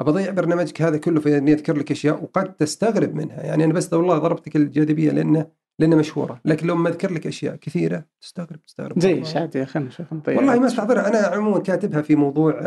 [0.00, 3.42] أضيع برنامجك هذا كله في إني أذكر لك أشياء وقد تستغرب منها.
[3.42, 5.46] يعني أنا بس والله ضربتك الجاذبية لأنه
[5.78, 6.40] لأنه مشهورة.
[6.44, 9.00] لكن لو ما أذكر لك أشياء كثيرة تستغرب تستغرب.
[9.00, 12.60] زي شادي خلينا نشوف والله ما استحضرها أنا عموما كاتبها في موضوع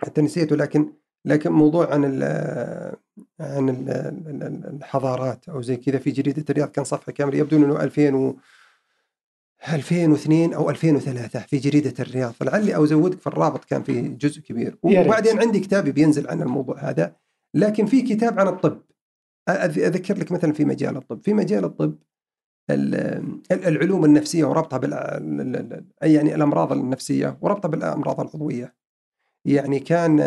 [0.00, 0.92] حتى نسيته لكن
[1.24, 2.22] لكن موضوع عن ال
[3.40, 3.88] عن ال
[4.74, 6.68] الحضارات أو زي كذا في جريدة الرياض.
[6.68, 8.36] كان صفحة كاملة يبدو إنه 2000 و
[9.72, 12.32] 2002 أو 2003 في جريدة الرياض.
[12.32, 14.78] فلعلي أو أزودك في الرابط كان في جزء كبير.
[14.82, 17.16] وبعدين عندي كتابي بينزل عن الموضوع هذا
[17.54, 18.82] لكن في كتاب عن الطب.
[19.48, 21.22] أذكر لك مثلا في مجال الطب.
[21.22, 21.94] في مجال الطب
[23.52, 28.74] العلوم النفسية وربطها بال يعني الأمراض النفسية وربطها بالأمراض العضوية.
[29.44, 30.20] يعني كان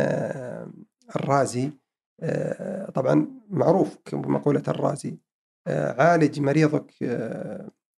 [1.15, 1.71] الرازي
[2.93, 5.17] طبعا معروف مقوله الرازي
[5.67, 6.91] عالج مريضك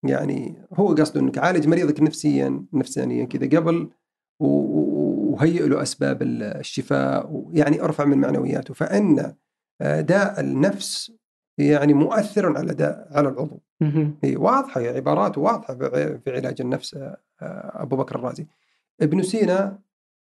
[0.04, 3.89] يعني هو قصده إنك عالج مريضك نفسيا نفسانيا كذا قبل
[4.39, 8.74] وهيئ له أسباب الشفاء ويعني أرفع من معنوياته.
[8.74, 9.34] فإن
[9.82, 11.12] آه، داء النفس
[11.58, 13.62] يعني مؤثر على داء على العضو.
[14.24, 15.76] هي واضحة عباراته واضحة
[16.18, 17.18] في علاج النفس آه،
[17.84, 18.47] أبو بكر الرازي.
[19.01, 19.80] ابن سينا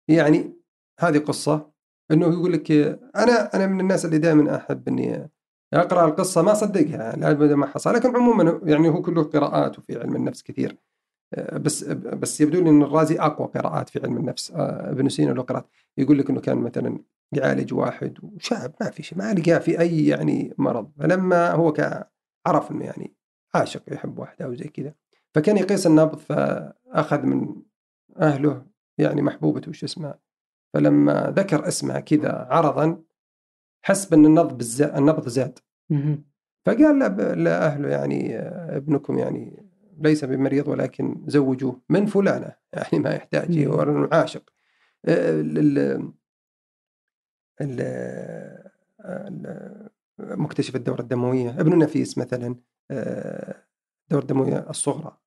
[0.08, 0.54] يعني
[1.00, 1.72] هذه قصة
[2.12, 2.72] إنه يقول لك
[3.16, 5.30] أنا أنا من الناس اللي دائما أحب إني
[5.74, 7.94] أقرأ القصة ما أصدقها لابد ما حصل.
[7.94, 10.78] لكن عموما يعني هو كله قراءات وفي علم النفس كثير.
[11.34, 14.52] آه، بس بس يبدو لي إن الرازي أقوى قراءات في علم النفس.
[14.52, 17.00] آه، ابن سينا له قراءات يقول لك إنه كان مثلا
[17.32, 20.92] يعالج واحد وشاب ما في شيء ما لقاه في أي يعني مرض.
[21.00, 21.74] فلما هو
[22.46, 23.16] عرف إنه يعني
[23.56, 24.94] عاشق يحب واحدة أو زي كذا
[25.36, 27.56] فكان يقيس النبض فأخذ من
[28.20, 28.66] أهله
[28.98, 30.20] يعني محبوبته وش اسمها
[30.74, 33.02] فلما ذكر اسمها كذا عرضا
[33.88, 35.60] حس بان النبض النبض زاد.
[36.66, 37.00] فقال
[37.44, 38.38] لاهله يعني
[38.78, 44.54] ابنكم يعني ليس بمريض ولكن زوجوه من فلانة يعني ما يحتاج هو عاشق.
[50.20, 51.50] مكتشف الدورة الدموية.
[51.50, 52.56] ابن النفيس مثلا
[52.92, 55.18] الدورة الدموية الصغرى.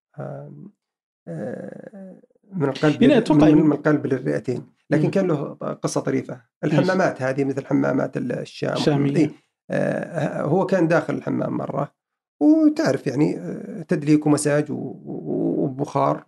[2.52, 4.66] من القلب يعني أتوقع من القلب للرئتين.
[4.90, 6.40] لكن كان له قصة طريفة.
[6.64, 8.72] الحمامات هذه مثل حمامات الشام.
[8.72, 9.16] الشامية.
[9.16, 9.30] إيه
[9.70, 11.94] آه هو كان داخل الحمام مرة.
[12.40, 16.26] وتعرف يعني آه، تدليك ومساج وبخار.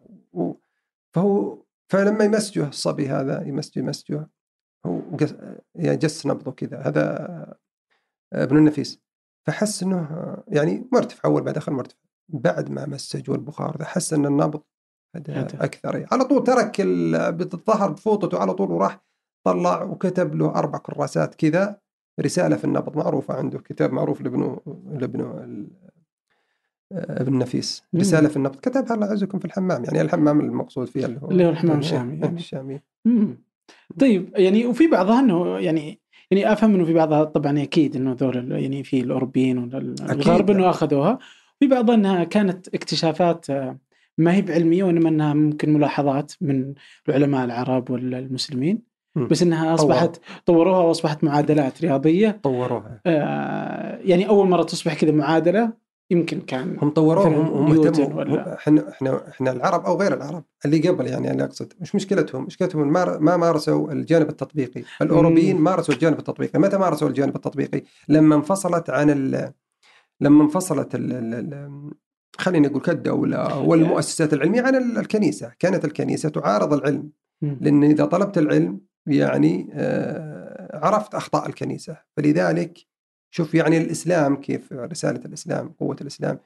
[1.14, 4.29] فهو فلما يمسجه الصبي هذا يمسجه يمسجه
[4.87, 5.01] هو
[5.75, 6.81] يعني جس نبضه كذا.
[6.81, 7.27] هذا
[8.33, 9.01] آه، ابن النفيس.
[9.47, 11.29] فحس إنه آه، يعني مرتفع.
[11.29, 11.99] أول ما دخل مرتفع.
[12.29, 14.62] بعد ما مسج والبخار حس إن النبض
[15.17, 15.95] أكثر.
[15.95, 16.07] يعني.
[16.13, 19.01] على طول ترك الظهر بفوطته على طول وراح
[19.45, 21.79] طلع وكتب له أربع كراسات كذا
[22.21, 24.61] رسالة في النبض معروفة عنده كتاب معروف لابنه
[24.93, 25.47] لابنه
[26.93, 27.83] ابن نفيس.
[27.97, 28.57] رسالة في النبض.
[28.57, 32.19] كتبها الله يعزكم في الحمام يعني الحمام المقصود فيه اللي هو اللي هو الحمام الشامي.
[32.19, 32.37] يعني.
[32.37, 32.81] الشامي.
[34.01, 36.01] طيب يعني وفي بعضها إنه يعني
[36.31, 41.19] يعني أفهم إنه في بعضها طبعا أكيد إنه ذول يعني في الأوروبيين والغرب إنه أخذوها.
[41.61, 43.47] في بعضها إنها كانت اكتشافات
[44.21, 46.75] ما هي بعلميه وإنما إنها ممكن ملاحظات من
[47.09, 48.83] العلماء العرب والمسلمين
[49.31, 50.79] بس إنها أصبحت طوروها.
[50.79, 52.41] وأصبحت معادلات رياضية.
[52.43, 53.01] طوروها.
[53.07, 55.73] آه يعني أول مرة تصبح كذا معادلة
[56.11, 57.89] يمكن كان هم طوروها هم
[58.55, 61.73] إحنا إحنا إحنا العرب أو غير العرب اللي قبل يعني أنا أقصد.
[61.81, 62.45] مش مشكلتهم.
[62.45, 64.83] مشكلتهم ما مارسوا الجانب التطبيقي.
[65.03, 66.59] الأوروبيين مارسوا الجانب التطبيقي.
[66.59, 69.11] متى مارسوا الجانب التطبيقي؟ لما انفصلت عن
[70.21, 71.91] لما انفصلت ال ال
[72.41, 75.53] خلينا نقول كالدولة والمؤسسات العلمية عن الكنيسة.
[75.59, 77.11] كانت الكنيسة تعارض العلم.
[77.43, 81.97] لأن إذا طلبت العلم يعني آه، عرفت أخطاء الكنيسة.
[82.16, 82.78] فلذلك
[83.30, 86.38] شوف يعني الإسلام كيف رسالة الإسلام قوة الإسلام.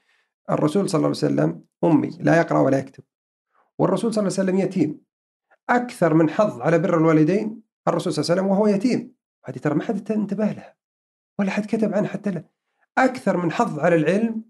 [0.50, 3.04] الرسول صلى الله عليه وسلم أمي لا يقرأ ولا يكتب.
[3.78, 5.00] والرسول صلى الله عليه وسلم يتيم.
[5.70, 9.14] أكثر من حظ على بر الوالدين الرسول صلى الله عليه وسلم وهو يتيم.
[9.44, 10.74] هذه ترى ما حد انتبه لها
[11.38, 12.44] ولا حد كتب عنها حتى له
[12.98, 14.44] أكثر من حظ على العلم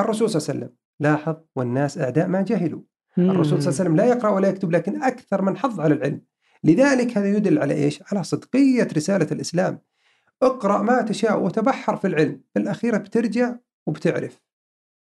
[0.00, 2.82] الرسول صلى الله عليه وسلم لاحظ والناس أعداء ما جهلوا.
[3.18, 6.22] الرسول صلى الله عليه وسلم لا يقرأ ولا يكتب لكن أكثر من حظ على العلم.
[6.64, 9.78] لذلك هذا يدل على إيش؟ على صدقية رسالة الإسلام.
[10.42, 14.42] اقرأ ما تشاء وتبحر في العلم في الأخيرة بترجع وبتعرف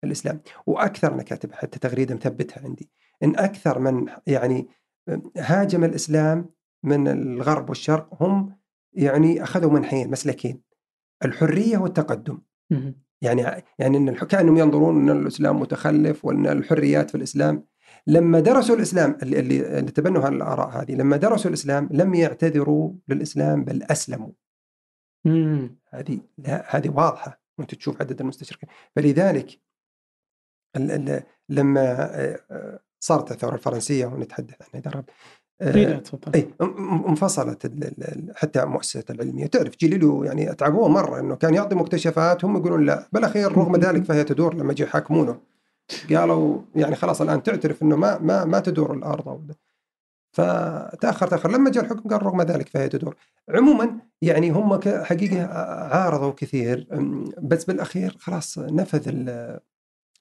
[0.04, 0.40] الإسلام.
[0.66, 2.90] وأكثر أنا كاتب حتى تغريدة مثبتها عندي
[3.22, 4.68] إن أكثر من يعني
[5.36, 6.50] هاجم الإسلام
[6.82, 8.56] من الغرب والشرق هم
[8.92, 10.62] يعني أخذوا منحين مسلكين
[11.24, 12.38] الحرية والتقدم.
[13.24, 17.64] يعني يعني إن كانهم ينظرون إن الإسلام متخلف وإن الحريات في الإسلام
[18.06, 23.82] لما درسوا الإسلام اللي, اللي تبنوا الآراء هذه لما درسوا الإسلام لم يعتذروا للإسلام بل
[23.82, 24.30] أسلموا.
[25.24, 25.78] مم.
[25.90, 29.60] هذه لا هذه واضحة وأنت تشوف عدد المستشرقين فلذلك
[31.48, 34.54] لما آه، آه، صارت الثورة الفرنسية ونتحدث
[34.86, 35.04] عنها
[35.64, 36.02] إيه،.
[36.34, 36.48] اي
[37.08, 39.46] انفصلت ال- ال- حتى مؤسسة العلمية.
[39.46, 43.08] تعرف جاليليو يعني أتعبوه مرة إنه كان يعطي مكتشفات هم يقولون لا.
[43.12, 45.40] بالأخير رغم ذلك فهي تدور لما جي يحاكمونه.
[46.10, 49.40] قالوا يعني خلاص الآن تعترف إنه ما ما ما تدور الأرض أو
[50.32, 51.50] فتأخر تأخر.
[51.50, 53.16] لما جاء الحكم قال رغم ذلك فهي تدور.
[53.48, 55.46] عموما يعني هم حقيقة
[55.94, 56.88] عارضوا كثير.
[57.42, 59.26] بس بالأخير خلاص نفذ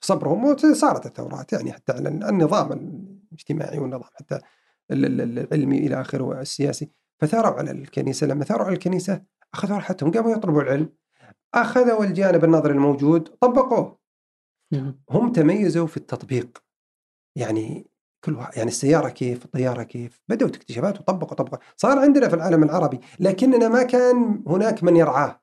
[0.01, 2.71] صبرهم وصارت الثورات يعني حتى على النظام
[3.31, 4.39] الاجتماعي والنظام حتى
[4.91, 9.21] العلمي إلى آخره والسياسي فثاروا على الكنيسة لما ثاروا على الكنيسة
[9.53, 10.89] اخذوا راحتهم قاموا يطلبوا العلم.
[11.53, 13.99] أخذوا الجانب النظري الموجود طبقوه.
[14.71, 15.03] مم.
[15.09, 16.63] هم تميزوا في التطبيق.
[17.35, 17.87] يعني
[18.25, 20.21] كل واحد يعني السيارة كيف الطيارة كيف.
[20.27, 21.57] بدأوا اكتشافات وطبقوا طبقوا.
[21.77, 25.41] صار عندنا في العالم العربي لكننا ما كان هناك من يرعاه.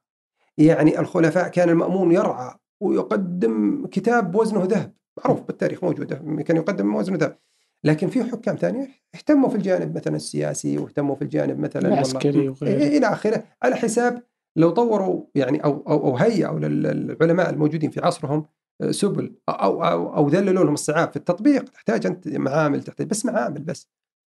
[0.58, 4.94] يعني الخلفاء كان المأمون يرعى ويقدم كتاب وزنه ذهب.
[5.18, 6.12] معروف بالتاريخ موجود
[6.42, 7.38] كان يقدم وزنه ذهب.
[7.84, 12.82] لكن في حكام ثانية اهتموا في الجانب مثلا السياسي واهتموا في الجانب مثلا العسكري وغيره.
[12.82, 13.44] إيه إلى آخره.
[13.62, 14.22] على حساب
[14.56, 18.46] لو طوروا يعني أو أو, أو هيئوا للعلماء الموجودين في عصرهم
[18.80, 21.64] آه، سبل أو أو أو ذللوا لهم الصعاب في التطبيق.
[21.64, 23.88] تحتاج أنت معامل تحتاج بس معامل بس.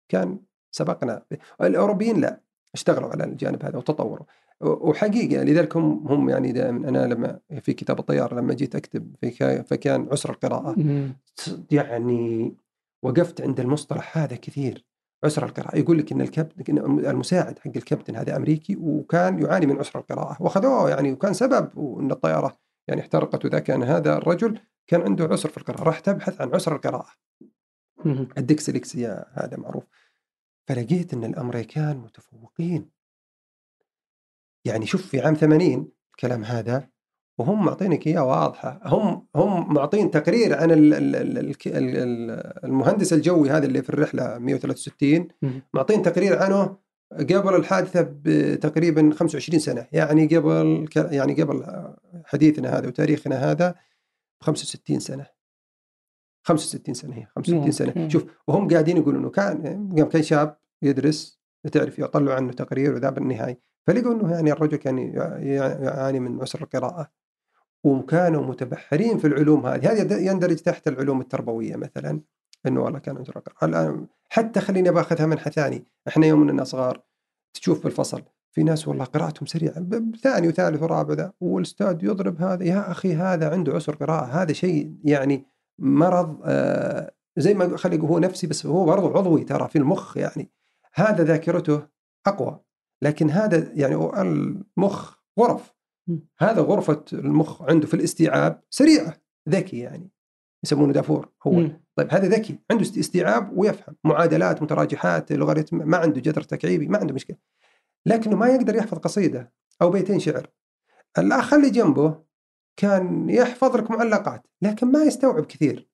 [0.10, 0.39] كان
[0.72, 1.26] سبقنا.
[1.62, 2.41] الأوروبيين لا
[2.74, 4.26] اشتغلوا على الجانب هذا وتطوروا.
[4.62, 9.16] وحقيقة لذلك هم هم يعني دائما أنا لما في كتاب الطيارة لما جيت أكتب
[9.66, 10.76] فكان عسر القراءة.
[11.72, 12.54] يعني
[13.04, 14.86] وقفت عند المصطلح هذا كثير.
[15.24, 15.78] عسر القراءة.
[15.78, 20.41] يقول لك إن الكابتن إن المساعد حق الكابتن هذا أمريكي وكان يعاني من عسر القراءة.
[20.41, 25.50] وأخذوه يعني وكان سبب ان الطيارة يعني احترقت وذا كان هذا الرجل كان عنده عسر
[25.50, 25.84] في القراءة.
[25.84, 27.10] راح تبحث عن عسر القراءة.
[28.38, 29.84] الدكسلكسيا هذا معروف.
[30.68, 32.89] فلقيت إن الأمريكان متفوقين.
[34.66, 36.89] يعني شوف في عام 80 الكلام هذا
[37.38, 38.79] وهم معطينك إياه واضحة.
[38.86, 43.81] هم هم معطين تقرير عن ال- ال- ال- الك- ال- ال- المهندس الجوي هذا اللي
[43.81, 45.61] في الرحلة 163 مم.
[45.73, 46.77] معطين تقرير عنه
[47.13, 49.88] قبل الحادثة بتقريبا 25 سنة.
[49.91, 51.63] يعني قبل يعني قبل
[52.25, 53.71] حديثنا هذا وتاريخنا هذا
[54.41, 55.25] ب 65 سنة.
[56.43, 58.07] 65 سنة هي 65 سنة.
[58.07, 61.39] شوف وهم قاعدين يقولوا إنه كان كان شاب يدرس
[61.71, 66.41] تعرف يطلعوا عنه تقرير وذا بالنهايه فلقوا إنه يعني الرجل كان يع- يع- يعاني من
[66.41, 67.11] عسر القراءة.
[67.86, 69.91] وكانوا متبحرين في العلوم هذه.
[69.91, 72.21] هذه يندرج تحت العلوم التربوية مثلا
[72.67, 75.86] إنه والله كان عسر القراءه الآن حتى خليني باخذها منحى ثاني.
[76.07, 77.01] إحنا يوم إننا صغار
[77.53, 78.21] تشوف بالفصل
[78.51, 79.86] في ناس والله قراءتهم سريعة
[80.21, 84.95] ثاني وثالث ورابع ذا والأستاذ يضرب هذا يا أخي هذا عنده عسر قراءة هذا شيء
[85.03, 85.45] يعني
[85.79, 90.51] مرض آه زي ما خلق هو نفسي بس هو برضه عضوي ترى في المخ يعني.
[90.93, 91.81] هذا ذاكرته
[92.27, 92.59] أقوى
[93.01, 95.74] لكن هذا يعني المخ غرف.
[96.39, 99.18] هذا غرفة المخ عنده في الاستيعاب سريعة
[99.49, 100.10] ذكي يعني
[100.64, 101.51] يسمونه دافور هو.
[101.51, 101.84] مم.
[101.95, 106.97] طيب هذا ذكي عنده است- استيعاب ويفهم معادلات متراجحات لوغاريتم ما عنده جذر تكعيبي ما
[106.97, 107.38] عنده مشكلة.
[108.06, 110.47] لكنه ما يقدر يحفظ قصيدة أو بيتين شعر.
[111.18, 112.24] الأخ اللي جنبه
[112.80, 115.89] كان يحفظ لك معلقات لكن ما يستوعب كثير.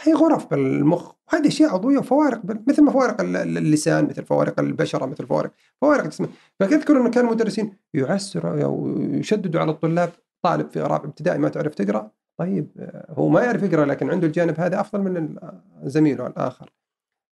[0.00, 4.60] هي غرف بالمخ وهذه أشياء عضوية وفوارق مثل ما فوارق ال- ال- اللسان مثل فوارق
[4.60, 6.26] البشرة مثل فوارق فوارق الجسم
[6.60, 10.10] فاذكر انه كان المدرسين يعسروا يشددوا على الطلاب
[10.42, 14.26] طالب في رابع ابتدائي ما تعرف تقرأ طيب آه، هو ما يعرف يقرأ لكن عنده
[14.26, 16.70] الجانب هذا أفضل من ال- زميله الآخر.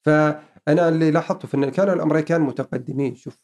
[0.05, 3.38] فأنا اللي لاحظته في إن كانوا الأمريكان متقدمين شوف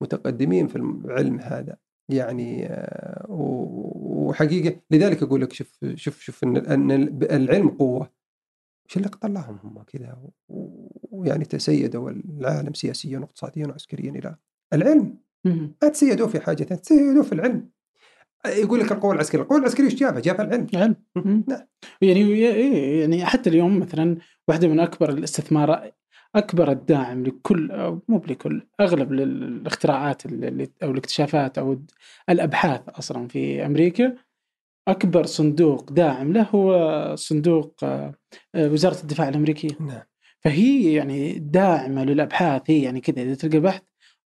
[0.00, 1.76] متقدمين في العلم هذا.
[2.08, 6.92] يعني آه، وحقيقة لذلك أقول لك شوف شوف شوف إن
[7.22, 8.21] العلم قوة.
[8.96, 10.16] اللي طلعهم هم كذا
[11.10, 14.36] ويعني تسيدوا العالم سياسيا واقتصاديا وعسكريا إلى
[14.72, 15.18] العلم.
[15.82, 17.68] ما تسيدوا في حاجة ثانية تسيدوا في العلم
[18.46, 21.44] يقول لك القوه العسكرية، القوه العسكرية إيش جابها؟ جابها العلم علم مم.
[21.48, 21.66] نعم.
[22.02, 24.16] يعني إيه، يعني حتى اليوم مثلا
[24.48, 25.94] واحدة من أكبر الاستثمارات
[26.34, 30.22] أكبر الداعم لكل أو مو بلكل أغلب ال- الاختراعات
[30.82, 31.78] أو الاكتشافات أو
[32.30, 34.14] الأبحاث أصلا في أمريكا
[34.88, 38.14] أكبر صندوق داعم له هو صندوق آه،
[38.56, 39.76] وزارة الدفاع الأمريكية.
[39.80, 40.02] نعم.
[40.40, 43.22] فهي يعني داعمة للأبحاث هي يعني كذا.
[43.22, 43.82] إذا تلقى بحث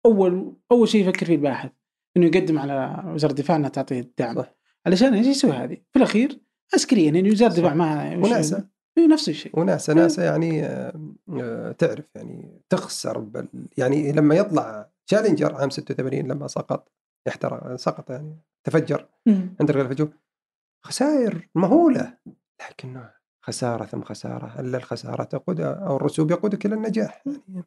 [0.05, 1.71] أول أول شيء يفكر فيه الباحث
[2.17, 4.35] إنه يقدم على وزارة الدفاع إنها تعطيه الدعم.
[4.35, 4.55] صح.
[4.85, 6.39] علشان إيش يسوي هذه؟ في الأخير
[6.73, 9.59] عسكريا يعني وزارة الدفاع ما وناسا إيه، نفس الشيء.
[9.59, 13.47] وناسا ناسا يعني آه، تعرف يعني تخسر بال
[13.77, 16.91] يعني لما يطلع تشالنجر عام 86 لما سقط
[17.27, 19.07] احترق سقط يعني تفجر.
[19.59, 20.07] عند رغيف الجو
[20.85, 22.17] خسائر مهولة.
[22.69, 23.09] لكنه
[23.41, 27.65] خسارة ثم خسارة إلا الخسارة تقود أو الرسوب يقودك إلى النجاح يعني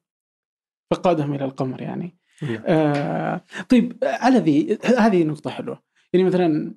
[0.91, 2.19] فقادهم إلى القمر يعني.
[2.43, 2.63] نعم.
[2.67, 5.83] آه طيب على ذي هذه نقطة حلوة.
[6.13, 6.75] يعني مثلا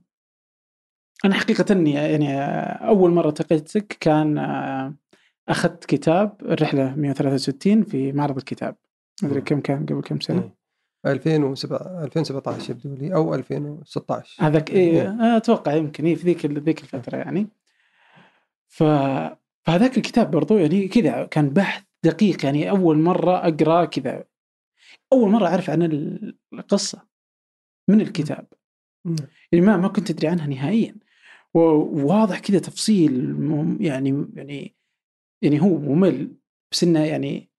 [1.26, 2.42] أنا حقيقه اني يعني
[2.88, 4.96] أول مرة التقيتك كان آه،
[5.50, 8.76] أخذت كتاب الرحلة 163 في معرض الكتاب.
[9.24, 9.46] أدري مم.
[9.46, 10.61] كم كان؟ قبل كم سنة؟ إيه.
[11.06, 14.72] 2007 2017 يبدو لي أو 2016 هذاك.
[14.72, 17.48] إيه آه، أتوقع يمكن إيه في ذيك ذيك الفترة يعني.
[18.68, 18.84] ف
[19.64, 24.24] فهذاك الكتاب برضو يعني كذا كان بحث دقيق يعني أول مرة أقرأ كذا.
[25.14, 25.82] أول مرة أعرف عن
[26.54, 27.08] القصة
[27.88, 28.48] من الكتاب.
[29.52, 30.96] يعني ما ما كنت أدري عنها نهائيا.
[31.54, 33.38] وواضح كذا تفصيل
[33.80, 34.76] يعني يعني
[35.42, 36.36] يعني هو ممل
[36.72, 37.51] بس انه يعني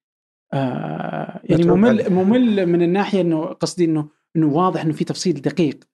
[0.52, 2.10] آه يعني ممل.
[2.12, 5.84] ممل من الناحية إنه قصدي إنه إنه واضح إنه في تفصيل دقيق.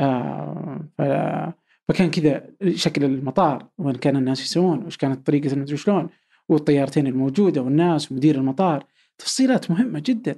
[0.00, 1.54] آه
[1.88, 2.44] فكان كذا
[2.74, 6.08] شكل المطار وين كان الناس يسوون وش كانت طريقة المدري شلون
[6.48, 8.84] والطيارتين الموجودة والناس ومدير المطار.
[9.18, 10.36] تفصيلات مهمة جدا.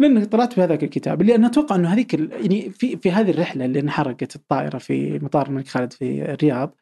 [0.00, 3.80] لأن طلعت بهذاك الكتاب اللي أنا أتوقع إنه هذيك يعني في في هذه الرحلة اللي
[3.80, 6.74] انحرقت الطائرة في مطار الملك خالد في الرياض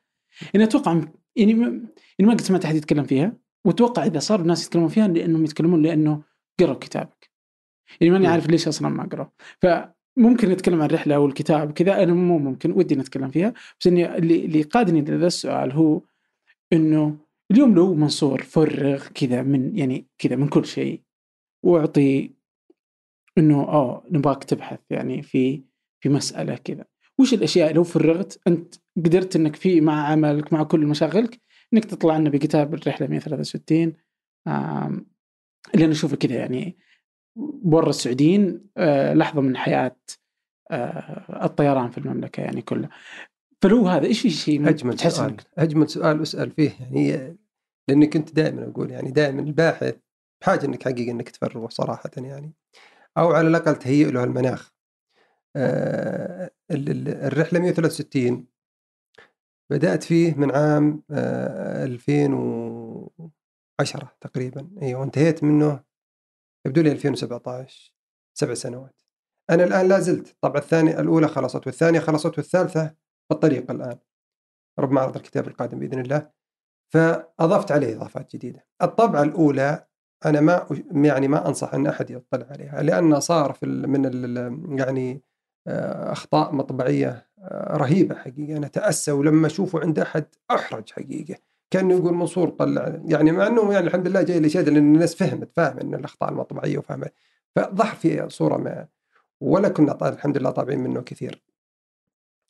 [0.55, 1.01] يعني أتوقع
[1.37, 3.33] يعني ما- يعني ما قد سمعت أحد يتكلم فيها.
[3.65, 6.23] واتوقع إذا صار الناس يتكلمون فيها لأنهم يتكلمون لأنه
[6.61, 7.31] قروا كتابك.
[8.01, 8.27] يعني ماني.
[8.27, 9.27] عارف ليش أصلا ما قروا.
[9.63, 13.55] فممكن نتكلم عن الرحله والكتاب كذا أنا مو ممكن ودي نتكلم فيها.
[13.81, 16.01] بس إني اللي اللي قادني لهذا السؤال هو
[16.73, 17.17] إنه
[17.51, 21.01] اليوم لو منصور فرغ كذا من يعني كذا من كل شيء
[21.65, 22.31] وأعطي
[23.39, 25.63] إنه آه نبغاك تبحث يعني في
[26.01, 26.85] في مسألة كذا.
[27.19, 31.41] وش الأشياء لو فرغت أنت قدرت إنك في مع عملك مع كل مشاغلك
[31.73, 33.93] إنك تطلع لنا بكتاب الرحله 163
[34.49, 35.07] آم،
[35.75, 36.79] اللي أنا اشوفه كذا يعني
[37.65, 39.97] ورا السعوديين آه، لحظة من حياة
[40.71, 42.91] آه، الطيران في المملكة يعني كلها.
[43.63, 47.37] فلو هذا إيش في شيء أجمل تحس سؤال أجمل سؤال أسأل فيه يعني
[47.89, 49.95] لاني كنت دائما أقول يعني دائما الباحث
[50.41, 52.53] بحاجة إنك حقيقه إنك تفرغه صراحة يعني
[53.19, 54.75] أو على الأقل تهيئ له المناخ.
[55.57, 58.47] آه ال- ال- الرحلة 163
[59.71, 64.71] بدأت فيه من عام آه 2010 تقريبا.
[64.83, 65.85] أيوه وانتهيت منه
[66.67, 67.95] يبدو لي 2017
[68.39, 69.03] سبع سنوات.
[69.51, 70.31] أنا الآن لا زلت.
[70.31, 72.95] الطبعه الثانية الأولى خلصت والثانية خلصت والثالثة
[73.31, 73.99] بالطريق الآن
[74.79, 76.31] رب معرض الكتاب القادم بإذن الله.
[76.93, 78.67] فأضفت عليه إضافات جديدة.
[78.83, 79.87] الطبعة الأولى
[80.25, 80.67] أنا ما
[81.09, 85.23] يعني ما أنصح أن أحد يطلع عليها لأن صار في من يعني
[85.67, 88.57] آه، أخطاء مطبعية آه، رهيبة حقيقة.
[88.57, 91.35] أنا تأسى ولما أشوفه عند أحد أحرج حقيقة.
[91.71, 95.51] كأنه يقول منصور طلع يعني مع إنه يعني الحمد لله جاي لشهادة لأن الناس فهمت
[95.57, 97.11] فاهم إن الأخطاء المطبعية وفاهمة.
[97.57, 98.87] فظهر في صورة ما.
[99.41, 101.43] ولا كنا الحمد لله طابعين منه كثير.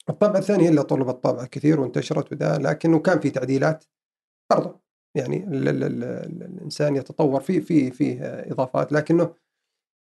[0.09, 3.85] الطبعه الثانية اللي طلبت طبعه كثير وانتشرت وذا لكنه كان في تعديلات
[4.51, 4.81] برضه
[5.15, 9.35] يعني ال ال ال ال الإنسان يتطور في في في إضافات لكنه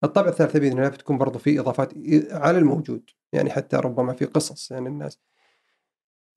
[0.03, 1.93] الطبعه الثالثة بإذن الله بتكون برضه في إضافات
[2.31, 3.09] على الموجود.
[3.33, 5.19] يعني حتى ربما في قصص يعني الناس.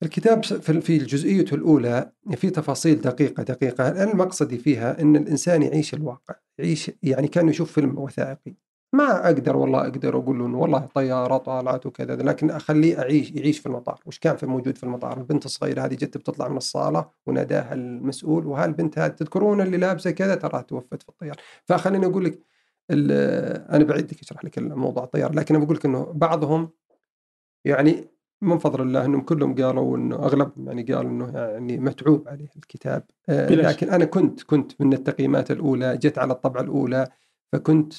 [0.03, 3.87] الكتاب في جزئيته الأولى في تفاصيل دقيقة دقيقة.
[3.87, 8.55] أنا المقصدي فيها إن الإنسان يعيش الواقع يعيش يعني كان يشوف فيلم وثائقي.
[8.93, 13.65] ما أقدر والله أقدر أقول له والله طيارة طالعت وكذا لكن أخليه أعيش يعيش في
[13.65, 13.99] المطار.
[14.05, 18.47] وش كان في موجود في المطار؟ البنت الصغيرة هذه جت بتطلع من الصالة وناداها المسؤول
[18.47, 22.39] وهالبنت هذه تذكرون اللي لابسة كذا؟ ترى توفت في الطياره فخليني أقول لك
[22.91, 26.69] أنا بعد لك أشرح لك موضوع الطيارة لكن بقول لك إنه بعضهم
[27.65, 28.07] يعني
[28.41, 33.03] من فضل الله إنهم كلهم قالوا إنه أغلبهم يعني قالوا إنه يعني متعوب عليه الكتاب.
[33.29, 33.49] آه،.
[33.49, 37.07] لكن أنا كنت كنت من التقييمات الأولى جت على الطبعة الأولى
[37.53, 37.93] فكنت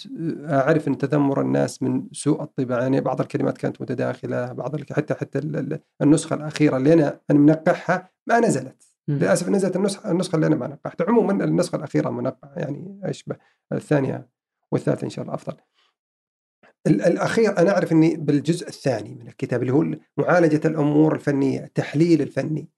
[0.51, 5.39] أعرف إن تذمر الناس من سوء الطباعه يعني بعض الكلمات كانت متداخلة بعض حتى حتى
[5.39, 8.83] ال- ال- النسخة الأخيرة اللي أنا منقحها ما نزلت.
[9.09, 11.07] للأسف نزلت النسخه النسخة اللي أنا ما نقحتها.
[11.09, 13.37] عموما النسخة الأخيرة منقحة يعني أشبه
[13.73, 14.29] الثانية
[14.73, 15.57] والثالثة إن شاء الله أفضل.
[16.87, 19.85] الأخير أنا أعرف إني بالجزء الثاني من الكتاب اللي هو
[20.17, 22.69] معالجة الأمور الفنية التحليل الفني.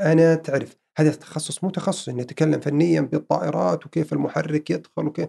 [0.00, 5.28] أنا تعرف هذا تخصص مو تخصص اني اتكلم فنيا بالطائرات وكيف المحرك يدخل وكيف.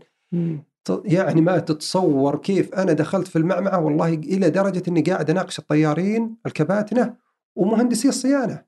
[1.06, 6.38] يعني ما تتصور كيف أنا دخلت في المعمعة والله إلى درجة إني قاعد أناقش الطيارين
[6.46, 7.16] الكباتنة
[7.56, 8.66] ومهندسي الصيانة.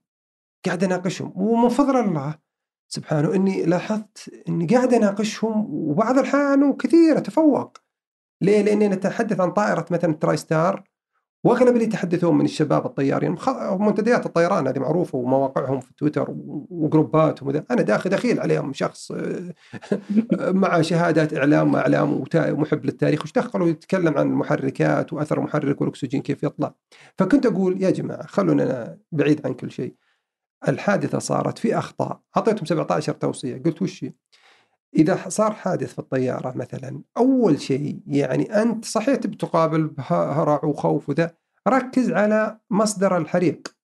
[0.66, 2.36] قاعد أناقشهم ومن فضل الله
[2.88, 7.83] سبحانه إني لاحظت إني قاعد أناقشهم وبعض الأحيان وكثير أتفوق.
[8.44, 10.84] ليه؟ لأني نتحدث عن طائرة مثلا تراي ستار
[11.44, 13.36] وأغلب اللي يتحدثون من الشباب الطيارين
[13.80, 16.28] منتديات الطيران هذه معروفة ومواقعهم في تويتر
[16.70, 19.12] وجروباتهم أنا داخل دخيل عليهم شخص
[20.62, 26.44] مع شهادات إعلام واعلام ومحب للتاريخ وش دخلوا يتكلم عن المحركات وأثر المحرك والأكسجين كيف
[26.44, 26.76] يطلع.
[27.18, 29.96] فكنت أقول يا جماعة خلونا بعيد عن كل شيء.
[30.68, 32.22] الحادثة صارت في أخطاء.
[32.38, 33.64] أعطيتهم 17 توصية.
[33.66, 34.06] قلت وش
[34.96, 41.10] إذا صار حادث في الطيارة مثلا أول شيء يعني أنت صحيح تبي تقابل هرع وخوف
[41.10, 41.36] وذا
[41.68, 43.76] ركز على مصدر الحريق.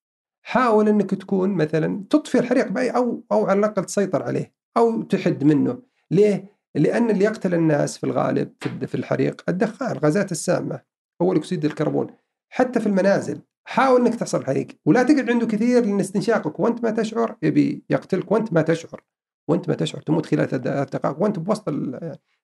[0.46, 5.44] حاول إنك تكون مثلا تطفي الحريق بأي أو أو على الأقل تسيطر عليه أو تحد
[5.44, 5.82] منه.
[6.12, 8.54] ليه؟ لأن اللي يقتل الناس في الغالب
[8.86, 10.82] في الحريق الدخان الغازات السامة
[11.22, 12.08] هو اكسيد الكربون.
[12.50, 16.92] حتى في المنازل حاول إنك تحصل الحريق ولا تقعد عنده كثير لأن استنشاقك وأنت ما
[16.92, 19.04] تشعر يبي يقتلك وأنت ما تشعر.
[19.50, 21.70] وانت ما تشعر تموت خلال ثلاث دقائق وانت بوسط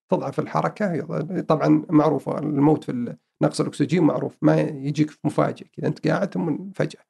[0.09, 1.01] تضعف الحركة
[1.41, 7.01] طبعا معروفة الموت في نقص الأكسجين معروف ما يجيك مفاجئ كذا انت قاعد ثم فجأة.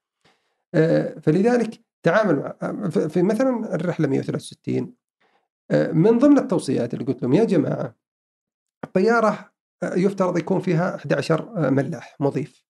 [0.75, 4.93] آه، فلذلك تعامل مع في مثلا الرحلة 163
[5.71, 7.95] آه، من ضمن التوصيات اللي قلت لهم يا جماعة
[8.83, 9.51] الطيارة
[9.83, 12.64] آه، يفترض يكون فيها 11 ملاح مضيف.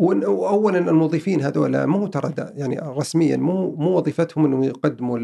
[0.00, 5.18] واولا الموظفين هذول مو ترى يعني رسميا مو مو وظيفتهم إنهم يقدموا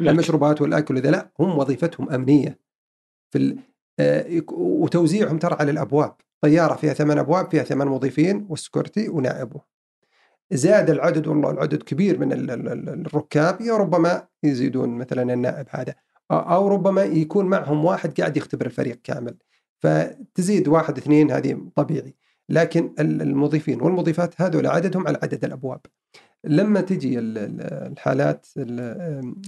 [0.00, 2.58] المشروبات والأكل وذا لا هم وظيفتهم أمنية.
[3.30, 3.56] في
[4.00, 6.14] آه، وتوزيعهم ترى على الأبواب.
[6.40, 9.60] طيارة فيها ثمان أبواب فيها ثمان موظفين والسكورتي ونائبه
[10.50, 12.32] زاد العدد والله العدد كبير من
[12.88, 15.94] الركاب يا ربما يزيدون مثلا النائب هذا.
[16.30, 19.36] أو ربما يكون معهم واحد قاعد يختبر الفريق كامل.
[19.78, 22.14] فتزيد واحد اثنين هذه طبيعي.
[22.48, 25.80] لكن المضيفين والمضيفات هذول عددهم على عدد الأبواب.
[26.44, 28.46] لما تجي الحالات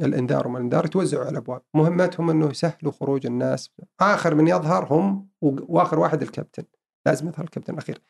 [0.00, 1.62] الإنذار وما الإنذار يتوزعوا على الأبواب.
[1.74, 3.70] مهمتهم إنه يسهلوا خروج الناس.
[4.00, 6.64] آخر من يظهر هم وآخر واحد الكابتن.
[7.06, 8.02] لازم يظهر الكابتن الأخير.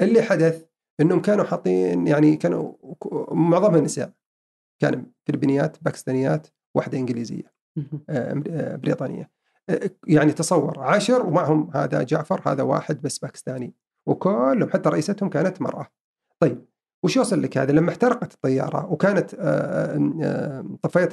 [0.00, 0.64] اللي حدث
[1.00, 2.72] إنهم كانوا حاطين يعني كانوا
[3.30, 4.12] معظمها نساء.
[4.80, 7.52] كان فلبينيات باكستانيات واحدة إنجليزية
[8.10, 8.32] آه،
[8.76, 9.30] بريطانية.
[9.68, 13.74] آه، يعني تصور عشر ومعهم هذا جعفر هذا واحد بس باكستاني.
[14.06, 15.86] وكلهم حتى رئيستهم كانت مرأة.
[16.40, 16.64] طيب
[17.04, 21.10] وش يوصل لك هذا؟ لما احترقت الطيارة وكانت آه، آه، طفيت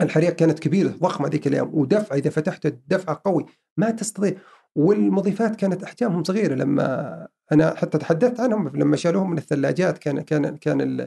[0.00, 3.46] الحريق كانت كبيرة ضخمة ذيك الأيام ودفع إذا فتحت الدفع قوي
[3.76, 4.36] ما تستطيع.
[4.76, 10.56] والمضيفات كانت أحجامهم صغيرة لما أنا حتى تحدثت عنهم لما شالوهم من الثلاجات كان كان
[10.56, 11.06] كان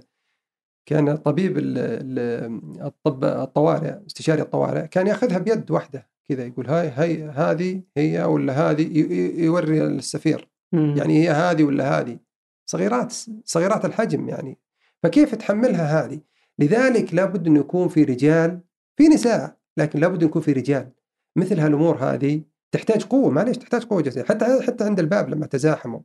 [0.86, 1.58] كان طبيب
[2.82, 6.10] الطب الطوارئ استشاري الطوارئ كان ياخذها بيد واحدة.
[6.30, 8.98] كذا يقول هاي هاي هذه هي ولا هذه
[9.44, 10.50] يوري السفير.
[10.74, 10.96] مم.
[10.98, 12.20] يعني هي هذه ولا هذه.
[12.66, 13.14] صغيرات
[13.46, 14.60] صغيرات الحجم يعني.
[15.04, 16.20] فكيف تحملها هذه؟
[16.60, 18.62] لذلك لابد انه يكون في رجال
[18.98, 20.92] في نساء لكن لابد انه يكون في رجال.
[21.36, 23.30] مثل هالأمور هذه تحتاج قوة.
[23.30, 24.24] معليش تحتاج قوة جسدية.
[24.24, 26.00] حتى حتى عند الباب لما تزاحموا.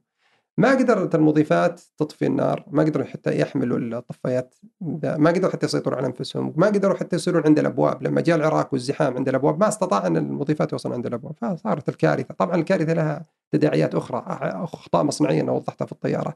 [0.59, 4.55] ما قدرت المضيفات تطفي النار ما قدروا حتى يحملوا الطفايات
[5.03, 8.03] ما قدروا حتى يسيطروا على أنفسهم ما قدروا حتى يصيرون عند الأبواب.
[8.03, 11.35] لما جاء العراق والزحام عند الأبواب ما استطاع أن المضيفات يوصلون عند الأبواب.
[11.37, 12.35] فصارت الكارثة.
[12.35, 16.35] طبعا الكارثة لها تداعيات أخرى أخطاء مصنعية أنا وضحتها في الطيارة.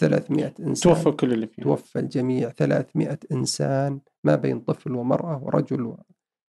[0.00, 2.50] 300 إنسان توفى كل اللي فيه توفى الجميع.
[2.50, 5.96] 300 إنسان ما بين طفل ومرأة ورجل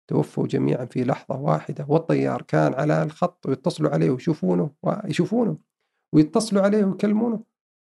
[0.08, 5.69] توفوا جميعا في لحظة واحدة والطيار كان على الخط ويتصلوا عليه ويشوفونه ويشوفونه.
[6.12, 7.44] ويتصلوا عليه ويكلمونه.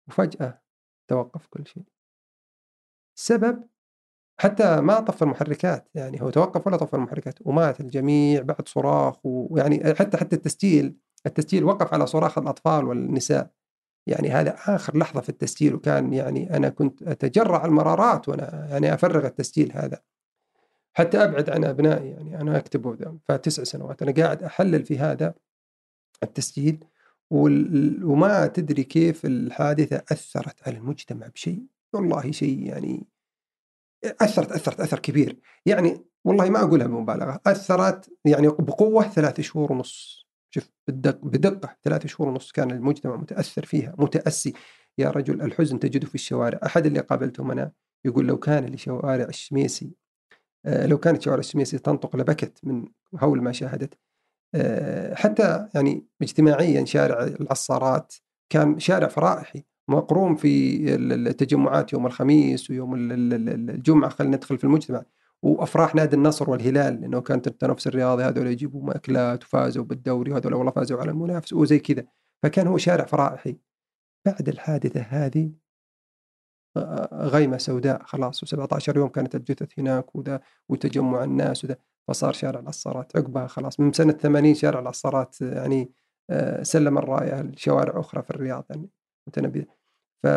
[0.08, 0.62] وفجأة
[1.08, 1.84] توقف كل شيء.
[3.18, 3.64] السبب
[4.40, 7.40] حتى ما طفى المحركات يعني هو توقف ولا طفى المحركات.
[7.42, 10.96] ومات الجميع بعد صراخ ويعني حتى حتى التسجيل
[11.26, 13.52] التسجيل وقف على صراخ الأطفال والنساء.
[14.08, 19.26] يعني هذا آخر لحظة في التسجيل وكان يعني أنا كنت أتجرع المرارات وأنا يعني أفرغ
[19.26, 20.02] التسجيل هذا.
[20.94, 24.02] حتى أبعد عن أبنائي يعني أنا أكتبه فتسع سنوات.
[24.02, 25.34] أنا قاعد أحلل في هذا
[26.24, 26.86] التسجيل.
[27.32, 31.64] وما تدري كيف الحادثة أثرت على المجتمع بشيء؟
[31.94, 33.08] والله شيء يعني
[34.06, 35.40] أثرت أثرت أثر كبير.
[35.66, 37.40] يعني والله ما أقولها بمبالغة.
[37.46, 40.28] أثرت يعني بقوة ثلاث شهور ونص.
[40.50, 44.54] شوف بدق بدقة ثلاث شهور ونص كان المجتمع متأثر فيها متأسي.
[44.98, 46.60] يا رجل الحزن تجده في الشوارع.
[46.66, 47.72] أحد اللي قابلتهم أنا
[48.06, 49.92] يقول لو كان لشوارع الشميسي
[50.66, 52.86] آه، لو كانت شوارع الشميسي تنطق لبكت من
[53.20, 53.94] هول ما شاهدت
[55.14, 58.14] حتى يعني اجتماعيا شارع العصارات
[58.50, 65.04] كان شارع فرائحي مقروم في التجمعات يوم الخميس ويوم الجمعة خلينا ندخل في المجتمع.
[65.42, 70.72] وأفراح نادي النصر والهلال لأنه كانت التنافس الرياضي هذول يجيبوا مأكلات وفازوا بالدوري وهذول والله
[70.72, 72.06] فازوا على المنافس وزي كذا.
[72.44, 73.58] فكان هو شارع فرائحي
[74.26, 75.52] بعد الحادثة هذه
[77.14, 81.78] غيمة سوداء خلاص و17 يوم كانت الجثث هناك وذا وتجمع الناس وذا.
[82.08, 83.18] فصار شارع العصارات.
[83.18, 85.92] عقبها خلاص من سنة 80 شارع العصارات يعني
[86.30, 88.90] آه، سلم الراية لشوارع أخرى في الرياض يعني
[89.28, 89.68] متنبية.
[90.24, 90.28] ف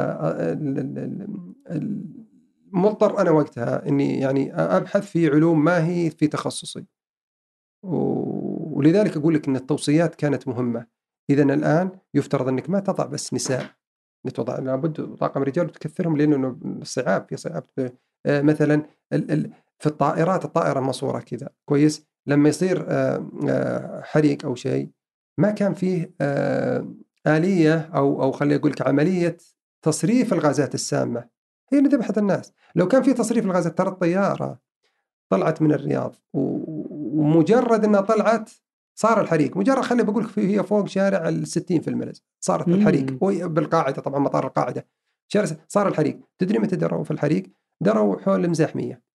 [2.72, 6.86] مضطر أنا وقتها إني يعني أبحث في علوم ما هي في تخصصي.
[7.82, 10.86] ولذلك أقول لك إن التوصيات كانت مهمة.
[11.30, 13.66] اذا الآن يفترض إنك ما تضع بس نساء.
[14.34, 17.64] تضع لابد طاقم رجال وتكثرهم لأنه صعاب في صعاب.
[18.26, 18.82] آه، مثلا
[19.80, 21.48] في الطائرات الطائرة مصورة كذا.
[21.64, 24.90] كويس؟ لما يصير آه، آه، حريق أو شيء
[25.38, 26.14] ما كان فيه
[27.26, 29.36] آلية أو أو خليني أقول لك عملية
[29.82, 31.28] تصريف الغازات السامة.
[31.72, 32.52] هي اللي ذبحت الناس.
[32.74, 34.58] لو كان في تصريف الغازات ترى الطيارة
[35.28, 36.16] طلعت من الرياض.
[36.32, 38.50] ومجرد إنها طلعت
[38.94, 39.56] صار الحريق.
[39.56, 42.24] مجرد خليني بقول لك هي فوق شارع ال 60 في الملز.
[42.40, 44.86] صارت الحريق بالقاعدة طبعا مطار القاعدة.
[45.28, 46.20] شارع صار الحريق.
[46.38, 47.42] تدري متى دروا في الحريق؟
[47.80, 49.09] دروا حول المزاحميه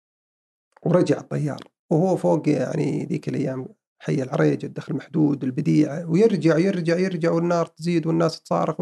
[0.86, 1.60] ورجع الطيار
[1.90, 3.68] وهو فوق يعني ذيك الأيام
[3.98, 8.76] حي العريج الدخل محدود البديع ويرجع يرجع يرجع والنار تزيد والناس تصارخ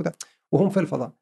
[0.53, 1.13] وهم في الفضاء.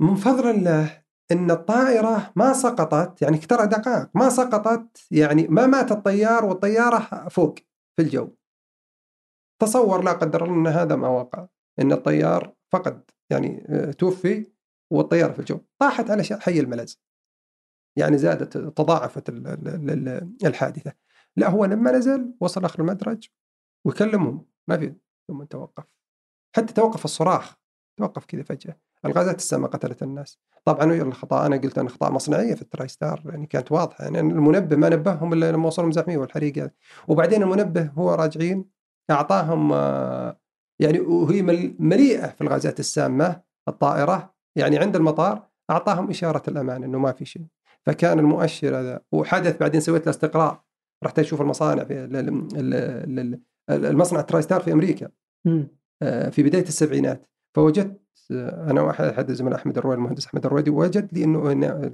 [0.00, 5.92] من فضل الله إن الطائرة ما سقطت يعني ترى دقائق ما سقطت يعني ما مات
[5.92, 7.54] الطيار والطيارة فوق
[7.96, 8.30] في الجو.
[9.62, 11.46] تصور لا قدر الله إن هذا ما وقع
[11.80, 14.46] إن الطيار فقد يعني آه، توفي
[14.90, 15.60] والطيارة في الجو.
[15.78, 17.00] طاحت على حي الملز.
[17.96, 19.28] يعني زادت تضاعفت
[20.44, 20.92] الحادثة.
[21.36, 23.28] لا هو لما نزل وصل آخر المدرج
[23.84, 24.94] ويكلمهم ما في
[25.28, 25.94] ثم توقف.
[26.56, 27.56] حتى توقف الصراخ
[27.96, 28.76] توقف كذا فجأة.
[29.04, 30.38] الغازات السامه قتلت الناس.
[30.64, 34.76] طبعا الخطأ أنا قلت أن اخطاء مصنعية في التراي ستار يعني كانت واضحة يعني المنبه
[34.76, 36.70] ما نبههم إلا لما وصلوا المزاحميه والحريق
[37.08, 38.64] وبعدين المنبه هو راجعين
[39.10, 39.72] أعطاهم
[40.80, 41.42] يعني وهي
[41.78, 47.46] مليئة في الغازات السامة الطائرة يعني عند المطار أعطاهم إشارة الأمان إنه ما في شيء.
[47.86, 49.00] فكان المؤشر هذا.
[49.12, 50.62] وحدث بعدين سويت له استقراء
[51.04, 51.94] رحت أشوف المصانع في
[53.70, 55.08] المصنع TriStar في أمريكا.
[56.02, 57.30] آه، في بداية السبعينات.
[57.54, 58.00] فوجدت
[58.30, 61.52] أنا واحد أحد الزملاء أحمد الرويدي المهندس أحمد الرويدي وجد لي إنه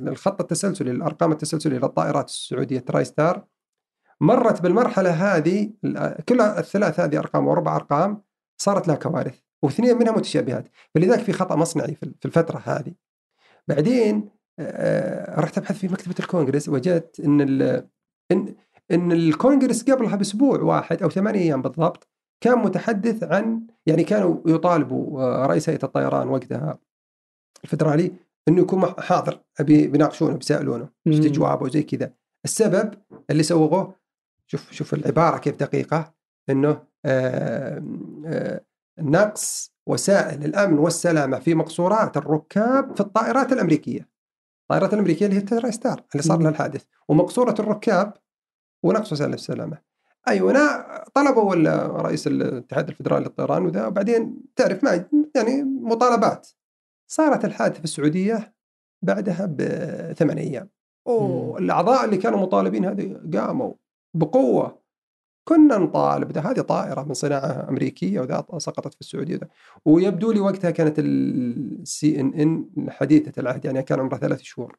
[0.08, 3.44] الخط التسلسلي الأرقام التسلسليه للطائرات السعودية TriStar
[4.20, 5.70] مرت بالمرحلة هذه
[6.28, 8.22] كل الثلاث هذه أرقام واربع أرقام
[8.60, 10.68] صارت لها كوارث واثنين منها متشابهات.
[10.94, 12.94] فلذلك في خطأ مصنعي في الفترة هذه.
[13.68, 14.30] بعدين
[15.38, 17.40] رحت ابحث في مكتبة الكونغرس وجدت إن
[18.32, 18.54] إن
[18.90, 22.08] إن الكونغرس قبلها بأسبوع واحد أو ثمانية أيام بالضبط
[22.40, 26.78] كان متحدث عن يعني كانوا يطالبوا آه، رئيس هيئة الطيران وقتها
[27.64, 28.12] الفدرالي
[28.48, 32.12] إنه يكون حاضر أبي بيناقشونه بيسالونه استجوابه وزي كذا.
[32.44, 32.94] السبب
[33.30, 33.94] اللي سووه
[34.46, 36.14] شوف شوف العبارة كيف دقيقة
[36.50, 37.82] إنه آه،
[38.26, 38.60] آه،
[38.98, 44.08] نقص وسائل الأمن والسلامة في مقصورات الركاب في الطائرات الأمريكية.
[44.66, 48.14] الطائرات الامريكيه اللي هي التراي ستار اللي صار لها الحادث ومقصورة الركاب
[48.82, 49.78] ونقص وسائل السلامة.
[50.28, 51.54] أيوه أنا طلبوا
[52.02, 56.48] رئيس الاتحاد الفدرالي للطيران وذا وبعدين تعرف ما يعني مطالبات.
[57.06, 58.54] صارت الحادثة في السعودية
[59.02, 60.70] بعدها بثمان أيام.
[61.04, 63.74] والاعضاء اللي كانوا مطالبين هذه قاموا
[64.14, 64.82] بقوة
[65.48, 69.36] كنا نطالب ده هذه طائرة من صناعة أمريكية وذا سقطت في السعودية.
[69.36, 69.50] ده.
[69.84, 74.78] ويبدو لي وقتها كانت السي ان ان حديثة العهد يعني كان عمرها ثلاث شهور.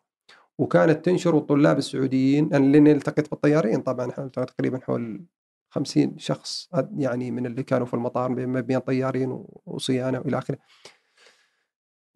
[0.57, 5.25] وكانت تنشر الطلاب السعوديين لاني التقيت بالطيارين طبعا تقريبا حول
[5.69, 10.57] 50 شخص يعني من اللي كانوا في المطار بين طيارين وصيانة وإلى آخره.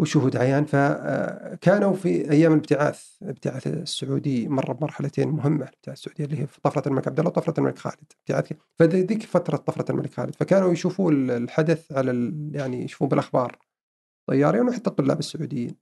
[0.02, 0.66] وشهود عيان.
[0.66, 7.08] فكانوا في أيام الابتعاث الابتعاث السعودي مر بمرحلتين مهمة الابتعاث السعودي اللي هي طفرة الملك
[7.08, 10.36] عبد الله وطفرة الملك خالد ابتعاث فذيك فترة طفرة الملك خالد.
[10.36, 13.58] فكانوا يشوفوا الحدث على يعني يشوفون بالأخبار
[14.28, 15.76] طيارين وحتى الطلاب السعوديين.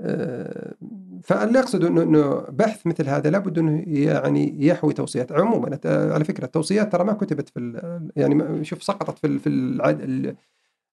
[0.00, 0.74] آه،
[1.22, 5.32] فاللي أقصد إنه إنه بحث مثل هذا لابد إنه يعني يحوي توصيات.
[5.32, 7.80] عموما على فكرة التوصيات ترى ما كتبت في
[8.16, 9.48] يعني شوف سقطت في في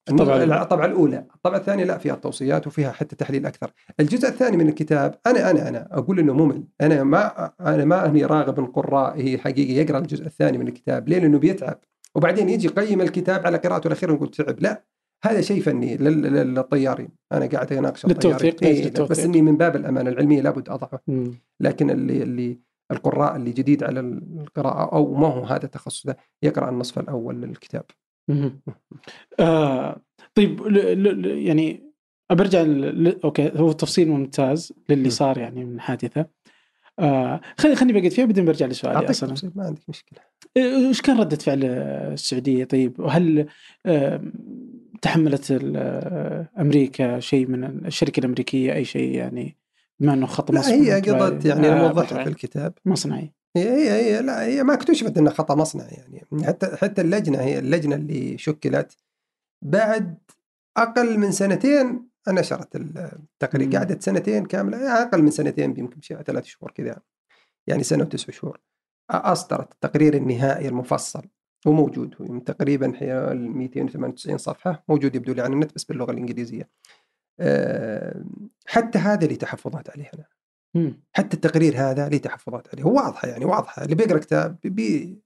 [0.10, 1.26] الطبعة, الطبعة الأولى.
[1.36, 3.72] الطبعة الثانية لا فيها التوصيات وفيها حتى تحليل أكثر.
[4.00, 6.64] الجزء الثاني من الكتاب أنا أنا أنا أقول إنه ممل.
[6.82, 11.20] أنا ما أنا ما أني راغب القراء هي حقيقة يقرأ الجزء الثاني من الكتاب ليه
[11.20, 11.80] لأنه بيتعب.
[12.16, 14.60] وبعدين يجي يقيم الكتاب على قراءته الأخيرة ويقول تعب.
[14.60, 14.84] لا
[15.24, 17.10] هذا شيء فني للطيارين.
[17.32, 21.02] أنا قاعد اناقش للتوثيق إيه بس إني من باب الأمانة العلمية لابد أضعه.
[21.60, 22.60] لكن اللي اللي
[22.92, 27.84] القراء اللي جديد على القراءة أو ما هو هذا التخصص ده يقرأ النصف الأول للكتاب.
[29.40, 30.02] آه
[30.36, 30.62] طيب
[31.26, 31.94] يعني
[32.32, 32.66] برجع
[33.24, 36.26] أوكي هو تفصيل ممتاز للي صار يعني من حادثة.
[37.00, 39.52] آه خلي خليني بقيت فيها بعدين برجع لسؤالي أصلا.
[39.56, 40.20] ما عندك مشكلة.
[40.58, 43.48] إيش كان ردة فعل السعودية؟ طيب وهل
[43.86, 44.22] آه
[45.02, 45.52] تحملت
[46.60, 49.58] أمريكا شيء من الشركة الأمريكية أي شيء يعني
[50.00, 52.74] بما أنه خط مصنعي هي قضت يعني الموضحه في الكتاب.
[52.86, 53.34] مصنعي.
[53.56, 56.26] هي هي هي لا هي ما اكتشفت إنها خطأ مصنع يعني.
[56.44, 58.98] حتى حتى اللجنة هي اللجنة اللي شكلت
[59.62, 60.18] بعد
[60.78, 63.78] أقل من سنتين نشرت التقرير.
[63.78, 67.02] قعدت سنتين كاملة أقل من سنتين يمكن شيء ثلاث شهور كذا
[67.68, 68.62] يعني سنة وتسع شهور.
[69.10, 71.24] أصدرت التقرير النهائي المفصل
[71.66, 76.70] وموجود هو تقريبا حوالي 298 صفحة موجود يبدو لي على النت بس باللغة الإنجليزية.
[77.40, 78.24] أه
[78.68, 80.33] حتى هذا لي تحفظات عليه أنا.
[80.76, 81.04] مم.
[81.16, 83.84] حتى التقرير هذا لي تحفظات عليه؟ هو واضحة يعني واضحة.
[83.84, 85.20] اللي بيقرأ كتاب بي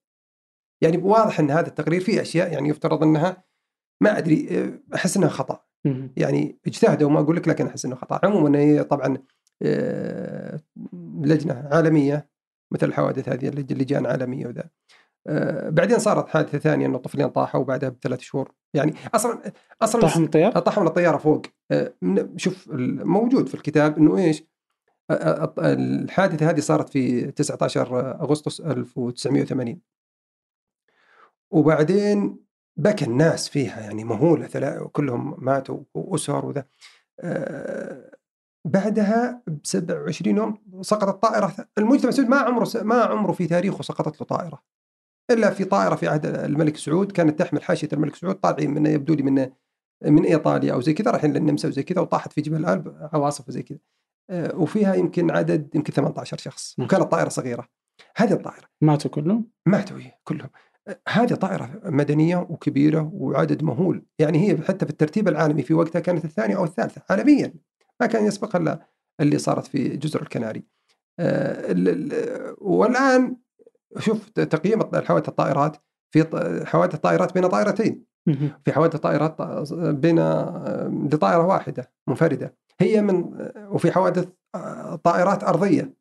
[0.84, 3.44] يعني واضح إن هذا التقرير فيه أشياء يعني يفترض إنها
[4.04, 5.64] ما أدري أه، أحس إنها خطأ.
[5.86, 6.14] مم.
[6.18, 8.20] يعني اجتهدوا ما أقول لك لكن أحس انه خطأ.
[8.24, 9.18] عموما هي طبعا
[9.62, 10.60] آه،
[11.22, 12.30] لجنة عالمية
[12.74, 14.70] مثل الحوادث هذه اللج- لجان عالمية وذا.
[15.28, 18.52] آه، بعدين صارت حادثة ثانية إنه طفلين طاحوا بعدها بثلاث شهور.
[18.74, 19.52] يعني أصلا
[19.82, 21.42] أصلا طاح من الطيار؟ طاحوا من الطيارة فوق.
[21.72, 21.94] آه،
[22.36, 22.70] شوف
[23.04, 24.57] موجود في الكتاب إنه إيش؟ آه، آه،
[25.12, 29.82] الحادثة هذه صارت في 19 أغسطس 1980
[31.52, 32.40] وبعدين
[32.78, 36.66] بكى الناس فيها يعني مهولة كلهم ماتوا وأسر وذا.
[38.66, 44.22] بعدها ب 27 يوم سقطت طائرة المجتمع السعودي ما عمره ما عمره في تاريخه سقطت
[44.22, 44.64] له طائرة.
[45.32, 49.14] إلا في طائرة في عهد الملك سعود كانت تحمل حاشية الملك سعود طالعين من يبدو
[49.14, 49.52] لي من
[50.06, 53.64] من إيطاليا أو زي كذا رايحين للنمسا وزي كذا وطاحت في جبل آلب عواصف وزي
[53.64, 53.80] كذا.
[54.32, 56.86] وفيها يمكن عدد يمكن 18 شخص نعم.
[56.86, 57.68] وكانت طائرة صغيرة.
[58.18, 60.50] هذه الطائرة ماتوا كلهم؟ ماتوا هي كلهم.
[61.10, 64.06] هذه طائرة مدنية وكبيرة وعدد مهول.
[64.20, 67.54] يعني هي حتى في الترتيب العالمي في وقتها كانت الثانية أو الثالثة عالميا.
[68.02, 68.88] ما كان يسبقها إلا
[69.20, 70.64] اللي صارت في جزر الكناري.
[71.20, 73.38] آه، ال- ال- والآن
[74.00, 75.78] شوف تقييم الحوادث الطائرات
[76.12, 76.26] في
[76.66, 78.04] حوادث الطائرات بين طائرتين.
[78.66, 79.42] في حوادث طائرات
[79.74, 80.20] بين
[81.14, 82.58] لطائرة واحدة منفردة.
[82.80, 84.28] هي من وفي حوادث
[85.04, 85.94] طائرات أرضية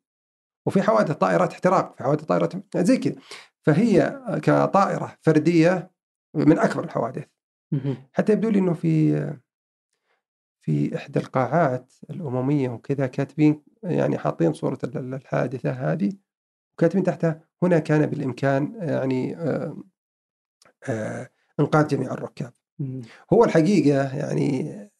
[0.65, 3.15] وفي حوادث طائرات احتراق في حوادث طائرات زي كذا
[3.61, 5.91] فهي كطائرة فردية
[6.33, 7.25] من أكبر الحوادث.
[8.13, 9.13] حتى يبدو لي أنه في
[10.61, 16.13] في إحدى القاعات الأممية وكذا كاتبين يعني حاطين صورة ال- ال- الحادثة هذه
[16.77, 19.77] وكاتبين تحتها هنا كان بالإمكان يعني آه،
[20.89, 21.29] آه،
[21.59, 22.53] إنقاذ جميع الركاب.
[23.33, 24.91] هو الحقيقة يعني آه،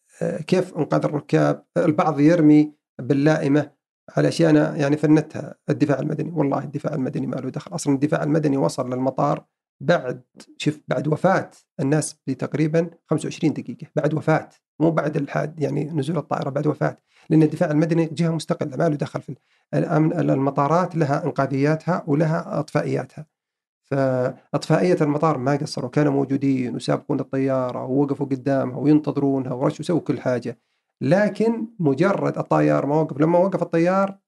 [0.46, 3.70] كيف إنقاذ الركاب؟ البعض يرمي باللائمة
[4.16, 7.74] على أشياء أنا يعني فندتها الدفاع المدني والله الدفاع المدني ما له دخل.
[7.74, 9.44] أصلا الدفاع المدني وصل للمطار
[9.80, 10.22] بعد
[10.58, 11.50] شوف بعد وفاة.
[11.80, 13.86] الناس بتقريبا 25 دقيقة.
[13.96, 14.48] بعد وفاة.
[14.80, 16.96] مو بعد الحاد يعني نزول الطائرة بعد وفاة.
[17.30, 19.34] لأن الدفاع المدني جهة مستقلة ما له دخل في
[19.74, 23.26] الأمن المطارات لها إنقاذياتها ولها أطفائياتها.
[23.90, 30.58] فأطفائية المطار ما قصروا كانوا موجودين وسابقون الطيارة ووقفوا قدامها وينتظرونها ورشوا سووا كل حاجة.
[31.00, 34.18] لكن مجرد الطيار ما وقف لما وقف الطيار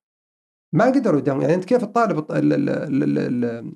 [0.73, 3.73] ما قدروا يداوموا يعني أنت كيف الطالب الط- ال- ال- ال- ال-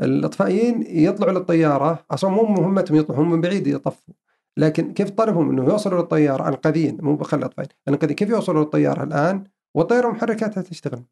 [0.00, 4.14] الأطفائيين يطلعوا للطيارة؟ أصلا مو مهمتهم يطلعوا هم من بعيد يطفوا.
[4.56, 7.70] لكن كيف طلبهم إنه يوصلوا للطيارة؟ انقاذيين مو بخلي الأطفائيين.
[7.88, 9.44] الانقاذيين كيف يوصلوا للطيارة الآن؟
[9.74, 11.04] والطياره محركاتها تشتغل.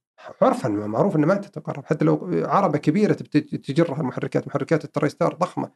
[0.42, 5.70] عرفا معروف انها ما تتقرب حتى لو عربة كبيرة تجرها المحركات محركات التريستار ضخمة.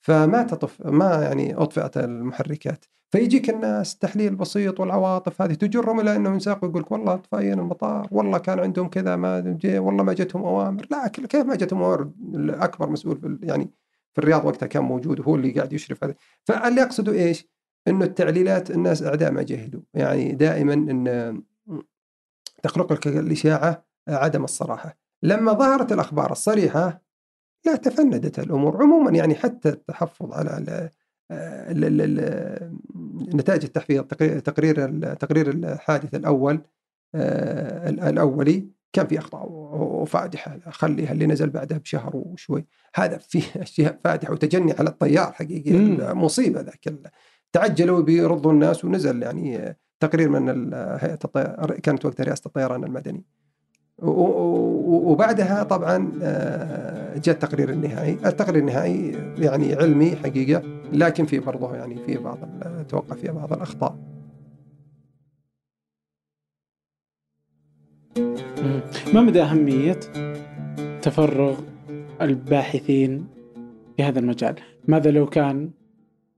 [0.00, 2.84] فما تطف ما يعني أطفئت المحركات.
[3.10, 8.08] فيجيك الناس تحليل بسيط والعواطف هذه تجرهم إلى إنهم ينساقوا يقول لك والله طفايين المطار
[8.10, 10.86] والله كان عندهم كذا ما جي والله ما جتهم أوامر.
[10.90, 13.70] لا كيف ما جتهم أوامر؟ الأكبر مسؤول في يعني
[14.12, 17.48] في الرياض وقتها كان موجود وهو اللي قاعد يشرف عليه فاللي أقصده إيش؟
[17.88, 19.80] إنه التعليلات الناس أعداء ما جهلوا.
[19.94, 21.42] يعني دائما إن
[22.64, 24.98] تخلق لك الإشاعة عدم الصراحة.
[25.22, 27.02] لما ظهرت الأخبار الصريحة
[27.66, 28.82] لا تفندت الأمور.
[28.82, 30.90] عموما يعني حتى التحفظ على ال-
[31.30, 36.60] ال- ال- ال- نتائج التحفيظ تقرير تقرير ال- تقرير الحادث الأول
[37.14, 42.66] آه، ال- الأولي كان في أخطاء وفادحه خليها اللي نزل بعدها بشهر وشوي.
[42.94, 45.72] هذا فيه أشياء فادحة وتجني على الطيار حقيقي.
[46.14, 46.94] مصيبة ذاك
[47.52, 53.24] تعجلوا بيرضوا الناس ونزل يعني تقرير من هيئه الطيار كانت وقتها رئاسة الطيران المدني.
[53.98, 58.12] وبعدها طبعا آه، جاء التقرير النهائي.
[58.12, 60.62] التقرير النهائي يعني علمي حقيقة
[60.92, 63.98] لكن في برضه يعني في بعض ال- أتوقع في بعض الأخطاء.
[68.62, 68.80] مم.
[69.14, 70.00] ما مدى أهمية
[71.02, 71.60] تفرغ
[72.20, 73.26] الباحثين
[73.96, 74.54] في هذا المجال؟
[74.88, 75.70] ماذا لو كان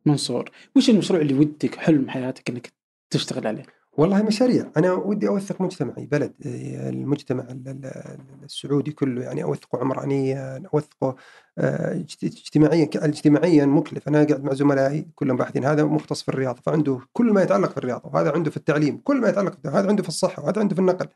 [0.07, 2.76] منصور؟ وش المشروع اللي ودك حلم حياتك أنك
[3.11, 3.63] تشتغل عليه؟
[3.93, 4.73] والله مشاريع.
[4.77, 6.35] أنا ودي أوثق مجتمعي بلد.
[6.47, 11.17] آه، المجتمع ال- ال- السعودي كله يعني أوثقه عمرانيا أوثقه
[11.59, 14.09] آه، اجت- اجتماعيا اجتماعيا مكلف.
[14.09, 17.77] أنا قاعد مع زملائي كلهم باحثين هذا مختص في الرياضة فعنده كل ما يتعلق في
[17.79, 20.75] الرياضة وهذا عنده في التعليم كل ما يتعلق في هذا عنده في الصحة وهذا عنده
[20.75, 21.09] في النقل.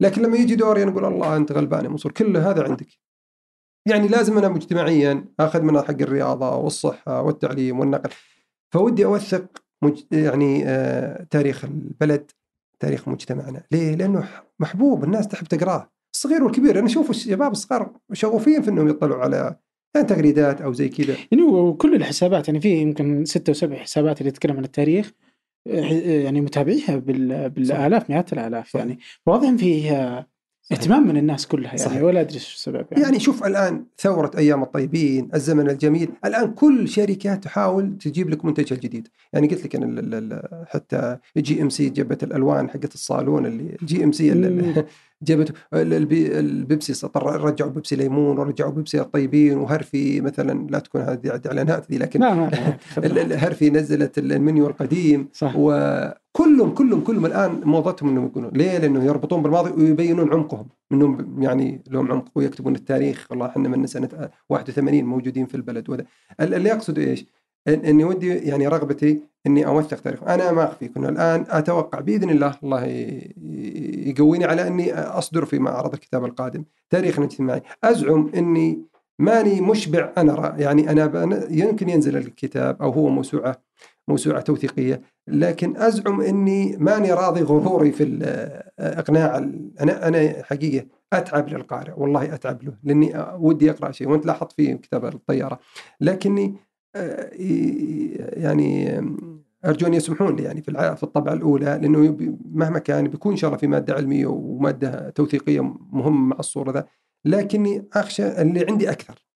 [0.00, 2.86] لكن لما يجي دوري أنا أقول الله أنت غلبان يا منصور كل هذا عندك.
[3.86, 8.10] يعني لازم أنا مجتمعيا آخذ من حق الرياضة والصحة والتعليم والنقل.
[8.72, 9.46] فودي أوثق
[9.82, 10.04] مج...
[10.12, 12.30] يعني آه تاريخ البلد
[12.80, 13.62] تاريخ مجتمعنا.
[13.72, 14.28] ليه؟ لأنه
[14.60, 15.90] محبوب الناس تحب تقراه.
[16.14, 19.56] الصغير والكبير أنا أشوف الشباب الصغار شغوفين في إنهم يطلعوا على
[19.94, 21.16] يعني تغريدات أو زي كذا.
[21.32, 25.12] يعني وكل الحسابات يعني في يمكن ستة وسبع حسابات اللي تتكلم عن التاريخ
[25.66, 27.50] يعني متابعيها بال...
[27.50, 28.74] بالآلاف مئات الآلاف.
[28.74, 30.28] يعني واضح فيه
[30.72, 32.02] اهتمام من الناس كلها يعني صحيح.
[32.02, 33.04] ولا أدري إيش السبب يعني.
[33.04, 38.76] يعني شوف الآن ثورة أيام الطيبين، الزمن الجميل، الآن كل شركات تحاول تجيب لك منتجها
[38.76, 44.32] الجديد، يعني قلت لك أنا حتى GMC جابت الألوان حقت الصالون اللي ال GMC
[45.22, 51.98] جابت البيبسي رجعوا بيبسي ليمون ورجعوا بيبسي الطيبين وهرفي مثلا لا تكون هذه إعلانات ذي
[51.98, 52.22] لكن
[53.44, 55.52] هرفي نزلت المنيو القديم صح.
[55.56, 61.82] وكلهم كلهم كلهم الآن موضتهم إنهم يكونوا ليه؟ لأنه يربطون بالماضي ويبينون عمقهم إنهم يعني
[61.90, 66.04] لهم عمق ويكتبون التاريخ والله إحنا من سنه 81 موجودين في البلد وذا
[66.40, 67.26] اللي يقصد إيش؟
[67.68, 72.54] إني ودي يعني رغبتي إني اوثق تاريخ أنا ما اخفيك انه الآن أتوقع بإذن الله
[72.62, 72.84] الله
[74.08, 76.64] يقويني على إني أصدر في معرض الكتاب القادم.
[76.90, 78.82] تاريخ اجتماعي أزعم إني
[79.18, 83.62] ماني مشبع أنا يعني أنا يمكن ينزل الكتاب أو هو موسوعه
[84.08, 88.18] موسوعة توثيقية لكن أزعم إني ماني راضي غروري في
[88.78, 89.36] إقناع
[89.80, 91.92] أنا أنا حقيقة أتعب للقارئ.
[91.96, 95.58] والله أتعب له لأني ودي أقرأ شيء وأنت لاحظت في كتاب الطيارة.
[96.00, 96.54] لكني
[98.36, 98.98] يعني
[99.64, 103.48] أرجو أن يسمحون لي يعني في في الطبعة الأولى لأنه مهما كان بيكون ان شاء
[103.48, 105.60] الله في مادة علمية ومادة توثيقية
[105.92, 106.86] مهمه مع الصورة ذا
[107.24, 109.26] لكني أخشى اللي عندي أكثر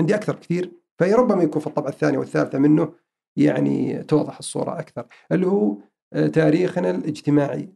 [0.00, 2.92] عندي أكثر كثير فربما يكون في الطبعة الثانية والثالثة منه
[3.36, 5.06] يعني توضح الصورة أكثر.
[5.32, 5.76] اللي هو
[6.12, 7.68] آه، تاريخنا الاجتماعي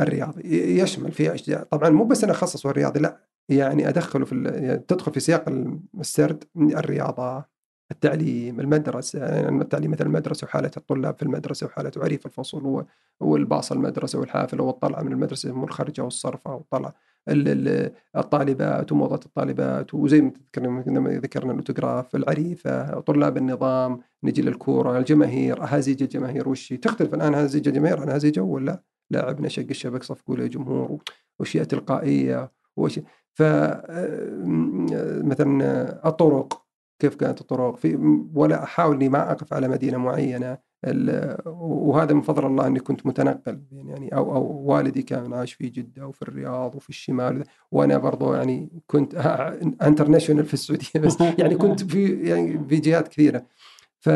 [0.00, 0.42] الرياضي.
[0.80, 1.62] يشمل في أشياء.
[1.62, 5.48] طبعا مو بس أنا أخصصه الرياضي لا يعني أدخله في تدخل في سياق
[6.00, 7.44] السرد الرياضة
[7.90, 12.84] التعليم المدرسة التعليم مثل المدرسة وحالة الطلاب في المدرسة وحالة عريف الفصل
[13.20, 16.94] والباص المدرسة والحافلة والطلعة من المدرسة والخرجة والصرفة والطلعة.
[18.16, 26.48] الطالبات وموضة الطالبات وزي ما ذكرنا الأوتوغراف العريفة طلاب النظام نجي للكورة الجماهير أهازيج الجماهير
[26.48, 30.98] وش تختلف الآن هازيج الجماهير عن هازيج ولا لاعب نشق الشبك صفقوا له جمهور
[31.38, 33.00] وأشياء تلقائية وش
[33.34, 33.42] ف
[35.22, 36.62] مثلا الطرق
[37.00, 37.98] كيف كانت الطرق؟ في
[38.34, 40.58] ولا أحاول إني ما أقف على مدينة معينة
[41.46, 46.06] وهذا من فضل الله إني كنت متنقل يعني أو أو والدي كان عايش في جدة
[46.06, 49.14] وفي الرياض وفي الشمال وأنا برضو يعني كنت
[49.82, 53.46] انترناشونال في السعودية بس يعني كنت في يعني في جهات كثيرة.
[53.98, 54.10] ف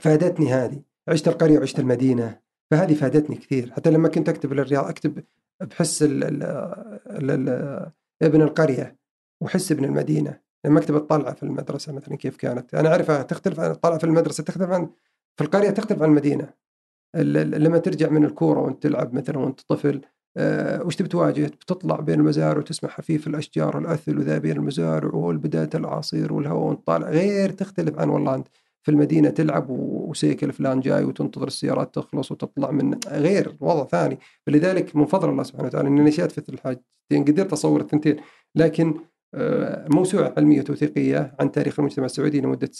[0.00, 0.82] فادتني هذه.
[1.08, 2.40] عشت القرية وعشت المدينة
[2.70, 3.72] فهذه فادتني كثير.
[3.72, 5.24] حتى لما كنت أكتب للرياض أكتب
[5.60, 7.90] بحس ال ال ال
[8.22, 8.96] ابن القرية
[9.40, 10.49] وحس ابن المدينة.
[10.64, 14.44] لما اكتب الطلعه في المدرسة مثلا كيف كانت؟ أنا أعرفها تختلف عن الطلعه في المدرسة
[14.44, 14.90] تختلف عن
[15.36, 16.48] في القرية تختلف عن المدينة.
[17.14, 20.00] لما ترجع من الكورة وأنت تلعب مثلا وأنت طفل
[20.36, 25.70] أه وش تبي تواجه؟ بتطلع بين المزارع وتسمع حفيف الأشجار الاثل وذا بين المزارع والبدايه
[25.74, 27.08] العصير والهواء وانت طالع.
[27.08, 28.48] غير تختلف عن والله أنت
[28.82, 34.18] في المدينة تلعب وسيكل فلان جاي وتنتظر السيارات تخلص وتطلع من غير وضع ثاني.
[34.46, 38.16] فلذلك من فضل الله سبحانه وتعالى إني نشأت في الحاجتين قدرت أصور الثنتين.
[38.54, 38.94] لكن
[39.94, 42.70] موسوعة علمية توثيقية عن تاريخ المجتمع السعودي لمدة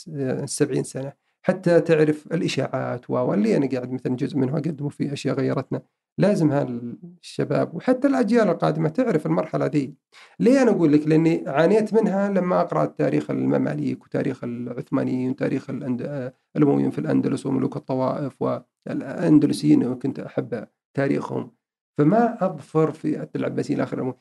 [0.45, 1.13] 70 آه، سنة.
[1.43, 5.81] حتى تعرف الإشاعات واللي أنا قاعد مثلا جزء منها أقدمه في أشياء غيرتنا.
[6.17, 9.93] لازم هالشباب وحتى الأجيال القادمة تعرف المرحلة ذي.
[10.39, 16.33] ليه أنا أقول لك؟ لأني عانيت منها لما أقرأ تاريخ المماليك وتاريخ العثمانيين وتاريخ آه،
[16.55, 21.51] الأمويين في الأندلس وملوك الطوائف والأندلسيين كنت أحب تاريخهم.
[21.97, 24.13] فما أظفر في العباسيين الآخر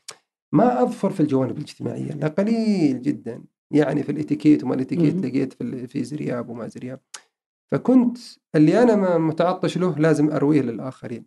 [0.52, 3.44] ما أظفر في الجوانب الاجتماعية لا قليل جدا.
[3.70, 7.00] يعني في الإتيكيت وما الإتيكيت لقيت في في زرياب وما زرياب.
[7.72, 8.18] فكنت
[8.54, 11.26] اللي أنا متعطش له لازم أرويه للآخرين.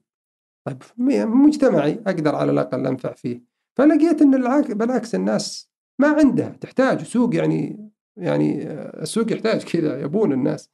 [0.67, 0.83] طيب
[1.27, 3.43] مجتمعي أقدر على الأقل أنفع فيه.
[3.77, 4.71] فلقيت إن العك...
[4.71, 10.69] بالعكس الناس ما عندها تحتاج سوق يعني يعني السوق يحتاج كذا يبون الناس.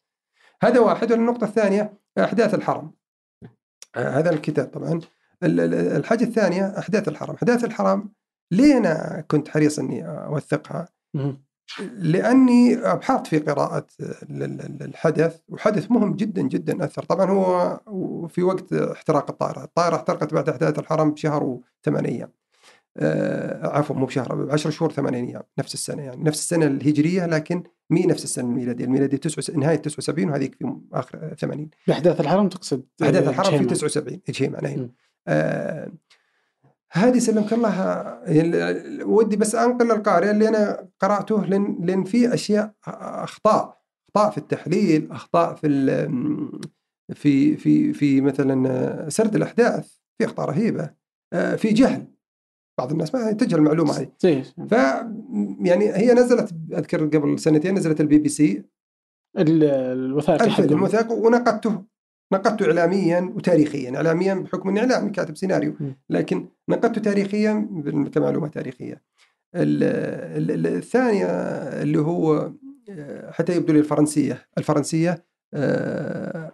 [0.63, 1.11] هذا واحد.
[1.11, 2.91] والنقطة الثانية أحداث الحرم.
[3.95, 4.99] هذا الكتاب طبعا.
[5.43, 7.35] الحاجة الثانية أحداث الحرم.
[7.35, 8.09] أحداث الحرم
[8.51, 10.87] ليه أنا كنت حريص إني أوثقها؟
[11.91, 13.87] لأني ابحرت في قراءة
[14.81, 17.03] الحدث وحدث مهم جدا جدا أثر.
[17.03, 22.31] طبعا هو في وقت احتراق الطائرة، الطائرة احترقت بعد أحداث الحرم بشهر وثمان أيام.
[22.97, 26.23] آه عفوا مو بشهر ب 10 شهور ثمان أيام نفس السنة يعني.
[26.23, 31.35] نفس السنة الهجرية لكن مي نفس السنة الميلادية، الميلادية تسعة نهاية 79 وهذيك في آخر
[31.39, 34.89] 80 أحداث الحرم تقصد أحداث الحرم في 79 هجيمه نعم.
[35.27, 35.91] آه
[36.91, 37.75] هذه سلمك الله
[38.25, 43.79] يعني ودي بس أنقل القارئ اللي أنا قرأته لأن لأن في أشياء أخطاء
[44.09, 45.67] أخطاء في التحليل أخطاء في
[47.13, 50.89] في في في مثلا سرد الأحداث في أخطاء رهيبة
[51.31, 52.07] في جهل.
[52.79, 54.11] بعض الناس ما تجهل المعلومة هذه.
[54.69, 54.73] ف
[55.59, 58.63] يعني هي نزلت أذكر قبل سنتين نزلت البي بي سي.
[59.37, 61.83] الوثائق الفيلم الوثائق ونقدته
[62.31, 65.75] نقدته اعلاميا وتاريخيا، اعلاميا بحكم إني اعلامي كاتب سيناريو،
[66.09, 67.69] لكن نقدته تاريخيا
[68.13, 69.01] كمعلومه تاريخية.
[69.55, 71.25] الثانية
[71.81, 72.51] اللي هو
[72.89, 76.51] آه، حتى يبدو لي الفرنسية، الفرنسية آه،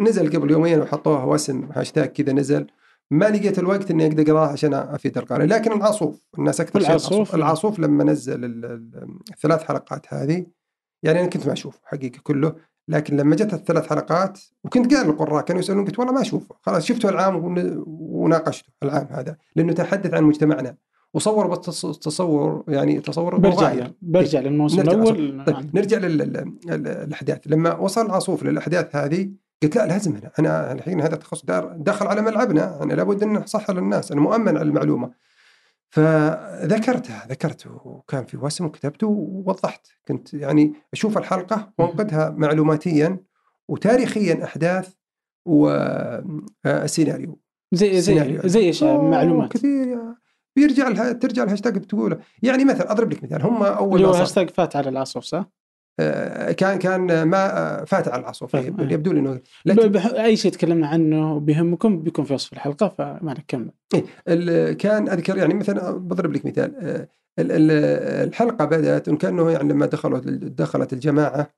[0.00, 2.66] نزل قبل يومين وحطوها واسم هاشتاج كذا نزل.
[3.10, 5.46] ما لقيت الوقت إني أقدر اقراه عشان أفيد القارئ.
[5.46, 8.40] لكن العاصوف الناس أكثر شيء العاصوف العاصوف لما نزل
[9.32, 10.46] الثلاث حلقات هذه
[11.02, 12.54] يعني أنا كنت ما أشوفه حقيقة كله.
[12.88, 16.54] لكن لما جت الثلاث حلقات وكنت قال القراء كانوا يسألون قلت والله ما أشوفه.
[16.62, 17.56] خلاص شفته العام
[17.86, 20.76] وناقشته العام هذا لأنه تحدث عن مجتمعنا.
[21.14, 25.44] وصور بالتصور يعني تصور برجع برجع إيه، للموسم الأول.
[25.46, 25.70] طيب نعم.
[25.74, 27.40] نرجع للأحداث.
[27.46, 29.30] لما وصل العاصوف للأحداث هذه
[29.62, 31.44] قلت لا لازم هنا أنا الحين هذا التخصص
[31.76, 32.82] داخل على ملعبنا.
[32.82, 34.12] أنا لابد أن أصحح للناس.
[34.12, 35.10] أنا مؤمن على المعلومة.
[35.92, 39.86] فذكرتها ذكرته وكان في وسم وكتبته ووضحت.
[40.08, 43.18] كنت يعني أشوف الحلقة وانقدها معلوماتيا
[43.68, 44.94] وتاريخيا أحداث
[45.48, 47.38] والسيناريو
[47.72, 49.52] زي زي زي إيش؟ معلومات.
[49.52, 49.98] كثير.
[50.56, 52.18] بيرجع لها ترجع الهاشتاج بتقوله.
[52.42, 53.42] يعني مثلا أضرب لك مثال.
[53.42, 55.50] هم أول اللي هو هاشتاج فات على العاصوف صح؟
[56.00, 60.86] آه، كان كان ما آه، فات على العصف يبدو لي إنه لكن أي شيء تكلمنا
[60.86, 63.70] عنه بيهمكم بيكون في وصف الحلقة فما نكمل.
[64.28, 67.08] إيه كان أذكر يعني مثلا بضرب لك مثال آه،
[68.24, 71.50] الحلقة بدأت كأنه يعني لما دخلوا دخلت الجماعة.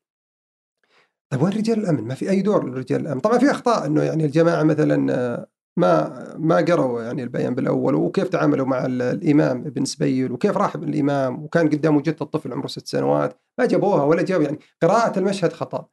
[1.30, 4.24] طيب وين رجال الأمن؟ ما في أي دور لرجال الأمن، طبعا في أخطاء إنه يعني
[4.24, 5.46] الجماعة مثلا
[5.76, 11.44] ما ما قروا يعني البيان بالأول وكيف تعاملوا مع الإمام ابن سبيل وكيف راح الإمام
[11.44, 15.88] وكان قدامه جده الطفل عمره ست سنوات ما جابوها ولا جابوا يعني قراءة المشهد خطأ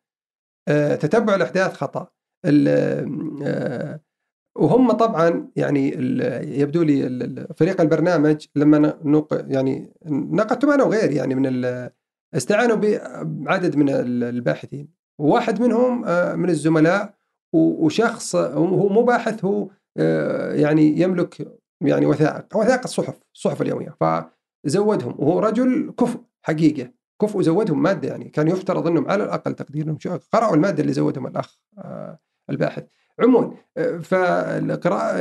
[0.68, 2.08] آه، تتبع الأحداث خطأ
[2.46, 4.00] آه،
[4.58, 5.90] وهم طبعا يعني
[6.60, 11.66] يبدو لي فريق البرنامج لما نق يعني نقدتهم أنا وغيري يعني من
[12.36, 12.78] استعانوا
[13.24, 13.90] بعدد من
[14.24, 14.88] الباحثين
[15.20, 17.21] وواحد منهم آه، من الزملاء
[17.54, 19.68] وشخص هو مو باحث هو
[19.98, 21.48] آه، يعني يملك
[21.82, 23.96] يعني وثائق وثائق الصحف الصحف اليومية.
[24.00, 25.16] فزودهم.
[25.18, 26.92] وهو رجل كفء حقيقة.
[27.22, 28.30] كفء وزودهم مادة يعني.
[28.30, 29.98] كان يفترض إنهم على الأقل تقدير انهم
[30.34, 32.20] قرأوا المادة اللي زودهم الأخ آه،
[32.50, 32.84] الباحث.
[33.20, 35.16] عموما آه، فالقراءة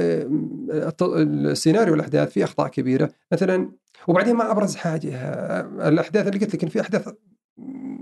[1.02, 3.10] السيناريو الأحداث فيه أخطاء كبيرة.
[3.32, 3.72] مثلا
[4.08, 5.10] وبعدين ما أبرز حاجة
[5.88, 7.08] الأحداث اللي قلت لك إن في أحداث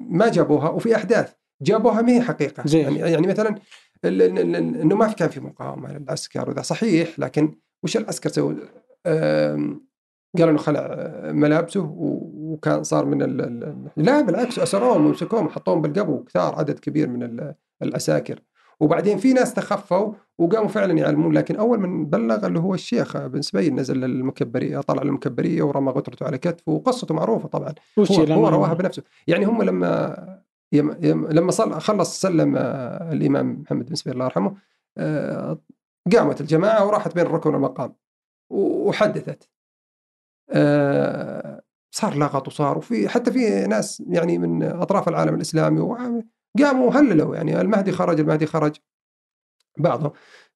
[0.09, 1.33] ما جابوها وفي أحداث
[1.63, 2.63] جابوها ما هي حقيقة.
[2.67, 2.81] زي.
[2.81, 3.55] يعني يعني مثلا
[4.05, 6.63] إنه ما كان في مقاومة للعسكر وذا.
[6.63, 8.53] صحيح لكن وش العسكر سووا؟
[10.39, 16.55] قالوا إنه خلع ملابسه وكان صار من ال لا بالعكس أسروهم ومسكوهم وحطوهم بالقبو كثار
[16.55, 17.53] عدد كبير من
[17.83, 18.41] العساكر.
[18.81, 23.43] وبعدين في ناس تخفوا وقاموا فعلا يعلمون لكن أول من بلغ اللي هو الشيخ بن
[23.43, 27.75] سبيل نزل للمكبريه طلع للمكبريه ورمى غترته على كتفه وقصته معروفة طبعا.
[27.99, 29.03] هو, هو رواها بنفسه.
[29.27, 30.43] يعني هم لما
[30.73, 34.57] يم يم لما صل خلص سلم آه، الإمام محمد بن سبيل الله يرحمه
[34.99, 35.59] آه،
[36.13, 37.95] قامت الجماعة وراحت بين الركن والمقام
[38.51, 39.51] وحدثت.
[40.51, 41.63] آه،
[41.95, 45.81] صار لغط وصار وفي حتى في ناس يعني من أطراف العالم الإسلامي
[46.59, 48.77] قاموا وهللوا يعني المهدي خرج المهدي خرج
[49.79, 50.13] بعضهم.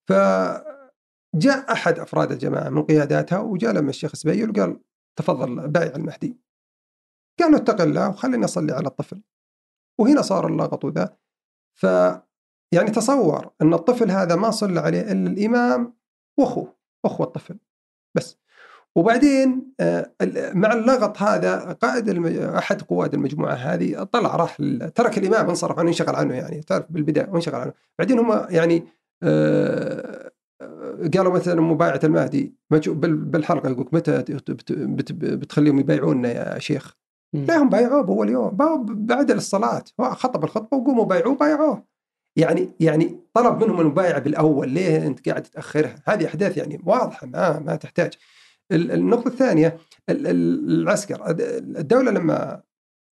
[0.09, 4.81] فجاء أحد أفراد الجماعة من قياداتها وجاء لما الشيخ سبيل وقال
[5.17, 6.37] تفضل بايع المهدي.
[7.41, 9.23] قال له اتق الله وخليني اصلي على الطفل.
[10.03, 11.17] وهنا صار اللغط ذا
[11.75, 11.87] ف
[12.73, 15.95] يعني تصور أن الطفل هذا ما صلى عليه إلا الإمام
[16.39, 16.75] وأخوه
[17.05, 17.59] أخوه الطفل
[18.15, 18.39] بس.
[18.97, 20.13] وبعدين آه،
[20.55, 22.37] مع اللغط هذا قائد المج...
[22.37, 24.57] أحد قواد المجموعة هذه طلع راح
[24.95, 27.73] ترك الإمام انصرف عنه انشغل عنه يعني تعرف بالبداية وانشغل عنه.
[27.99, 28.87] بعدين هم يعني
[29.23, 30.33] آه،
[31.15, 34.25] قالوا مثلا مبايعة المهدي بالحلقة يقول متى
[35.13, 37.02] بتخليهم يبايعونا يا شيخ؟
[37.33, 38.57] لا هم بايعوه بأول يوم.
[38.89, 39.85] بعد الصلاة.
[39.99, 41.85] خطب الخطبة وقوموا بايعوه بايعوه.
[42.37, 47.59] يعني يعني طلب منهم المبايعة بالأول ليه أنت قاعد تأخرها؟ هذه أحداث يعني واضحة ما
[47.59, 48.13] ما تحتاج.
[48.73, 49.77] النقطة الثانية
[50.09, 51.21] العسكر.
[51.29, 52.63] الدولة لما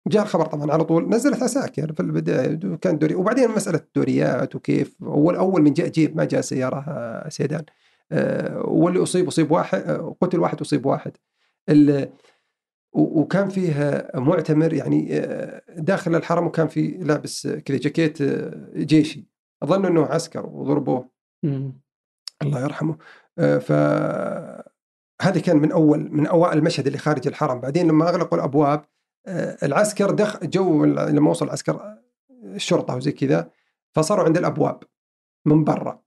[0.08, 3.14] جاء الخبر طبعا على طول نزلت عساكر في البداية كان دوري.
[3.14, 4.96] وبعدين مسألة الدوريات وكيف.
[5.02, 7.64] أول أول من جاء جيب ما جاء سيارة سيدان.
[8.12, 11.12] آه، واللي أصيب أصيب واحد آه، قتل واحد أصيب واحد.
[12.92, 19.26] وكان فيه معتمر يعني آه، داخل الحرم وكان في لابس كذا جاكيت آه، جيشي.
[19.62, 21.10] أظن إنه عسكر وضربوه.
[22.42, 22.96] الله يرحمه.
[23.38, 23.72] آه، ف
[25.22, 27.60] هذا كان من أول من أوائل المشهد اللي خارج الحرم.
[27.60, 28.84] بعدين لما أغلقوا الأبواب
[29.62, 31.98] العسكر دخ جو لما وصل العسكر
[32.44, 33.50] الشرطة وزي كذا
[33.92, 34.82] فصاروا عند الأبواب
[35.46, 36.02] من برا.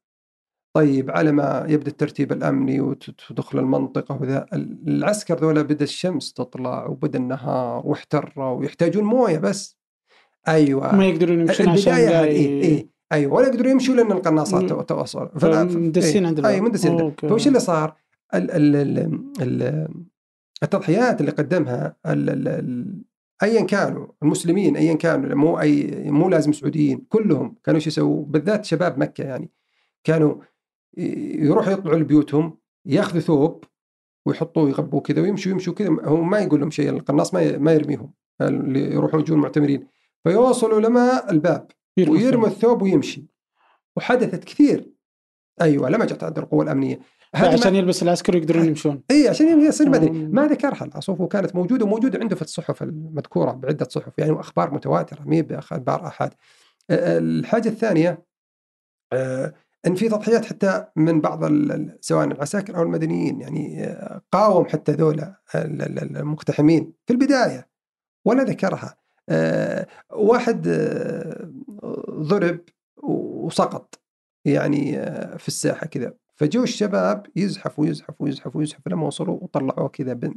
[0.74, 4.46] طيب على ما يبدأ الترتيب الأمني وتدخل المنطقة وذا
[4.88, 9.78] العسكر ذولا بدأ الشمس تطلع وبدأ النهار واحتروا ويحتاجون موية بس.
[10.48, 10.96] أيوه.
[10.96, 13.34] ما يقدرون يمشون عشان إيه إيه أيوه.
[13.34, 15.30] ولا يقدروا يمشوا لأن القناصات توصل.
[15.44, 17.12] مندسين عند اي مندسين.
[17.12, 17.96] فوش اللي صار؟
[18.34, 19.88] ال ال ال ال
[20.64, 23.04] التضحيات اللي قدمها ال ال
[23.44, 28.66] ايا كانوا المسلمين ايا كانوا مو أي مو لازم سعوديين كلهم كانوا شو يسووا؟ بالذات
[28.66, 29.52] شباب مكة يعني
[30.04, 30.36] كانوا
[30.98, 33.64] يروحوا يطلعوا لبيوتهم ياخذوا ثوب
[34.26, 38.14] ويحطوه يغبوه كذا ويمشوا يمشوا كذا هو ما يقول لهم شيء القناص ما ما يرميهم
[38.42, 39.88] اللي يروحوا يجون معتمرين.
[40.24, 41.68] فيوصلوا لما الباب
[41.98, 43.26] ويرموا الثوب ويمشي.
[43.98, 44.90] وحدثت كثير.
[45.62, 47.00] أيوه لما جت عند القوى الأمنية.
[47.34, 49.04] عشان يلبس العسكري يقدرون يمشون.
[49.12, 53.88] أي عشان يصير مدني ما ذكرها العصوف وكانت موجودة وموجوده عنده في الصحف المذكورة بعدة
[53.90, 56.34] صحف يعني أخبار متواترة مي باخبار أحد.
[56.92, 58.26] الحاجة الثانية
[59.88, 61.44] أن في تضحيات حتى من بعض
[62.02, 63.96] سواء العساكر أو المدنيين يعني
[64.32, 67.70] قاوم حتى ذولا المقتحمين في البداية
[68.26, 68.98] ولا ذكرها.
[70.10, 70.68] واحد
[72.10, 72.60] ضرب
[73.04, 74.00] وسقط
[74.46, 74.94] يعني
[75.38, 76.14] في الساحة كذا.
[76.36, 80.36] فجو الشباب يزحفوا يزحفوا يزحفوا يزحفوا لما وصلوا وطلعوه كذا بن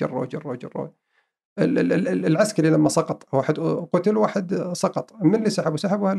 [0.00, 0.94] جروه جروه جروه
[1.58, 3.58] العسكري لما سقط واحد
[3.92, 5.22] قتل واحد سقط.
[5.22, 6.12] من اللي سحبوا؟ سحبوا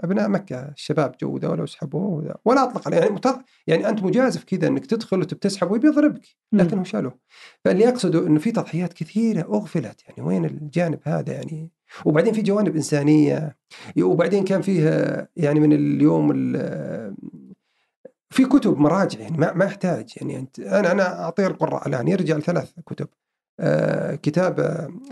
[0.00, 3.40] أبناء مكة الشباب جو ذولا وسحبوه ولا أطلق يعني متض...
[3.66, 7.18] يعني أنت مجازف كذا إنك تدخل وتسحب ويضربك لكنه شالوه.
[7.64, 10.02] فاللي يقصدوا إنه في تضحيات كثيرة أغفلت.
[10.08, 11.70] يعني وين الجانب هذا يعني؟
[12.04, 13.56] وبعدين في جوانب إنسانية.
[14.02, 16.32] وبعدين كان فيه يعني من اليوم
[18.30, 20.12] في كتب مراجع يعني ما ما يحتاج.
[20.16, 22.08] يعني أنت أنا أنا اعطيه القراء الآن.
[22.08, 23.08] يرجع لثلاث كتب.
[23.60, 24.60] آه كتاب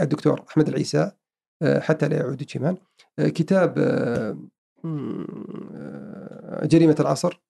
[0.00, 1.10] الدكتور أحمد العيسى
[1.62, 2.76] آه حتى لا يعود كمان
[3.18, 4.38] آه كتاب آه
[6.64, 7.42] جريمة العصر.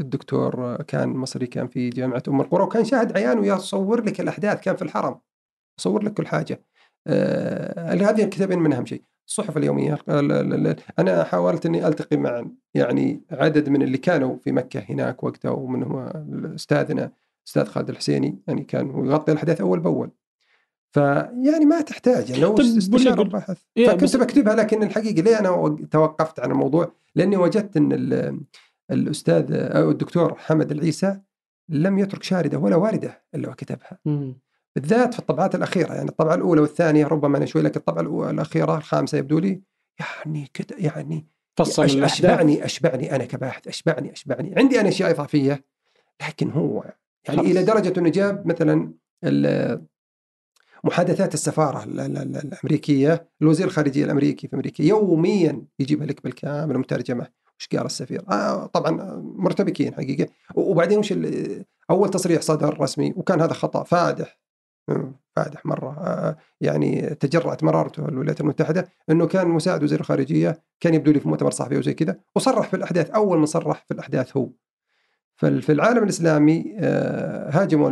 [0.00, 4.76] الدكتور كان مصري كان في جامعة أم القرى وكان شاهد عيان ويصور لك الأحداث كان
[4.76, 5.20] في الحرم.
[5.78, 6.64] يصور لك كل حاجة.
[7.06, 9.02] آه هذه الكتابين من اهم شيء.
[9.28, 9.98] الصحف اليومية
[10.98, 12.44] أنا حاولت إني ألتقي مع
[12.74, 15.96] يعني عدد من اللي كانوا في مكة هناك وقتها ومنهم
[16.54, 17.12] استاذنا
[17.46, 20.10] أستاذ خالد الحسيني يعني كان يغطي الأحداث أول بأول.
[20.94, 22.30] فيعني ما تحتاج.
[22.30, 27.36] يعني لو استشارة البحث إيه فكنت بكتبها لكن الحقيقة ليه أنا توقفت عن الموضوع؟ لأني
[27.36, 27.92] وجدت إن
[28.90, 31.20] الأستاذ أو الدكتور حمد العيسى
[31.68, 33.98] لم يترك شاردة ولا واردة إلا وكتبها.
[34.76, 35.94] بالذات في الطبعات الأخيرة.
[35.94, 39.62] يعني الطبعة الأولى والثانية ربما أنا شوي لكن الطبعه الأخيرة الخامسة يبدو لي
[40.00, 41.26] يعني كده يعني
[41.56, 43.68] فصل أش اشبعني أشبعني أنا كباحث.
[43.68, 44.54] اشبعني أشبعني.
[44.56, 45.64] عندي أنا أشياء إضافية
[46.28, 46.84] لكن هو
[47.28, 47.40] يعني.
[47.40, 48.92] إلى درجة إنه جاب مثلا
[50.84, 57.26] محادثات السفارة الأمريكية الوزير الخارجية الأمريكي في أمريكا يوميا يجيبها لك بالكامل مترجمة.
[57.60, 58.90] وش قال السفير؟ آه طبعا
[59.36, 60.26] مرتبكين حقيقة.
[60.54, 61.14] وبعدين وش
[61.90, 64.38] أول تصريح صدر رسمي وكان هذا خطأ فادح.
[65.36, 65.98] فادح مرة.
[65.98, 71.28] آه، يعني تجرأت مرارته الولايات المتحدة إنه كان مساعد وزير الخارجية كان يبدو لي في
[71.28, 74.50] مؤتمر صحفي وزي كذا وصرح في الأحداث أول من صرح في الأحداث هو.
[75.36, 77.90] ففي العالم الإسلامي آه، هاجموا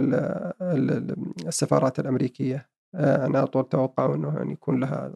[1.47, 2.72] السفارات الأمريكية.
[2.95, 5.15] آه، أنا أتوقع إنه يعني يكون لها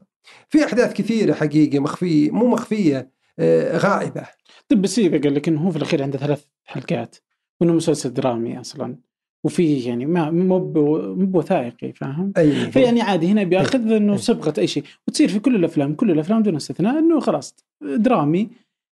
[0.48, 3.16] في أحداث كثيرة حقيقة مخفيه مو مخفية
[3.72, 4.22] غائبة.
[4.68, 7.16] طيب بس قال لك إنه هو في الأخير عنده ثلاث حلقات
[7.60, 8.96] وإنه مسلسل درامي أصلا.
[9.44, 12.70] وفيه يعني ما مو مو بوثائقي فاهم؟ أيه.
[12.70, 14.18] فيعني عادي هنا بيأخذ إنه أيه.
[14.18, 14.84] صبغه أي شيء.
[15.08, 18.48] وتصير في كل الأفلام كل الأفلام دون استثناء إنه خلاص درامي.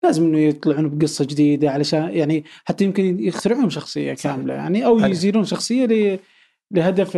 [0.05, 5.44] لازم إنه يطلعون بقصة جديدة علشان يعني حتى يمكن يخترعون شخصية كاملة يعني أو يزيلون
[5.44, 6.20] شخصية
[6.70, 7.16] لهدف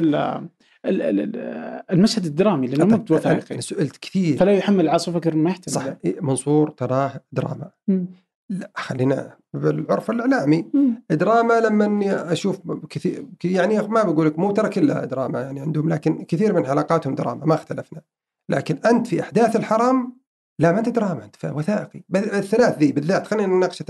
[0.85, 4.37] المشهد الدرامي لأنه مو بوثائقي أنا سئلت كثير.
[4.37, 5.75] فلا يحمل العاصوف أكثر ما يحتمل.
[5.75, 5.85] صح.
[6.21, 7.71] منصور تراه دراما.
[7.89, 8.05] م.
[8.49, 10.71] لا خلينا بالعرف الإعلامي.
[11.11, 16.25] دراما لما أشوف كثير يعني ما بقول لك مو ترى كلها دراما يعني عندهم لكن
[16.25, 18.01] كثير من حلقاتهم دراما ما اختلفنا.
[18.49, 20.13] لكن أنت في أحداث الحرم
[20.59, 22.03] لا ما أنت دراما أنت وثائقي.
[22.15, 23.83] الثلاث ذي بالذات خلينا نناقش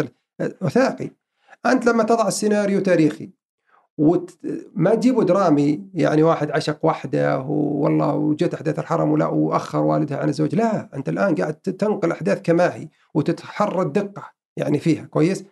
[0.60, 1.10] وثائقي.
[1.66, 3.30] أنت لما تضع السيناريو تاريخي
[4.00, 10.28] وما تجيبه درامي يعني واحد عشق واحدة والله وجت أحداث الحرم ولا وأخر والدها عن
[10.28, 10.54] الزوج.
[10.54, 14.22] لا أنت الآن قاعد تنقل أحداث كما هي وتتحرى الدقة
[14.56, 15.44] يعني فيها كويس.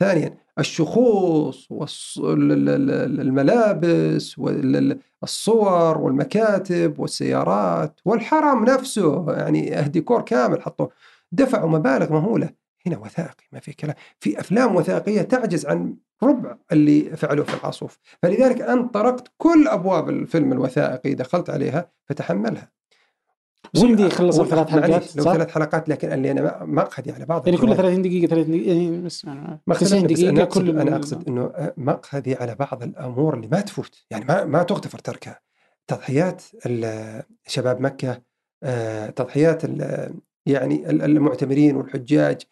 [0.00, 1.68] ثانيا الشخوص
[3.00, 10.90] والملابس والصور والمكاتب والسيارات والحرم نفسه يعني ديكور كامل حطوه.
[11.32, 12.63] دفعوا مبالغ مهولة.
[12.86, 13.94] هنا وثائقي ما في كلام.
[14.20, 17.98] في أفلام وثائقية تعجز عن ربع اللي فعلوه في العاصوف.
[18.22, 22.70] فلذلك انت طرقت كل أبواب الفيلم الوثائقي دخلت عليها فتحملها.
[23.74, 27.58] يخلص وال- ثلاث حلقات لو؟ ثلاث حلقات لكن اللي أنا ما- مقهدي على بعض يعني
[27.58, 27.82] كل الفوائد.
[27.82, 30.96] 30 دقيقة 30 دقيقة يعني بس ما 90 اختلفنا، بس دقيقة أنا أقصد كل أنا
[30.96, 34.04] أقصد إنه مقهدي على بعض الأمور اللي ما تفوت.
[34.10, 35.40] يعني ما ما تغتفر تركها.
[35.86, 36.42] تضحيات
[37.46, 38.22] شباب مكة
[38.62, 39.64] آه، تضحيات
[40.46, 42.46] يعني ال- المعتمرين والحجاج ال-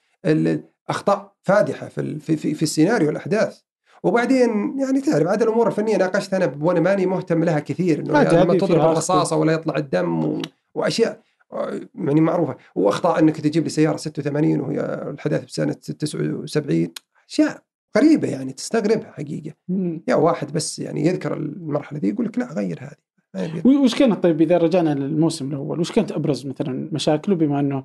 [0.89, 3.61] أخطاء فادحة في في في, في السيناريو والاحداث
[4.03, 8.37] وبعدين يعني تعرف عاد الأمور الفنية ناقشتها أنا وأنا ماني مهتم لها كثير إنه يعني
[8.37, 10.43] لما هذه تضرب الرصاصة ولا يطلع الدم و...
[10.75, 11.21] وأشياء
[11.53, 12.57] آه، يعني معروفة.
[12.75, 14.81] وأخطاء إنك تجيب لي سيارة 86 وهي
[15.11, 16.89] الحداثة بسنة 79
[17.29, 17.63] أشياء
[17.97, 19.53] غريبة يعني تستغربها حقيقة.
[19.69, 20.03] مم.
[20.09, 22.97] يا واحد بس يعني يذكر المرحلة دي يقول لك لا غير هذه.
[23.35, 23.63] ما.
[23.65, 27.85] وش كانت طيب إذا رجعنا للموسم الأول وش كانت أبرز مثلا مشاكله بما إنه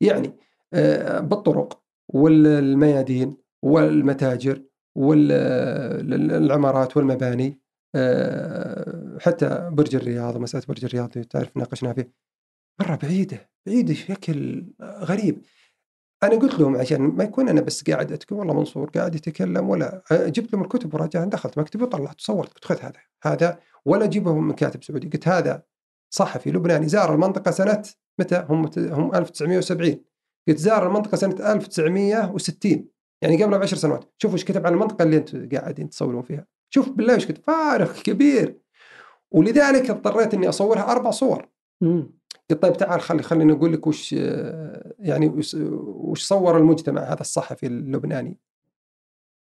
[0.00, 0.32] يعني
[0.74, 4.62] آه، بالطرق والميادين والمتاجر
[4.94, 7.60] والعمارات والمباني
[7.94, 12.12] آه، حتى برج الرياض ومسألة برج الرياض تعرف ناقشناها فيه.
[12.80, 15.42] مرة بعيدة بعيدة بشكل غريب.
[16.22, 20.02] أنا قلت لهم عشان ما يكون أنا بس قاعد أتكلم والله منصور قاعد يتكلم ولا
[20.12, 24.52] جبت لهم الكتب وراجعها دخلت مكتبي وطلعت وصورت قلت خذ هذا هذا ولا اجيبه من
[24.52, 25.62] كاتب سعودي قلت هذا
[26.10, 27.82] صحفي لبناني زار المنطقة سنة
[28.18, 29.96] متى هم هم 1970
[30.48, 32.88] قلت زار المنطقة سنة 1960
[33.22, 36.88] يعني قبل بعشر سنوات شوفوا إيش كتب عن المنطقة اللي أنتم قاعدين تصورون فيها شوف
[36.88, 38.58] بالله إيش كتب فارق كبير
[39.30, 41.48] ولذلك اضطريت إني أصورها أربع صور.
[42.50, 44.12] قلت طيب تعال خلي خليني أقول لك وش
[44.98, 48.38] يعني وش, صور المجتمع هذا الصحفي اللبناني.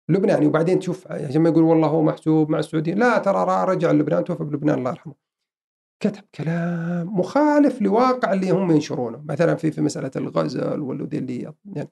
[0.09, 2.99] لبناني وبعدين تشوف عشان ما يقول والله هو محسوب مع السعوديين.
[2.99, 5.15] لا ترى رجع لبنان توفى بلبنان الله يرحمه.
[6.01, 9.23] كتب كلام مخالف لواقع اللي هم ينشرونه.
[9.24, 11.91] مثلا في في مسألة الغزل والذي اللي يعني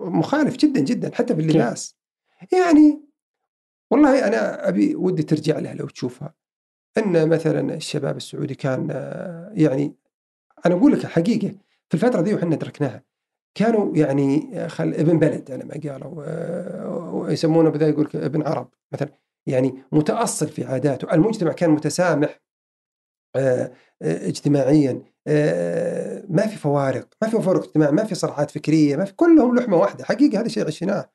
[0.00, 1.96] مخالف جدا جدا حتى في اللباس.
[2.52, 3.02] يعني
[3.90, 6.34] والله أنا أبي ودي ترجع لها لو تشوفها.
[6.98, 8.88] إن مثلا الشباب السعودي كان
[9.52, 9.94] يعني
[10.66, 11.48] أنا أقول لك الحقيقة
[11.88, 13.02] في الفترة دي وحنا ادركناها
[13.54, 18.70] كانوا يعني خل ابن بلد على ما قالوا آه، ويسمونه بذا يقول لك ابن عرب
[18.92, 19.08] مثلا
[19.46, 22.40] يعني متأصل في عاداته المجتمع كان متسامح
[23.36, 23.72] آه،
[24.02, 29.04] آه، اجتماعيا آه، ما في فوارق ما في فوارق اجتماع ما في صراعات فكرية ما
[29.04, 31.10] في كلهم لحمة واحدة حقيقة هذا شيء عشناه.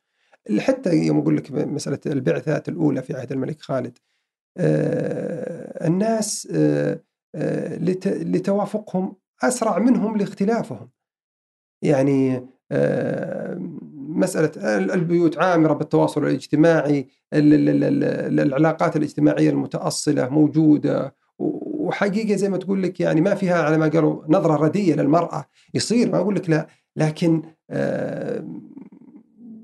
[0.59, 3.97] حتى يوم أقول لك مسألة البعثات الأولى في عهد الملك خالد
[4.57, 6.99] آه، الناس آه،
[7.35, 10.89] آه، لت- لتوافقهم أسرع منهم لاختلافهم.
[11.81, 13.53] يعني آه،
[14.57, 21.15] ال- البيوت عامرة بالتواصل الاجتماعي ال- ال- ال- ال- العلاقات الاجتماعية المتأصلة موجودة.
[21.39, 25.45] و- وحقيقة زي ما تقول لك يعني ما فيها على ما قالوا نظرة ردية للمرأة.
[25.73, 28.43] يصير ما أقول لك لا لكن آه،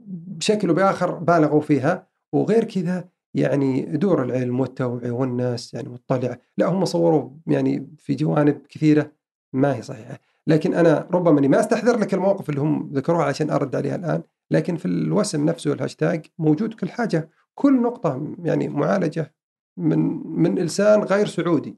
[0.07, 2.07] بشكل وباخر بالغوا فيها.
[2.33, 8.61] وغير كذا يعني دور العلم والتوعية والناس يعني مطلعه لا هم صوروا يعني في جوانب
[8.69, 9.11] كثيرة
[9.53, 10.19] ما هي صحيحة.
[10.47, 14.21] لكن أنا ربما إني ما أستحضر لك المواقف اللي هم ذكروها عشان أرد عليها الآن
[14.51, 17.29] لكن في الوسم نفسه الهاشتاج موجود كل حاجة.
[17.55, 19.35] كل نقطة يعني معالجة
[19.77, 21.77] من من لسان غير سعودي.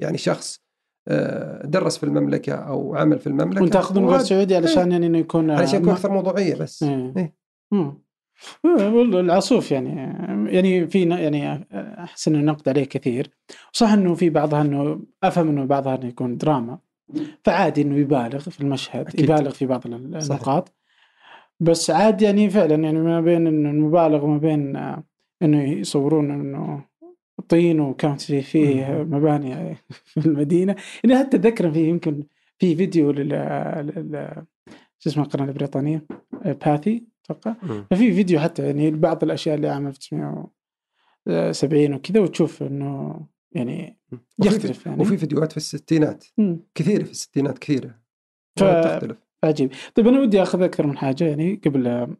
[0.00, 0.62] يعني شخص
[1.08, 3.62] آه، درس في المملكة أو عمل في المملكة.
[3.62, 6.82] وانت تاخذون غير سعودي علشان يعني إنه يكون علشان يكون أكثر موضوعية بس.
[6.82, 7.12] إيه.
[7.16, 8.02] إيه.
[8.64, 9.90] والله العصوف يعني
[10.52, 13.30] يعني في يعني أحس إنه نقد عليه كثير.
[13.72, 16.78] صح إنه في بعضها إنه أفهم إنه بعضها إنه يكون دراما.
[17.44, 19.20] فعادي إنه يبالغ في المشهد أكيد.
[19.20, 20.72] يبالغ في بعض ال- النقاط.
[21.60, 25.04] بس عاد يعني فعلا يعني ما بين إنه المبالغه وما بين آه،
[25.42, 26.84] إنه يصورون إنه
[27.48, 30.76] طين وكانت في فيه مباني في المدينة.
[31.04, 32.22] يعني حتى أتذكر في يمكن
[32.58, 34.42] في فيديو لل
[34.98, 36.04] شو اسمه القناة البريطانية؟
[36.44, 37.54] باثي أتوقع.
[37.90, 43.20] ففي فيديو حتى يعني بعض الأشياء اللي عام 1970 وكذا وتشوف إنه
[43.54, 45.00] يعني وفي- يختلف يعني.
[45.02, 46.24] وفي فيديوهات في الستينات.
[46.38, 46.60] مم.
[46.74, 47.98] كثيرة في الستينات كثيرة.
[48.58, 49.70] ف- تختلف عجيب.
[49.94, 52.14] طيب أنا ودي أخذ أكثر من حاجة يعني قبل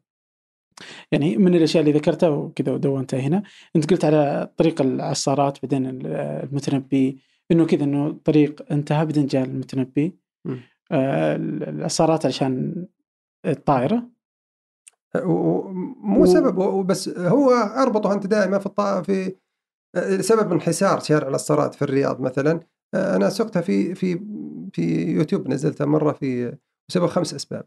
[1.12, 3.42] يعني من الأشياء اللي ذكرتها وكذا ودونتها هنا.
[3.76, 7.18] أنت قلت على طريق العصارات بعدين المتنبي
[7.50, 10.16] إنه كذا إنه الطريق انتهى بعدين جاء المتنبي.
[10.92, 12.86] آه العصارات علشان
[13.46, 14.08] الطائرة.
[15.16, 15.68] و-
[16.02, 18.80] مو و- سبب بس هو أربطه أنت دائما في الط...
[18.80, 19.36] في
[20.20, 22.60] سبب انحسار شارع العصارات في الرياض مثلا
[22.94, 24.20] أنا سقتها في في
[24.72, 26.56] في يوتيوب نزلتها مرة في
[26.88, 27.64] بسبب خمس أسباب.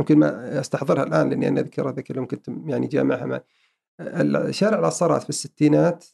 [0.00, 4.52] يمكن ما أستحضرها الآن لأني أنا أذكر ذيك اللي كنت يعني جامعها معي.
[4.52, 6.04] شارع العصارات في الستينات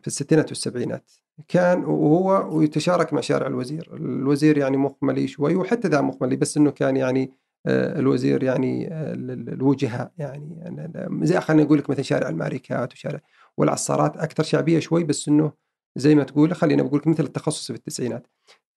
[0.00, 1.10] في الستينات والسبعينات
[1.48, 3.90] كان وهو ويتشارك مع شارع الوزير.
[3.96, 7.32] الوزير يعني مخملي شوي وحتى ذا مخملي بس إنه كان يعني
[7.66, 10.64] آه، الوزير يعني آه، ال- ال- الوجهاء يعني.
[10.64, 13.20] أنا- زي خلينا نقول لك مثلا شارع الماركات وشارع
[13.58, 15.52] والعصارات أكثر شعبية شوي بس إنه
[15.96, 18.26] زي ما تقول خلينا بقول مثل التخصص في التسعينات.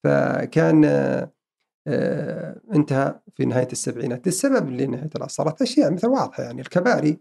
[0.03, 0.85] فكان
[1.87, 4.27] آه، انتهى في نهاية السبعينات.
[4.27, 7.17] السبب لنهاية العصارات أشياء مثل واضحة يعني الكباري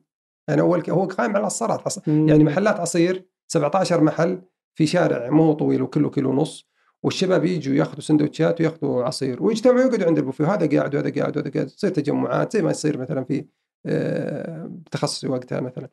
[0.48, 4.42] يعني اول هو قائم على العصارات عص- يعني محلات عصير 17 محل
[4.74, 6.68] في شارع ما هو طويل وكله كيلو ونص
[7.02, 11.50] والشباب يجوا ياخذوا سندوتشات وياخذوا عصير ويجتمعوا يقعدوا عند البوفيه وهذا قاعد وهذا قاعد وهذا
[11.50, 13.44] قاعد تصير تجمعات زي ما يصير مثلا في
[13.86, 15.88] آه، تخصصي وقتها مثلا.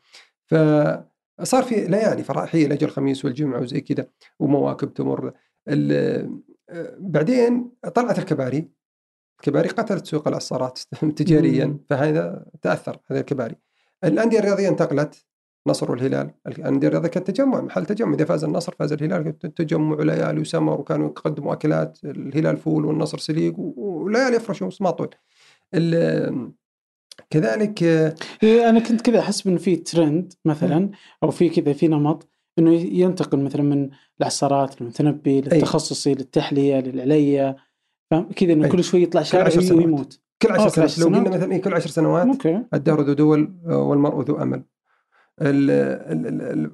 [1.39, 4.07] فصار في ليالي فرائحيه لأجل الخميس والجمعة وزي كذا
[4.39, 5.33] ومواكب تمر.
[5.67, 8.69] ال- آه، بعدين طلعت الكباري.
[9.39, 10.79] الكباري قتلت سوق العصارات
[11.17, 11.77] تجاريا.
[11.89, 13.55] فهذا تأثر هذه الكباري.
[14.03, 15.25] الأندية الرياضية انتقلت
[15.67, 16.31] نصر والهلال.
[16.47, 18.13] الأندية الرياضية كانت تجمع محل تجمع.
[18.13, 19.39] إذا فاز النصر فاز الهلال.
[19.39, 21.99] تجمع وليالي وسمر وكانوا يقدموا أكلات.
[22.05, 25.09] الهلال فول والنصر سليق وليالي يفرشوا ما طول
[25.73, 26.51] ال-
[27.29, 30.89] كذلك آه، إيه، أنا كنت كذا أحس انه في ترند مثلا
[31.23, 32.29] أو في كذا في نمط
[32.59, 33.89] إنه ينتقل مثلا من
[34.19, 37.55] العصارات للمتنبي للتخصصي للتحلية للعليا.
[38.11, 38.67] فاهم؟ كذا إنه.
[38.67, 39.75] كل شوي يطلع شارع.
[39.75, 40.19] ويموت.
[40.41, 41.11] كل عشر آه، سنوات.
[41.11, 41.37] لو قلنا.
[41.37, 42.63] مثلا إيه كل عشر سنوات أوكي.
[42.73, 44.63] الدهر ذو دول والمرء ذو أمل.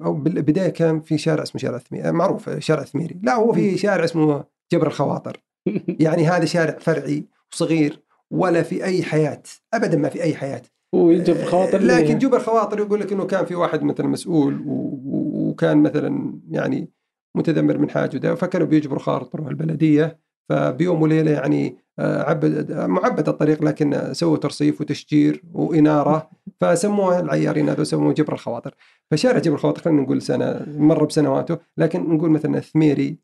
[0.02, 4.44] بالبداية كان في شارع اسمه شارع ثميري معروف شارع ثميري، لا هو في شارع اسمه
[4.72, 5.42] جبر الخواطر،
[6.04, 8.05] يعني هذا شارع فرعي وصغير.
[8.30, 9.42] ولا في أي حياة،
[9.74, 10.62] ابدا ما في أي حياة.
[10.94, 15.82] ويجب خواطر ليه؟ لكن جبر خواطر يقول لك إنه كان في واحد مثلا مسؤول وكان
[15.82, 16.90] مثلا يعني
[17.36, 23.62] متذمر من حاجة ده فكانوا بيجبروا خاطره البلدية فبيوم وليلة يعني آه، عبد معبد الطريق
[23.64, 26.30] لكن آه، سووا ترصيف وتشجير وإنارة
[26.60, 28.74] فسموها العيارين هذول سموه جبر الخواطر
[29.10, 33.16] فشارع جبر الخواطر خلينا نقول سنة مر بسنواته لكن نقول مثلا الثميري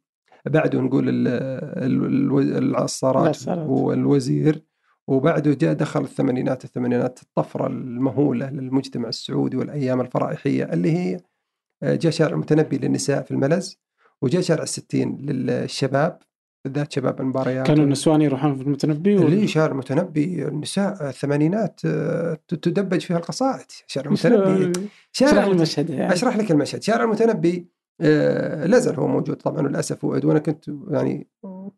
[0.47, 1.29] بعده نقول ال-
[1.85, 3.69] ال- ال- العصارات العصارات.
[3.69, 4.62] والوزير
[5.12, 11.20] وبعده جاء دخل الثمانينات الثمانينات الطفرة المهولة للمجتمع السعودي والأيام الفرائحية اللي هي
[11.82, 13.78] آه، جاء شارع المتنبي للنساء في الملز
[14.22, 16.18] وجاء شارع الستين للشباب
[16.64, 17.66] بالذات شباب المباريات.
[17.66, 23.66] كانوا النسوان يروحون في المتنبي اللي وال- شارع المتنبي النساء الثمانينات آه، تدبج فيها القصائد
[23.86, 24.72] شارع المتنبي
[25.12, 26.12] شارع المت- المشهد يعني.
[26.12, 26.82] أشرح لك المشهد.
[26.82, 31.28] شارع المتنبي آه، لا زال هو موجود طبعا وللاسف وعد وأنا كنت يعني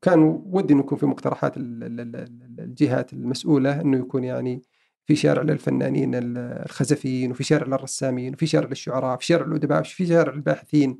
[0.02, 4.62] كان ودي إنه يكون في مقترحات ال- ال- ال- الجهات المسؤولة إنه يكون يعني
[5.06, 10.06] في شارع للفنانين ال- الخزفيين وفي شارع للرسامين وفي شارع للشعراء في شارع للأدباء في
[10.06, 10.98] شارع للباحثين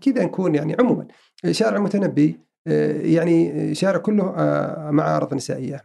[0.00, 1.06] كذا نكون يعني عموما
[1.50, 5.82] شارع المتنبي آه، يعني شارع كله آه، معارض نسائية.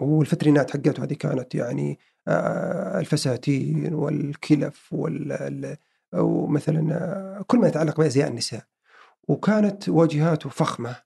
[0.00, 5.76] والفترينات حقته هذه كانت يعني آه، الفساتين والكلف وال
[6.14, 8.62] ومثلا آه، كل ما يتعلق بأزياء النساء.
[9.28, 10.96] وكانت واجهاته فخمة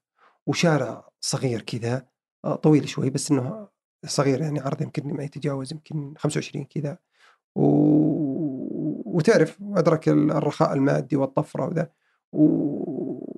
[0.47, 2.05] وشارع صغير كذا
[2.45, 3.67] آه، طويل شوي بس إنه
[4.05, 6.97] صغير يعني عرض يمكن ما يتجاوز يمكن 25 كذا.
[7.55, 7.63] و...
[9.05, 11.89] وتعرف أدرك الرخاء المادي والطفرة وذا.
[12.33, 12.45] و...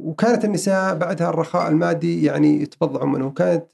[0.10, 3.32] وكانت النساء بعدها الرخاء المادي يعني يتبضعوا منه.
[3.32, 3.66] كانت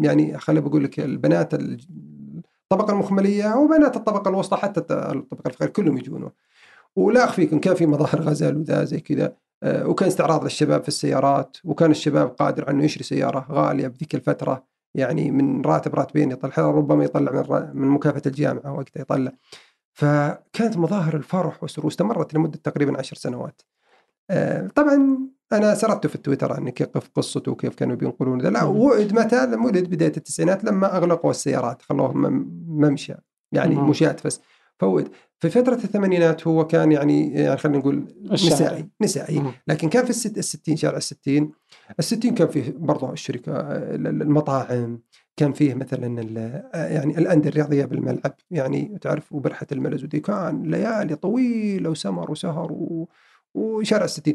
[0.00, 5.98] يعني خليني بقول لك البنات الطبقه المخملية وبنات الطبقة الوسطى حتى الط- الطبقة الفقيرة كلهم
[5.98, 6.30] يجونه
[6.96, 9.32] ولا اخفيكم كان في مظاهر غزل وذا زي كذا
[9.62, 14.14] آه، وكان استعراض للشباب في السيارات وكان الشباب قادر على أنه يشري سيارة غالية بذيك
[14.14, 14.64] الفترة
[14.94, 19.32] يعني من راتب راتبين يطلع ربما يطلع من من مكافأة الجامعة وقتها يطلع.
[19.92, 23.62] فكانت مظاهر الفرح والسرور واستمرت لمدة تقريبا عشر سنوات.
[24.30, 25.18] آه، طبعا
[25.52, 28.64] أنا سردت في التويتر عن كيف قصته وكيف كانوا بينقلون ذا لا.
[28.64, 33.14] وعد متى؟ لما ولد بداية التسعينات لما أغلقوا السيارات خلوه مم- ممشى
[33.52, 33.74] يعني.
[33.74, 34.40] مشاة بس
[34.78, 35.08] فوعد.
[35.42, 38.04] في فترة الثمانينات هو كان يعني يعني خلينا نقول.
[38.32, 39.38] نسائي نسائي.
[39.66, 41.50] لكن كان في الست الستين شارع الستين.
[41.98, 45.00] الستين كان فيه برضه الشركة ال- ال- المطاعم.
[45.36, 46.06] كان فيه مثلا
[46.74, 48.34] يعني الأندية الرياضية بالملعب.
[48.50, 53.08] يعني تعرف وبرحة الملز ودي كان ليالي طويلة وسمر وسهر و
[53.54, 54.34] وشارع الستين.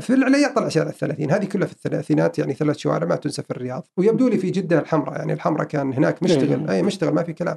[0.00, 1.30] في العليا طلع شارع الثلاثين.
[1.30, 3.86] هذه كلها في الثلاثينات يعني ثلاث شوارع ما تنسى في الرياض.
[3.96, 5.18] ويبدو لي في جدة الحمراء.
[5.18, 6.68] يعني الحمراء كان هناك مشتغل.
[6.70, 6.76] إيه.
[6.76, 7.56] أي مشتغل ما في كلام.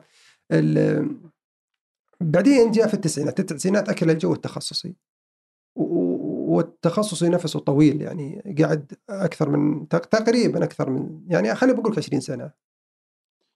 [2.22, 3.40] بعدين جاء في التسعينات.
[3.40, 4.96] التسعينات أكل الجو التخصصي.
[5.76, 11.98] والتخصصي نفسه طويل يعني قاعد أكثر من تق- تقريبا أكثر من يعني خليني بقول لك
[11.98, 12.52] 20 سنة.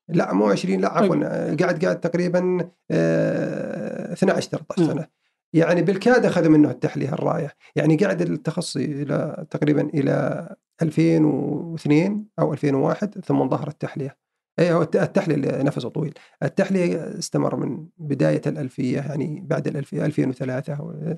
[0.09, 4.87] لا مو 20 لا عفوا آه، قاعد قاعد تقريبا آه، 12 13 مم.
[4.87, 5.07] سنة.
[5.53, 10.47] يعني بالكاد اخذوا منه التحلية الرايه يعني قاعد التخصصي إلى تقريبا إلى
[10.81, 14.17] 2002 أو 2001 ثم ظهر التحليه
[14.59, 16.13] اي هو الت- التحليه نفسه طويل
[16.43, 21.15] التحليه استمر من بداية الألفية يعني بعد الألفية 2003 و-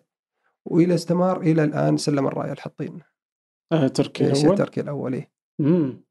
[0.65, 2.99] وإلى استمر إلى الآن سلم الرايه الحطين
[3.71, 5.31] آه تركيا إيش اول التركي الأول إيه.
[5.59, 6.03] مم.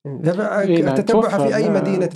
[0.61, 2.07] إيه، لا، تتبعها في أي مدينة.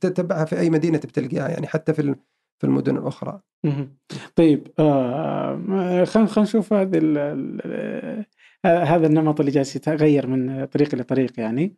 [0.00, 2.14] تتبعها في أي مدينة بتلقاها يعني حتى في
[2.58, 3.96] في المدن الأخرى مهم.
[4.36, 7.00] طيب آه خلينا خلينا نشوف هذه
[8.64, 11.76] آه، هذا النمط اللي جالس يتغير من طريق لطريق يعني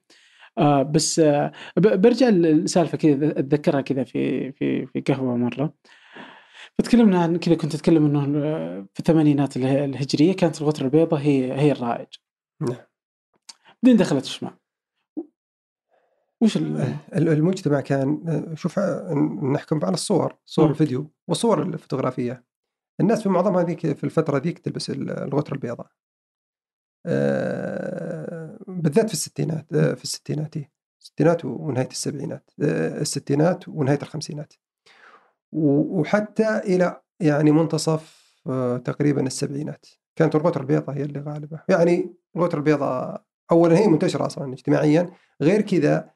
[0.59, 5.75] آه بس آه برجع للسالفه كذا اتذكرها كذا في في في قهوة مرة.
[6.79, 11.53] فتكلمنا عن كذا كنت أتكلم إنه آه، في الثمانينات اله- الهجرية كانت الغتره البيضاء هي
[11.61, 12.07] هي الرائج.
[12.61, 12.77] نعم.
[13.83, 14.53] بعدين دخلت الشمال.
[16.43, 16.77] وش ال...
[17.17, 18.23] ال- المجتمع كان
[18.57, 18.79] شوف
[19.53, 20.71] نحكم على الصور صور مم.
[20.71, 22.45] الفيديو والصور الفوتوغرافية.
[23.01, 25.87] الناس في معظمها ذيك في الفترة ذيك تلبس ال- الغتره البيضاء.
[27.07, 28.02] آه،
[28.81, 30.71] بالذات في الستينات آه، في الستينات إيه.
[31.01, 34.53] الستينات ونهاية السبعينات آه، الستينات ونهاية الخمسينات.
[35.53, 39.87] وحتى إلى يعني منتصف آه، تقريبا السبعينات.
[40.17, 41.61] كانت الغتره البيضاء هي اللي غالبة.
[41.69, 45.11] يعني الغتره البيضاء اولا هي منتشرة أصلا اجتماعيا.
[45.43, 46.11] غير كذا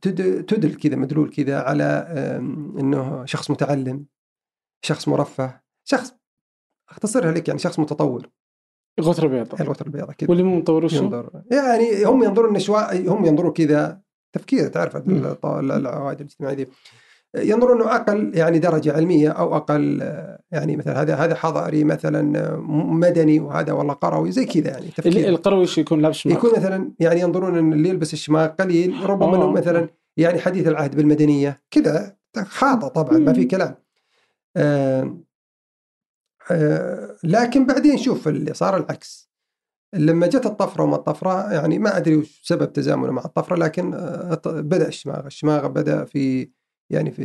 [0.00, 2.06] تد- تدل كذا مدلول كذا على
[2.80, 4.06] إنه شخص متعلم
[4.84, 6.14] شخص مرفه شخص
[6.90, 8.30] أختصرها لك يعني شخص متطور.
[9.00, 11.30] غتره بيضاء الغتره البيضاء كذا واللي مو مطور؟ ينظر.
[11.50, 14.00] يعني هم ينظرون نشواء هم ينظروا كذا
[14.32, 14.96] تفكير تعرف
[15.44, 16.68] العوائد الاجتماعية دي.
[17.36, 20.00] ينظرون إنه أقل يعني درجة علمية أو أقل
[20.52, 22.56] يعني مثلا هذا هذا حضاري مثلا
[22.90, 25.28] مدني وهذا والله قروي زي كذا يعني تفكير.
[25.28, 26.36] القروي وش يكون؟ لابس شماغ.
[26.36, 29.52] يكون مثلا يعني ينظرون إن اللي يلبس الشماغ قليل ربما إنه آه.
[29.52, 33.44] مثلا يعني حديث العهد بالمدنية كذا خاطئ طبعا ما في.
[33.44, 33.74] كلام.
[34.56, 35.16] آه
[37.24, 39.30] لكن بعدين شوف اللي صار العكس.
[39.94, 44.40] لما جت الطفرة وما الطفرة يعني ما أدري وش سبب تزامنه مع الطفرة لكن آه
[44.46, 46.50] بدأ الشماغ، الشماغ بدأ في
[46.90, 47.22] يعني في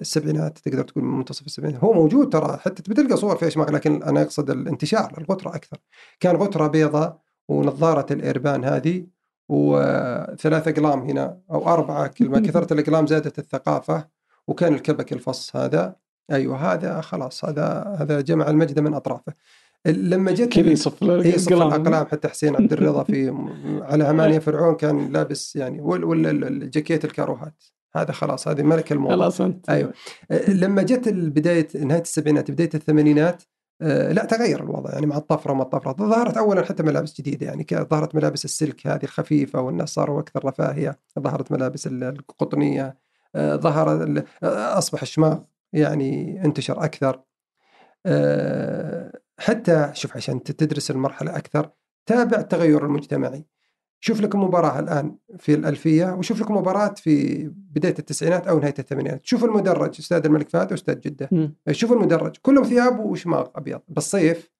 [0.00, 1.84] السبعينات تقدر تقول من منتصف السبعينات.
[1.84, 5.78] هو موجود ترى حتى بتلقى صور فيها شماغ لكن أنا أقصد الانتشار الغتره أكثر.
[6.20, 9.06] كان غتره بيضاء ونظارة الايربان هذه
[9.48, 14.08] وثلاث اقلام هنا أو أربعة كل ما كثرت الاقلام زادت الثقافة
[14.48, 15.96] وكان الكبك الفص هذا.
[16.32, 19.32] أيوه هذا خلاص هذا هذا جمع المجد من أطرافه.
[19.86, 21.02] لما جت كذا يصف.
[21.76, 23.34] الاقلام حتى حسين عبد الرضا في
[23.82, 27.64] على همانيا فرعون كان لابس يعني ولا الجاكيت الكاروهات.
[27.96, 29.14] هذا خلاص هذه ملك الموضة.
[29.16, 29.70] خلاص أنت.
[29.70, 29.92] أيوه.
[30.48, 33.42] لما جت بداية نهاية السبعينات بداية الثمانينات
[33.80, 35.92] لا تغير الوضع يعني مع الطفرة وما الطفرة.
[35.92, 40.98] ظهرت اولا حتى ملابس جديدة يعني ظهرت ملابس السلك هذه الخفيفة والناس صاروا أكثر رفاهية.
[41.18, 42.96] ظهرت ملابس ال- القطنية.
[43.36, 45.38] ظهر أصبح الشماغ.
[45.72, 47.22] يعني انتشر أكثر.
[48.06, 51.70] آه، حتى شوف عشان تدرس المرحلة أكثر
[52.06, 53.46] تابع التغير المجتمعي.
[54.00, 59.26] شوف لك مباراة الآن في الألفية وشوف لك مباراة في بداية التسعينات أو نهاية الثمانينات.
[59.26, 61.28] شوف المدرج أستاذ الملك فهد وأستاذ جدة.
[61.32, 61.54] مم.
[61.70, 62.36] شوف المدرج.
[62.42, 63.80] كلهم ثياب وشماغ أبيض.
[63.88, 64.50] بالصيف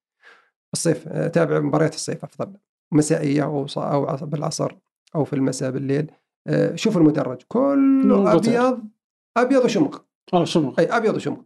[0.73, 2.57] بالصيف آه، تابع مباريات الصيف أفضل.
[2.93, 4.73] مسائية أو أو عص- بالعصر
[5.15, 6.11] أو في المساء بالليل.
[6.47, 7.39] آه، شوف المدرج.
[7.49, 8.33] كله.
[8.35, 8.81] أبيض
[9.37, 9.99] أبيض وشمغ
[10.35, 11.37] آه شمغ أي أبيض وشمغ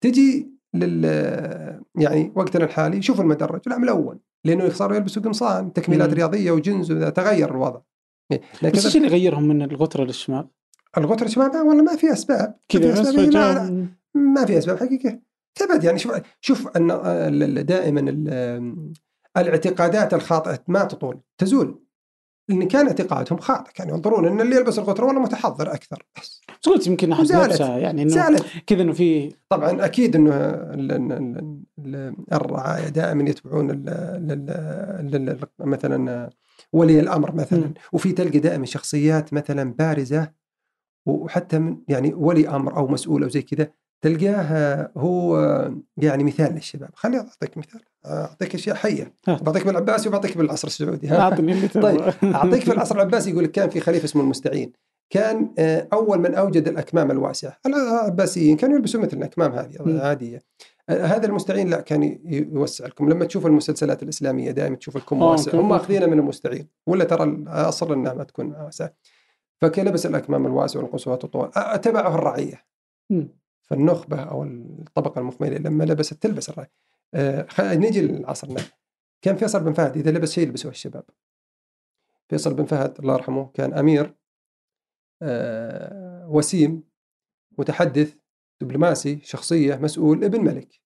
[0.00, 1.04] تجي لل
[1.98, 6.14] يعني وقتنا الحالي شوف المدرج لا ملون لأنه صاروا يلبسوا قمصان تكميلات مم.
[6.14, 7.80] رياضية وجنز تغير الوضع
[8.32, 10.44] إيه، بس إيش اللي يغيرهم من الغترة للشماغ؟
[10.98, 13.18] الغترة شباب والله ما في أسباب ما كذا بس أسباب.
[13.30, 15.18] لا فجاه ما في أسباب حقيقه
[15.54, 18.92] تبعد يعني شوف شوف أن ال- دائما ال-
[19.36, 21.85] الاعتقادات الخاطئة ما تطول تزول
[22.50, 26.86] إن كان اعتقادهم خاطئ كانوا ينظرون إن اللي يلبس الغتره والله متحضر أكثر بس قلت
[26.86, 27.26] يمكن أحد.
[27.26, 33.30] لابسها يعني إنه كذا إنه في طبعا أكيد إنه ال- ال- ال- ال- الرعاية دائما
[33.30, 34.50] يتبعون ال- ال-
[35.16, 36.30] ال- ال- مثلا
[36.72, 37.74] ولي الأمر مثلا مم.
[37.92, 40.32] وفي تلقى دائما شخصيات مثلا بارزة
[41.06, 43.68] وحتى من يعني ولي أمر أو مسؤول أو زي كذا
[44.06, 45.36] تلقاه هو
[45.96, 46.90] يعني مثال للشباب.
[46.94, 49.12] خليني أعطيك مثال أعطيك أشياء حية.
[49.26, 52.00] بعطيك بالعباسي وبعطيك بالعصر السعودي؟ أعطني طيب.
[52.24, 54.72] أعطيك في العصر العباسي يقول لك كان في خليفة اسمه المستعين.
[55.10, 57.58] كان آه، أول من أوجد الأكمام الواسعة.
[57.66, 59.52] العباسيين كانوا يلبسوا مثل الأكمام.
[59.52, 60.42] هذه عاديه
[60.88, 63.08] آه، هذا المستعين لا كان يوسع لكم.
[63.08, 65.58] لما تشوف المسلسلات الإسلامية دائما تشوف الكم آه، واسع.
[65.58, 66.68] هم ماخذينها من المستعين.
[66.86, 68.94] ولا ترى الاصل إنها ما تكون واسعة.
[69.60, 71.58] فكان لبس الأكمام الواسعه والقصوات الطوال.
[71.58, 72.66] آه، تبعه الرعية.
[73.66, 76.70] فالنخبه أو الطبقة المخمليه لما لبست تلبس الرأي.
[77.14, 78.60] آه نجي لعصرنا
[79.22, 81.04] كان فيصل بن فهد إذا لبس شيء يلبسه الشباب.
[82.28, 84.14] فيصل بن فهد الله يرحمه كان أمير
[85.22, 86.82] آه وسيم
[87.58, 88.16] متحدث
[88.60, 90.80] دبلوماسي شخصية مسؤول ابن ملك.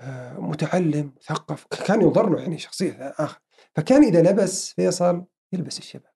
[0.00, 3.40] آه متعلم مثقف كان ينظر له يعني شخصية آخر.
[3.74, 6.12] فكان إذا لبس فيصل يلبس الشباب.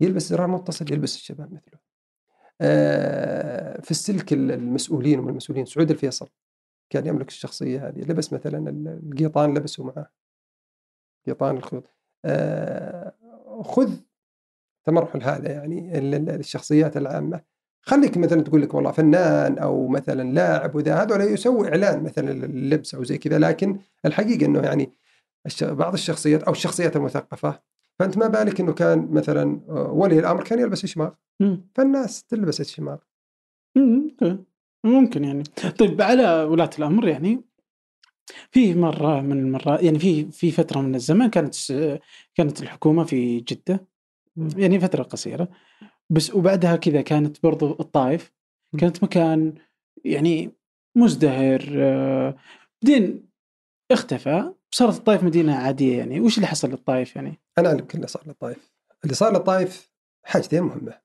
[0.00, 1.83] يلبس زرار متصل يلبس الشباب مثله.
[3.82, 6.28] في السلك ال- المسؤولين ومن المسؤولين سعود الفيصل
[6.90, 10.10] كان يملك الشخصية هذه لبس مثلا ال- القيطان لبسوا معه.
[11.26, 11.84] قيطان الخيوط.
[12.24, 13.14] آه،
[13.62, 13.92] خذ
[14.84, 17.40] تمرحل هذا يعني ال- ال- الشخصيات العامة.
[17.82, 22.94] خليك مثلا تقول لك والله فنان أو مثلا لاعب وذا هذول يسوي إعلان مثلا لللبس
[22.94, 24.90] أو زي كذا لكن الحقيقة إنه يعني
[25.62, 27.60] بعض الشخصيات أو الشخصيات المثقفة
[27.98, 31.10] فأنت ما بالك إنه كان مثلا آه، ولي الأمر كان يلبس شماغ.
[31.74, 32.60] فالناس تلبس.
[33.76, 34.38] أوكي.
[34.84, 35.24] ممكن.
[35.24, 35.42] يعني.
[35.78, 37.40] طيب على ولاة الأمر يعني
[38.50, 41.54] في مرة من المرات يعني في في فترة من الزمان كانت
[42.34, 43.86] كانت الحكومة في جدة.
[44.56, 45.48] يعني فترة قصيرة.
[46.10, 48.32] بس وبعدها كذا كانت برضو الطائف.
[48.78, 49.54] كانت مكان
[50.04, 50.50] يعني
[50.96, 52.36] مزدهر آه،
[52.82, 53.28] بعدين
[53.92, 54.52] اختفى.
[54.74, 58.22] صارت الطائف مدينة عادية يعني وش اللي حصل للطائف يعني؟ أنا أعلم كل اللي صار
[58.26, 58.72] للطائف.
[59.04, 59.90] اللي صار للطائف
[60.24, 61.00] حاجتين مهمة.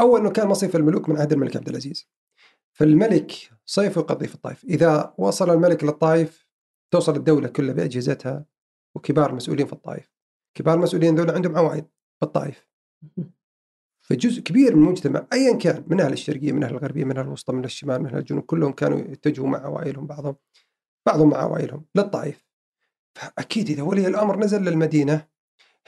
[0.00, 2.08] أول إنه كان مصيف الملوك من عهد الملك عبد العزيز.
[2.72, 3.32] فالملك
[3.66, 4.64] صيف يقضي في الطائف.
[4.64, 6.46] إذا وصل الملك للطائف
[6.90, 8.46] توصل الدولة كلها بأجهزتها
[8.96, 10.12] وكبار المسؤولين في الطائف.
[10.54, 11.84] كبار المسؤولين ذول عندهم عوائل
[12.18, 12.68] في الطائف.
[14.00, 17.52] فجزء كبير من المجتمع ايا كان من أهل الشرقية من أهل الغربية من أهل الوسطى
[17.52, 20.36] من الشمال من أهل الجنوب كلهم كانوا يتجهوا مع عوائلهم بعضهم
[21.06, 22.45] بعضهم مع عوائلهم للطائف.
[23.16, 25.26] فأكيد إذا ولي الأمر نزل للمدينة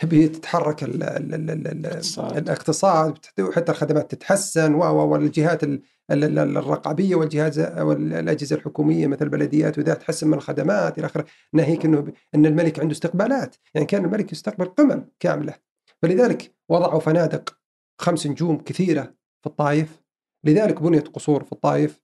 [0.03, 2.37] بتتحرك ال ال ال ال ال اقتصاد.
[2.37, 9.95] الاقتصاد وحتى الخدمات تتحسن والجهات ال- ال- ال- الرقابية والجهاز والاجهزه الحكومية مثل البلديات وذا
[9.95, 11.25] تحسن من الخدمات إلى آخره.
[11.53, 13.57] ناهيك إنه إن الملك عنده استقبالات.
[13.75, 15.55] يعني كان الملك يستقبل قمم كاملة.
[16.03, 17.59] فلذلك وضعوا فنادق
[17.99, 19.03] خمس نجوم كثيرة
[19.41, 20.01] في الطائف.
[20.45, 22.01] لذلك بنيت قصور في الطائف.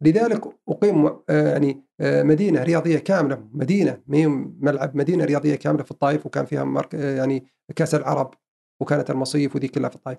[0.00, 6.44] لذلك اقيم آه، يعني مدينة رياضية كاملة مدينة ملعب مدينة رياضية كاملة في الطائف وكان
[6.44, 6.94] فيها مرك...
[6.94, 7.46] آه، يعني
[7.76, 8.34] كأس العرب
[8.80, 10.18] وكانت المصيف وذي كلها في الطائف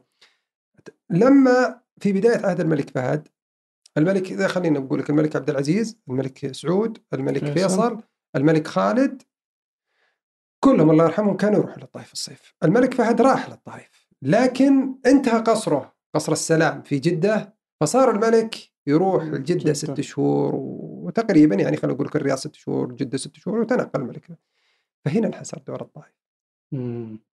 [1.09, 3.27] لما في بداية عهد الملك فهد
[3.97, 8.01] الملك إذا خلينا نقول لك الملك عبد العزيز الملك سعود الملك فيصل.
[8.35, 9.21] الملك خالد
[10.63, 16.31] كلهم الله يرحمهم كانوا يروحوا للطائف الصيف الملك فهد راح للطائف لكن انتهى قصره قصر
[16.31, 18.55] السلام في جدة فصار الملك
[18.87, 19.37] يروح جدة.
[19.37, 20.55] لجدة ست شهور
[21.09, 24.29] وتقريبا يعني خلينا نقول الرياض ست شهور جدة ست شهور وتنقل الملك
[25.05, 26.13] فهنا انحسر دور الطائف.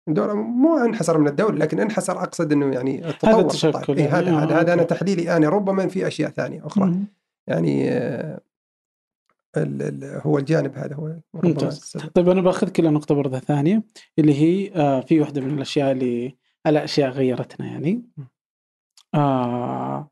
[0.06, 3.96] دور مو انحسر من الدولة لكن انحسر أقصد أنه يعني التطور في التشكل.
[3.96, 4.18] إيه.
[4.18, 4.84] هذا آه، هذا هذا أوكي.
[4.84, 7.06] تحليلي أنا ربما في أشياء ثانية أخرى مم.
[7.46, 8.40] يعني آه،
[9.56, 11.96] ال- ال- هو الجانب هذا هو ممتاز.
[12.14, 13.82] طيب أنا باخذك إلى نقطة برضه ثانية
[14.18, 16.36] اللي هي آه في واحدة من الأشياء اللي
[16.66, 18.02] على اشياء غيرتنا يعني
[19.14, 20.10] آه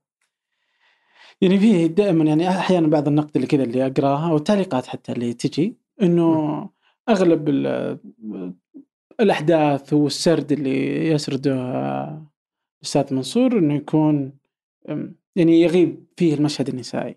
[1.43, 5.32] يعني في دائما يعني أحيانا بعض النقد اللي كذا اللي أقرأها أو التعليقات حتى اللي
[5.35, 6.70] تجي إنه
[7.09, 7.98] أغلب ال-
[9.20, 11.52] الأحداث والسرد اللي يسرده
[12.82, 14.32] الأستاذ منصور إنه يكون
[15.36, 17.16] يعني يغيب فيه المشهد النسائي.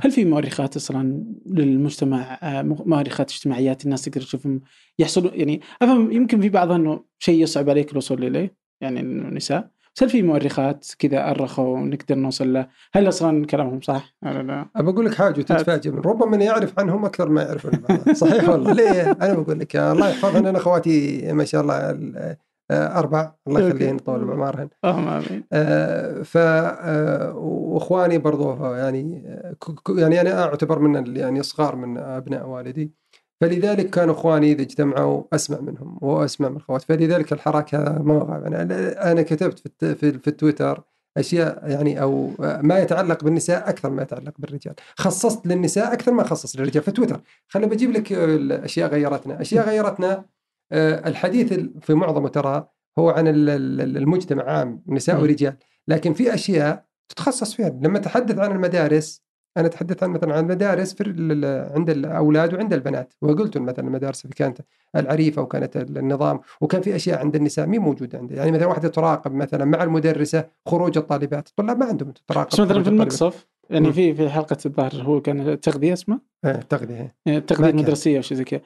[0.00, 4.60] هل في مؤرخات أصلا للمجتمع آه، مؤرخات اجتماعيات الناس تقدر تشوفهم
[4.98, 9.60] يحصلوا يعني أفهم يمكن في بعضها إنه شيء يصعب عليك الوصول إليه يعني إنه نساء.
[9.60, 14.66] بس هل في مؤرخات كذا أرخوا ونقدر نوصل له؟ هل أصلا كلامهم صح؟ ولا لا؟
[14.76, 17.72] أبى أقول لك حاجة وتتفاجئ ربما من يعرف عنهم أكثر ما يعرفون.
[18.14, 22.36] صحيح والله ليه؟ أنا بقول لك الله يحفظهن أنا أخواتي ما شاء الله ال-
[22.70, 23.60] آه، أربع الله.
[23.68, 25.44] يخليهن طول بعمرهن اللهم آمين.
[25.52, 29.54] آه، ف آه، وإخواني برضو يعني آه،
[29.88, 32.94] يعني أنا أعتبر من يعني صغار من أبناء والدي
[33.40, 38.44] فلذلك كانوا إخواني إذا اجتمعوا أسمع منهم وأسمع من اخواتي فلذلك الحراك هذا ما غاب
[38.44, 40.82] أنا أنا كتبت في الت- في, في التويتر
[41.16, 44.74] أشياء يعني أو ما يتعلق بالنساء أكثر ما يتعلق بالرجال.
[44.96, 49.40] خصصت للنساء أكثر ما خصص للرجال في تويتر خليني بجيب لك الأشياء غيرتنا.
[49.40, 50.24] أشياء غيرتنا
[50.72, 55.20] آه، الحديث في معظمه ترى هو عن ال- ال- المجتمع عام نساء.
[55.22, 55.56] ورجال.
[55.88, 57.68] لكن في أشياء تتخصص فيها.
[57.82, 59.22] لما اتحدث عن المدارس
[59.56, 61.02] أنا اتحدث عن مثلا عن المدارس في
[61.74, 64.60] عند الأولاد وعند البنات وقلت مثلا المدارس اللي كانت
[64.96, 69.34] العريفة وكانت النظام وكان في أشياء عند النساء مي موجوده عندها يعني مثلا واحدة تراقب
[69.34, 74.14] مثلا مع المدرسة خروج الطالبات الطلاب ما عندهم تراقب بس مثلا في المقصف يعني في
[74.14, 77.14] في حلقة الظاهر هو كان تغذية اسمه؟ إيه تغذية.
[77.26, 78.60] التغذيه المدرسيه أو شيء زي كذا.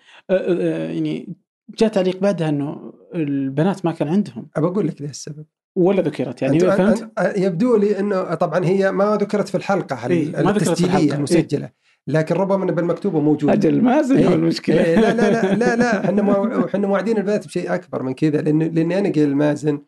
[0.90, 1.36] يعني
[1.78, 4.48] جاء تعليق بعدها إنه البنات ما كان عندهم.
[4.56, 5.47] ابى أقول لك ليش السبب.
[5.77, 11.15] ولا ذكرت؟ يعني فهمت؟ يبدو لي إنه طبعا هي ما ذكرت في الحلقة إيه التسجيليه
[11.15, 11.74] المسجله إيه؟
[12.09, 13.53] لكن ربما بالمكتوبة موجودة.
[13.53, 14.35] أجل ما زال إيه.
[14.35, 14.85] المشكلة.
[14.85, 16.01] إيه لا لا لا لا لا.
[16.05, 16.65] إحنا مو...
[16.66, 19.83] إحنا موعدين البنات بشيء أكبر من كذا لأن لأني أنا قايل لمازن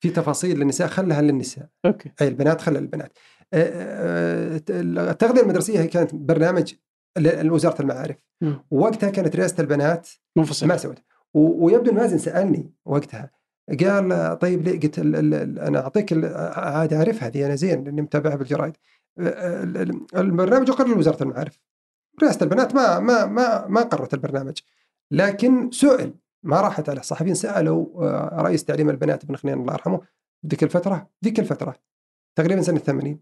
[0.00, 1.66] في تفاصيل للنساء خلها للنساء.
[1.86, 2.10] أوكي.
[2.20, 3.12] اي البنات خلها للبنات.
[4.70, 6.74] التغذية المدرسية هي كانت برنامج
[7.18, 8.16] لوزارة المعارف.
[8.70, 10.98] ووقتها كانت رئاسة البنات منفصل ما سوت.
[11.34, 13.30] ويبدو لمازن سألني وقتها
[13.68, 16.12] قال طيب ليه؟ قلت أنا أعطيك
[16.56, 18.76] عاد اعرف هذه أنا زين لأني متابعها بالجرايد.
[20.14, 21.58] البرنامج يقر لوزارة المعارف.
[22.22, 24.58] رئاسة البنات ما ما ما ما قررت البرنامج
[25.10, 30.00] لكن سئل ما راحت على الصحفيين سألوا آه، رئيس تعليم البنات ابن خنين الله يرحمه
[30.46, 31.74] ذيك الفترة ذيك الفترة
[32.38, 33.20] تقريبا سنة 80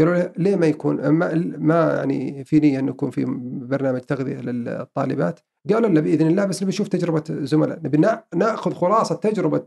[0.00, 3.24] قالوا ليه ما يكون ما, ما يعني في نية إنه يكون في
[3.68, 5.40] برنامج تغذية للطالبات؟
[5.72, 7.78] قالوا لا بإذن الله بس نبي نشوف تجربة زملاء.
[7.84, 7.98] نبي
[8.34, 9.66] نأخذ خلاصة تجربة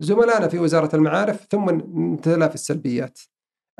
[0.00, 1.80] زملائنا في وزارة المعارف ثم
[2.14, 3.20] نتلافى السلبيات.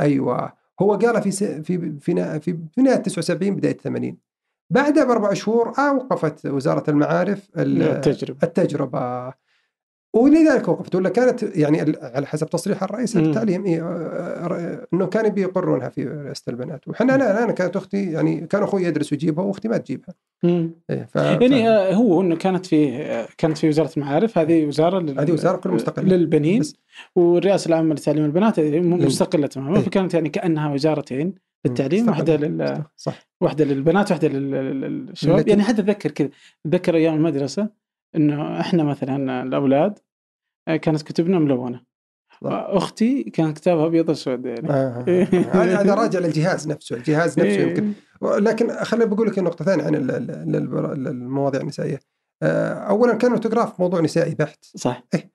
[0.00, 0.52] أيوه.
[0.82, 1.30] هو قالها في
[1.62, 2.28] في في
[2.74, 4.18] في نهايه 79 بداية 80
[4.70, 8.38] بعدها بأربع شهور أوقفت وزارة المعارف التجربة.
[8.42, 9.32] التجربة.
[10.14, 13.80] ولذلك وقفت ولا كانت يعني على حسب تصريح الرئيس التعليم إيه
[14.92, 16.88] إنه كانوا بيقرونها في رئاسة البنات.
[16.88, 20.14] وحنا أنا أنا كانت أختي يعني كان أخوي يدرس ويجيبها وأختي ما تجيبها.
[20.44, 21.16] إيه ف...
[21.16, 21.94] يعني ف...
[21.94, 23.00] هو إنه كانت في
[23.38, 25.20] كانت في وزارة المعارف هذه وزارة لل...
[25.20, 26.16] هذه وزارة كل مستقلة.
[26.16, 26.76] للبنين بس...
[27.16, 29.76] والرئاسة العامة لتعليم البنات مستقلة تماما.
[29.76, 31.34] إيه؟ فكانت يعني كأنها وزارتين
[31.66, 33.26] للتعليم واحدة لل صح.
[33.40, 35.48] واحدة للبنات واحدة للشباب.
[35.48, 36.28] يعني حتى اتذكر كذا
[36.66, 37.83] اتذكر أيام المدرسة
[38.16, 39.98] إنه إحنا مثلا الأولاد
[40.68, 41.94] آه، كانت كتبنا ملونة.
[42.42, 44.70] أختي كان كتابها أبيض اسود يعني.
[44.70, 45.04] آه.
[45.52, 47.68] هذا راجع للجهاز نفسه الجهاز نفسه إيه.
[47.68, 47.92] يمكن.
[48.22, 49.94] لكن خليني بقول لك نقطه ثانية عن
[51.06, 52.00] المواضيع النسائية.
[52.42, 54.64] آه، اولا كان الاوتوغراف موضوع نسائي بحت.
[54.64, 55.04] صح.
[55.14, 55.34] إيه؟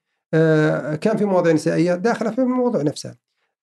[0.95, 3.15] كان في مواضيع نسائية داخلة في الموضوع نفسه.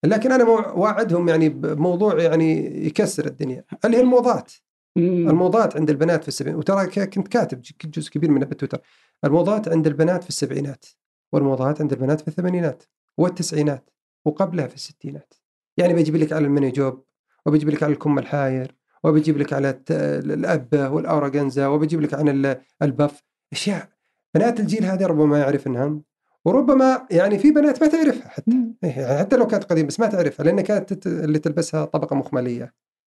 [0.03, 4.51] لكن أنا واعدهم يعني بموضوع يعني يكسر الدنيا اللي هي الموضات.
[4.97, 8.81] الموضات عند البنات في السبعينات وترى كنت كاتب جزء كبير منه بالتويتر.
[9.25, 10.85] الموضات عند البنات في السبعينات
[11.33, 12.83] والموضات عند البنات في الثمانينات
[13.17, 13.89] والتسعينات
[14.25, 15.33] وقبلها في الستينات.
[15.77, 17.03] يعني بيجيب لك على الميني جوب
[17.45, 23.23] وبيجيب لك على الكم الحاير وبيجيب لك على الأبة والأوراغنزا وبيجيب لك عن البف.
[23.51, 23.89] أشياء.
[24.35, 25.99] بنات الجيل هذا ربما ما يعرفنها
[26.45, 28.51] وربما يعني في بنات ما تعرفها حتى.
[28.81, 32.73] يعني حتى لو كانت قديمة بس ما تعرفها لأن كانت اللي تلبسها طبقة مخملية.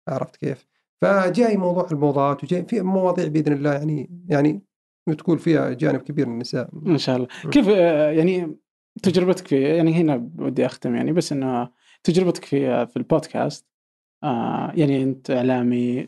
[0.08, 0.68] عرفت كيف؟
[1.02, 4.62] فجاي موضوع الموضات وجاي في مواضيع بإذن الله يعني يعني
[5.18, 6.70] تقول فيها جانب كبير من النساء.
[6.88, 7.28] إن شاء الله.
[7.52, 8.58] كيف آه، يعني
[9.04, 11.70] تجربتك في يعني هنا بدي أختم يعني بس إنه
[12.04, 13.66] تجربتك في في البودكاست
[14.24, 16.08] آه يعني أنت إعلامي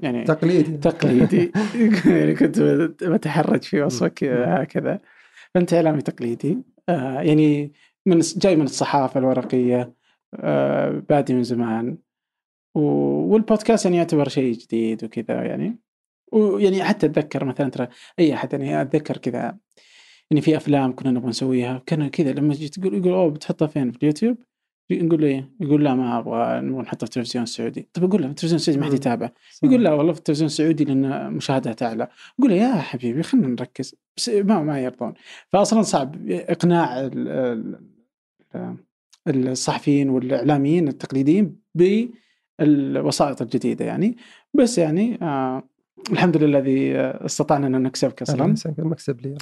[0.00, 0.76] يعني تقليدي.
[0.76, 1.52] تقليدي.
[2.18, 2.60] يعني كنت
[3.02, 5.00] بتحرج في وصفك هكذا.
[5.54, 6.58] فأنت إعلامي تقليدي
[6.88, 7.72] آه يعني
[8.06, 9.92] من جاي من الصحافة الورقية
[10.34, 11.98] آه بادي من زمان.
[12.78, 15.78] والبودكاست يعني يعتبر شيء جديد وكذا يعني.
[16.32, 17.88] ويعني حتى أتذكر مثلا ترى
[18.18, 19.58] إي احد يعني أتذكر كذا
[20.30, 23.92] يعني في أفلام كنا نبغى نسويها كنا كذا لما جيت تقول يقول أوه بتحطها فين؟
[23.92, 24.36] في اليوتيوب؟
[24.92, 28.56] نقول له؟ يقول لا ما أبغى نحطها في التلفزيون السعودي، طيب أقول له في التلفزيون
[28.56, 29.30] السعودي ما حد يتابع،
[29.62, 33.94] يقول لا والله في التلفزيون السعودي لأن مشاهدات أعلى، أقول له يا حبيبي خلينا نركز.
[34.16, 35.14] بس ما ما يرضون،
[35.52, 37.10] فاصلا صعب إقناع
[39.28, 41.56] الصحفيين والإعلاميين التقليديين
[42.58, 44.16] بالوسائط الجديدة يعني.
[44.54, 45.62] بس يعني آه
[46.12, 49.34] الحمد لله الذي استطعنا أن نكسبك أصلا المكسب لي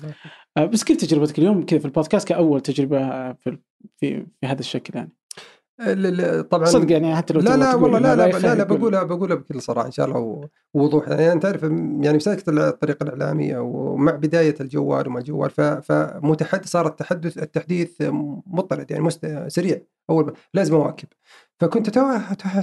[0.57, 3.59] آه، بس كيف تجربتك اليوم كذا في البودكاست؟ كأول تجربة في
[3.97, 5.13] في, في هذا الشكل يعني؟
[6.51, 9.63] طبعا صدق يعني حتى لو لا لا والله لا لا, لا, لا بقولها بقولها بكل
[9.63, 11.09] صراحة إن شاء الله ووضوح.
[11.09, 15.51] يعني انت تعرف يعني مسكت الطريق الاعلامي ومع بداية الجوال وما الجوال
[15.83, 18.03] فمتحدث صار التحدث التحديث
[18.47, 19.11] مضطرد يعني
[19.49, 19.81] سريع.
[20.11, 21.09] أول لازم أواكب.
[21.61, 21.91] فكنت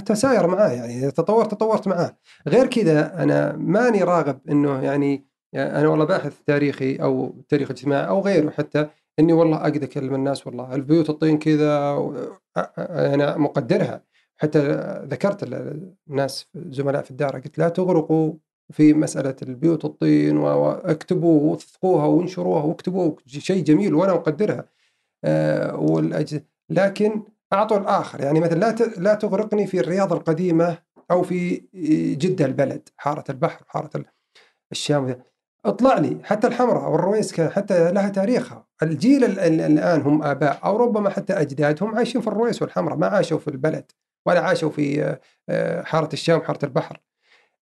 [0.06, 2.16] تساير معاه يعني تطورت تطورت معاه.
[2.48, 8.20] غير كذا أنا ماني راغب إنه يعني أنا والله باحث تاريخي أو تاريخ اجتماعي أو
[8.20, 8.88] غيره حتى
[9.18, 11.98] إني والله أقدر أكلم الناس والله البيوت الطين كذا
[12.78, 14.04] أنا مقدرها.
[14.36, 14.58] حتى
[15.08, 15.42] ذكرت
[16.08, 18.32] الناس زملاء في الدار قلت لا تغرقوا
[18.72, 24.64] في مسألة البيوت الطين واكتبوا وثقوها وانشروها واكتبوا شيء جميل وأنا أقدرها
[25.24, 26.34] أه
[26.70, 27.22] لكن
[27.52, 28.20] اعطوا الآخر.
[28.20, 30.78] يعني مثلا لا لا تغرقني في الرياض القديمة
[31.10, 31.56] أو في
[32.20, 34.04] جدة البلد حارة البحر حارة ال-
[34.72, 35.22] الشام.
[35.64, 38.66] اطلع لي حتى الحمراء والرويس كان حتى لها تاريخها.
[38.82, 43.06] الجيل ال- ال- الآن هم آباء أو ربما حتى اجدادهم عايشين في الرويس والحمراء ما
[43.06, 43.92] عاشوا في البلد
[44.26, 45.16] ولا عاشوا في
[45.48, 47.00] آه، حارة الشام حارة البحر.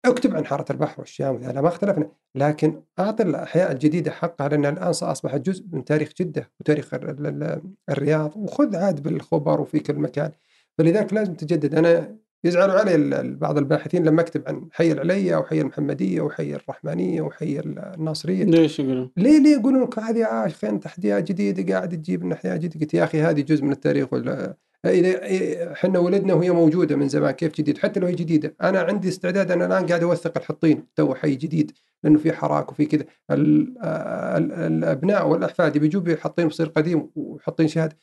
[0.06, 2.10] أكتب عن حارة البحر والشام لا ما اختلفنا.
[2.36, 7.44] لكن أعطي الأحياء الجديدة حقها لأن الآن اصبحت جزء من تاريخ جدة وتاريخ ال- ال-
[7.44, 10.32] ال- الرياض وخذ عاد بالخبر وفي كل مكان.
[10.78, 11.76] فلذلك لازم تجدد.
[11.76, 17.60] أنا يزعلوا علي بعض الباحثين لما أكتب عن حي العليا وحي المحمدية وحي الرحمانية وحي
[17.60, 18.44] ال- الناصرية.
[18.44, 22.57] ليش يقولون؟ ليه ليه يقولون؟ لك هذه يا أخي احياء جديدة قاعد تجيب لنا احياء
[22.57, 22.80] جديدة.
[22.80, 27.32] قلت يا أخي هذه جزء من التاريخ ولا اذا إحنا ولدنا وهي موجودة من زمان
[27.32, 28.56] كيف جديد؟ حتى لو هي جديدة.
[28.62, 31.72] أنا عندي استعداد أنا الآن قاعد أوثق الحطين تو حي جديد
[32.04, 33.04] لأنه في حراك وفي كذا.
[33.32, 37.98] ال- ال- الأبناء والأحفاد يبي يجوا حاطين بصير قديم وحاطين شهادة.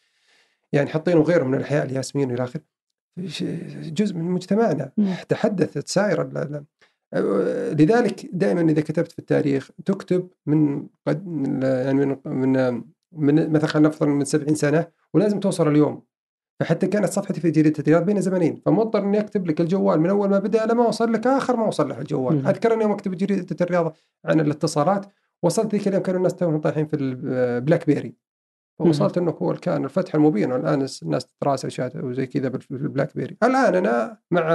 [0.73, 2.63] يعني حاطين وغيرهم من الاحياء الياسمين والى آخره.
[3.93, 4.91] جزء من مجتمعنا.
[5.87, 6.65] سائر ال-
[7.15, 11.27] ال- لذلك دائما إذا كتبت في التاريخ تكتب من قد
[11.63, 12.83] يعني من من,
[13.13, 16.03] من مثلا خلينا نفترض من 70 سنة ولازم توصل اليوم.
[16.61, 20.29] فحتى كانت صفحتي في جريده الرياض بين زمنين فمضطر إني أكتب لك الجوال من أول
[20.31, 22.37] ما بدأ لما وصل لك آخر ما وصل لك الجوال.
[22.37, 22.47] مم.
[22.49, 25.07] أذكر اني يوم أكتب جريده الرياض عن الاتصالات
[25.43, 28.15] وصلت ذيك اليوم كانوا الناس توهم طايحين في ال BlackBerry
[28.79, 33.17] وصلت إنه هو كان الفتح المبين والآن الناس تراسل شات وزي كذا بال- في ال
[33.17, 34.49] BlackBerry الآن أنا مع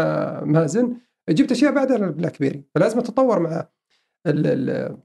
[0.44, 0.94] مازن
[1.30, 3.68] جبت أشياء بعد ال BlackBerry فلازم أتطور مع
[4.28, 4.98] ال ال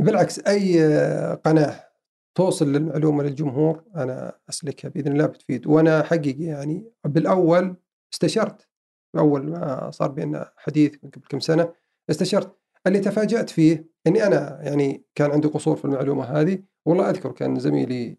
[0.00, 0.84] بالعكس أي
[1.34, 1.89] قناة
[2.34, 5.66] توصل للمعلومة للجمهور أنا أسلكها بإذن الله بتفيد.
[5.66, 7.76] وأنا حقيقي يعني بالأول
[8.12, 8.68] استشرت
[9.18, 11.72] اول ما صار بيننا حديث قبل كم سنة
[12.10, 12.56] استشرت.
[12.86, 17.58] اللي تفاجأت فيه إني أنا يعني كان عندي قصور في المعلومة هذه والله أذكر كان
[17.58, 18.18] زميلي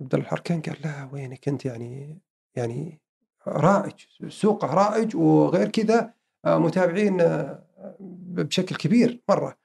[0.00, 2.22] عبد الحركان قال لا وينك أنت يعني
[2.54, 3.00] يعني
[3.46, 3.94] رائج
[4.28, 6.14] سوقه رائج وغير كذا
[6.46, 7.16] متابعين
[8.00, 9.56] بشكل كبير مرة.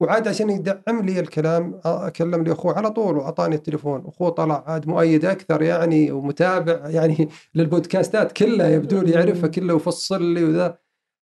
[0.00, 4.06] وعاد عشان يدعم لي الكلام آه، كلم لي أخوه على طول وأعطاني التليفون.
[4.06, 10.22] أخوه طلع عاد مؤيد أكثر يعني ومتابع يعني للبودكاستات كلها يبدو لي يعرفها كلها ويفصل
[10.22, 10.78] لي وذا.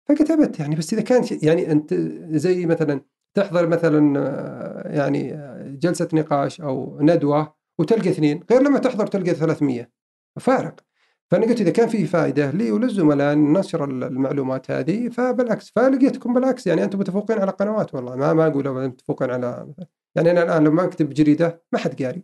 [0.10, 1.94] فكتبت يعني بس إذا كان يعني أنت
[2.32, 3.02] زي مثلا
[3.38, 9.34] تحضر مثلا آه، يعني آه، جلسة نقاش أو ندوة وتلقى اثنين غير لما تحضر تلقى
[9.36, 9.92] 300
[10.40, 10.89] فارق.
[11.32, 16.68] فأنا قلت إذا كان في فائدة لي وللزملاء نشر المعلومات هذه فبالعكس فلقيتكم بالعكس.
[16.68, 19.74] يعني أنتم متفوقين على قنوات والله ما ما أقول متفوقين على
[20.16, 22.24] يعني أنا الآن لما أكتب جريدة ما حد قاري.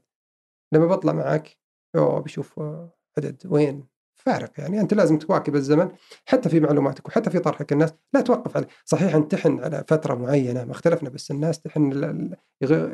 [0.73, 1.57] لما بطلع معك
[1.95, 2.59] أوه بشوف
[3.17, 3.94] عدد وين؟
[4.25, 5.89] فارق يعني أنت لازم تواكب الزمن
[6.25, 10.15] حتى في معلوماتك وحتى في طرحك الناس لا توقف على صحيح انت تحن على فترة
[10.15, 12.31] معينة ما اختلفنا بس الناس تحن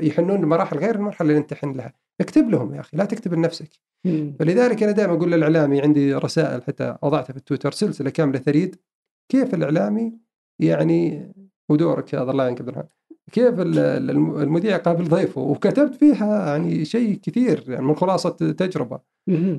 [0.02, 3.70] يحنون لمراحل غير المرحلة اللي أنت تحن لها اكتب لهم يا أخي لا تكتب لنفسك.
[4.40, 8.76] فلذلك أنا دائما أقول للإعلامي عندي رسائل حتى وضعتها في التويتر سلسلة كاملة ثريد
[9.30, 10.14] كيف الإعلامي
[10.60, 11.32] يعني
[11.70, 12.90] ودورك يا الله يعينك عبد الرحمن
[13.32, 18.30] كيف ال- ال- الم- المذيع قابل ضيفه؟ وكتبت فيها يعني شيء كثير يعني من خلاصة
[18.30, 19.00] تجربة.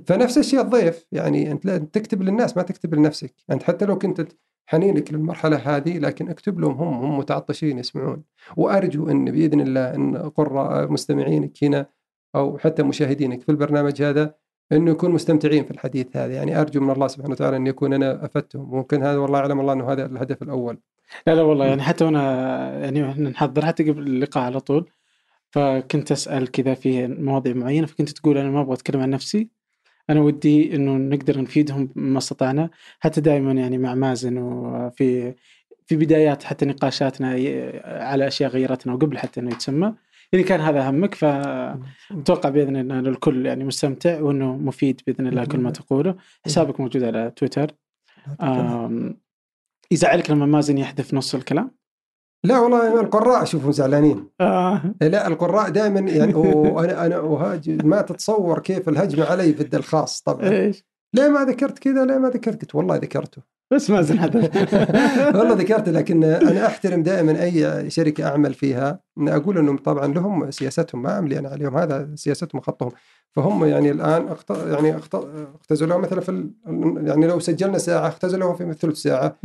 [0.06, 3.34] فنفس الشيء الضيف يعني أنت تكتب للناس ما تكتب لنفسك.
[3.50, 4.28] أنت حتى لو كنت
[4.66, 8.22] حنينك للمرحلة هذه لكن اكتب لهم هم هم متعطشين يسمعون.
[8.56, 11.86] وأرجو أن بإذن الله أن قراء مستمعينك هنا
[12.34, 14.34] أو حتى مشاهدينك في البرنامج هذا
[14.72, 16.32] انه يكونوا مستمتعين في الحديث هذا.
[16.34, 18.70] يعني أرجو من الله سبحانه وتعالى أن يكون أنا أفدتهم.
[18.70, 20.78] ممكن هذا والله أعلم الله أنه هذا الهدف الأول.
[21.26, 24.90] لا لا والله يعني حتى وأنا يعني إحنا نحضر حتى قبل اللقاء على طول.
[25.50, 29.48] فكنت أسأل كذا في مواضيع معينة فكنت تقول أنا ما أبغى أتكلم عن نفسي.
[30.10, 32.70] أنا ودي إنه نقدر نفيدهم ما استطعنا
[33.00, 35.34] حتى دائما يعني مع مازن وفي
[35.86, 37.28] في بدايات حتى نقاشاتنا
[37.84, 39.94] على أشياء غيرتنا وقبل حتى إنه يتسمى.
[40.32, 45.44] يعني كان هذا همك فاتوقع بإذن الله إن الكل يعني مستمتع وإنه مفيد بإذن الله
[45.44, 46.14] كل ما تقوله.
[46.44, 47.72] حسابك موجود على تويتر.
[49.90, 51.70] يزعلك لما مازن يحذف نص الكلام؟
[52.44, 54.28] لا والله القراء اشوفهم زعلانين.
[54.40, 54.82] آه.
[55.02, 60.48] لا القراء دائما يعني وأنا أنا أهاج- ما تتصور كيف الهجمة علي في الخاص طبعا.
[60.50, 60.84] إيش؟
[61.14, 63.42] ليه ما ذكرت كذا ليه ما ذكرت قلت والله ذكرته.
[63.72, 64.56] بس مازن حذف
[65.38, 69.00] والله ذكرته لكن أنا أحترم دائما أي شركة أعمل فيها.
[69.18, 72.90] إن أقول إنهم طبعا لهم سياستهم ما أملي أنا عليهم هذا سياستهم وخطهم.
[73.36, 74.50] فهم يعني الآن اخت...
[74.50, 75.14] يعني اخت...
[75.60, 76.50] اختزلوها مثلا في ال...
[77.08, 79.36] يعني لو سجلنا ساعة اختزلوها في ثلث ساعة.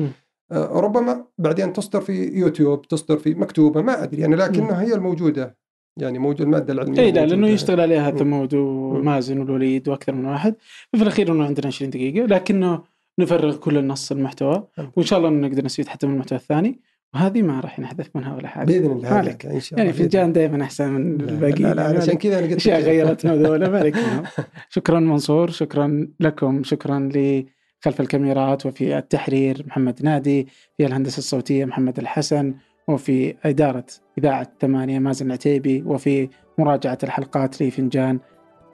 [0.51, 5.57] ربما بعدين تصدر في يوتيوب تصدر في مكتوبة ما أدري يعني لكنها هي الموجودة
[5.97, 7.47] يعني موجود المادة العلمية إي لا لأنه.
[7.47, 8.11] يشتغل عليها.
[8.11, 10.55] ثمود ومازن والوليد وأكثر من واحد
[10.95, 12.83] في الأخير إنه عندنا 20 دقيقة لكنه
[13.19, 16.79] نفرغ كل النص المحتوى الحمد وإن شاء الله نقدر نستفيد حتى من المحتوى الثاني
[17.13, 19.45] وهذه ما راح ينحذف منها ولا حاجة بإذن الله مالك.
[19.45, 22.13] إن شاء الله يعني فنجان دائما أحسن من لا، لا، لا لا يعني عشان.
[22.17, 22.81] كذا أنا قلت أشياء.
[22.81, 23.95] غيرتنا ذولا مالك.
[24.69, 27.45] شكرا منصور شكرا لكم شكرا لي
[27.81, 30.47] خلف الكاميرات وفي التحرير محمد نادي
[30.77, 32.53] في الهندسة الصوتية محمد الحسن
[32.87, 33.85] وفي إدارة
[34.17, 38.19] إذاعة ثمانية مازن العتيبي وفي مراجعة الحلقات لفنجان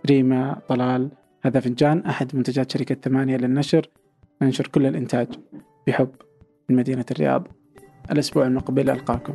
[0.10, 1.10] ريما طلال
[1.46, 3.90] هذا فنجان أحد منتجات شركة ثمانية للنشر.
[4.42, 5.28] ننشر كل الإنتاج
[5.88, 6.10] بحب
[6.70, 7.48] من مدينة الرياض.
[8.12, 9.34] الأسبوع المقبل ألقاكم.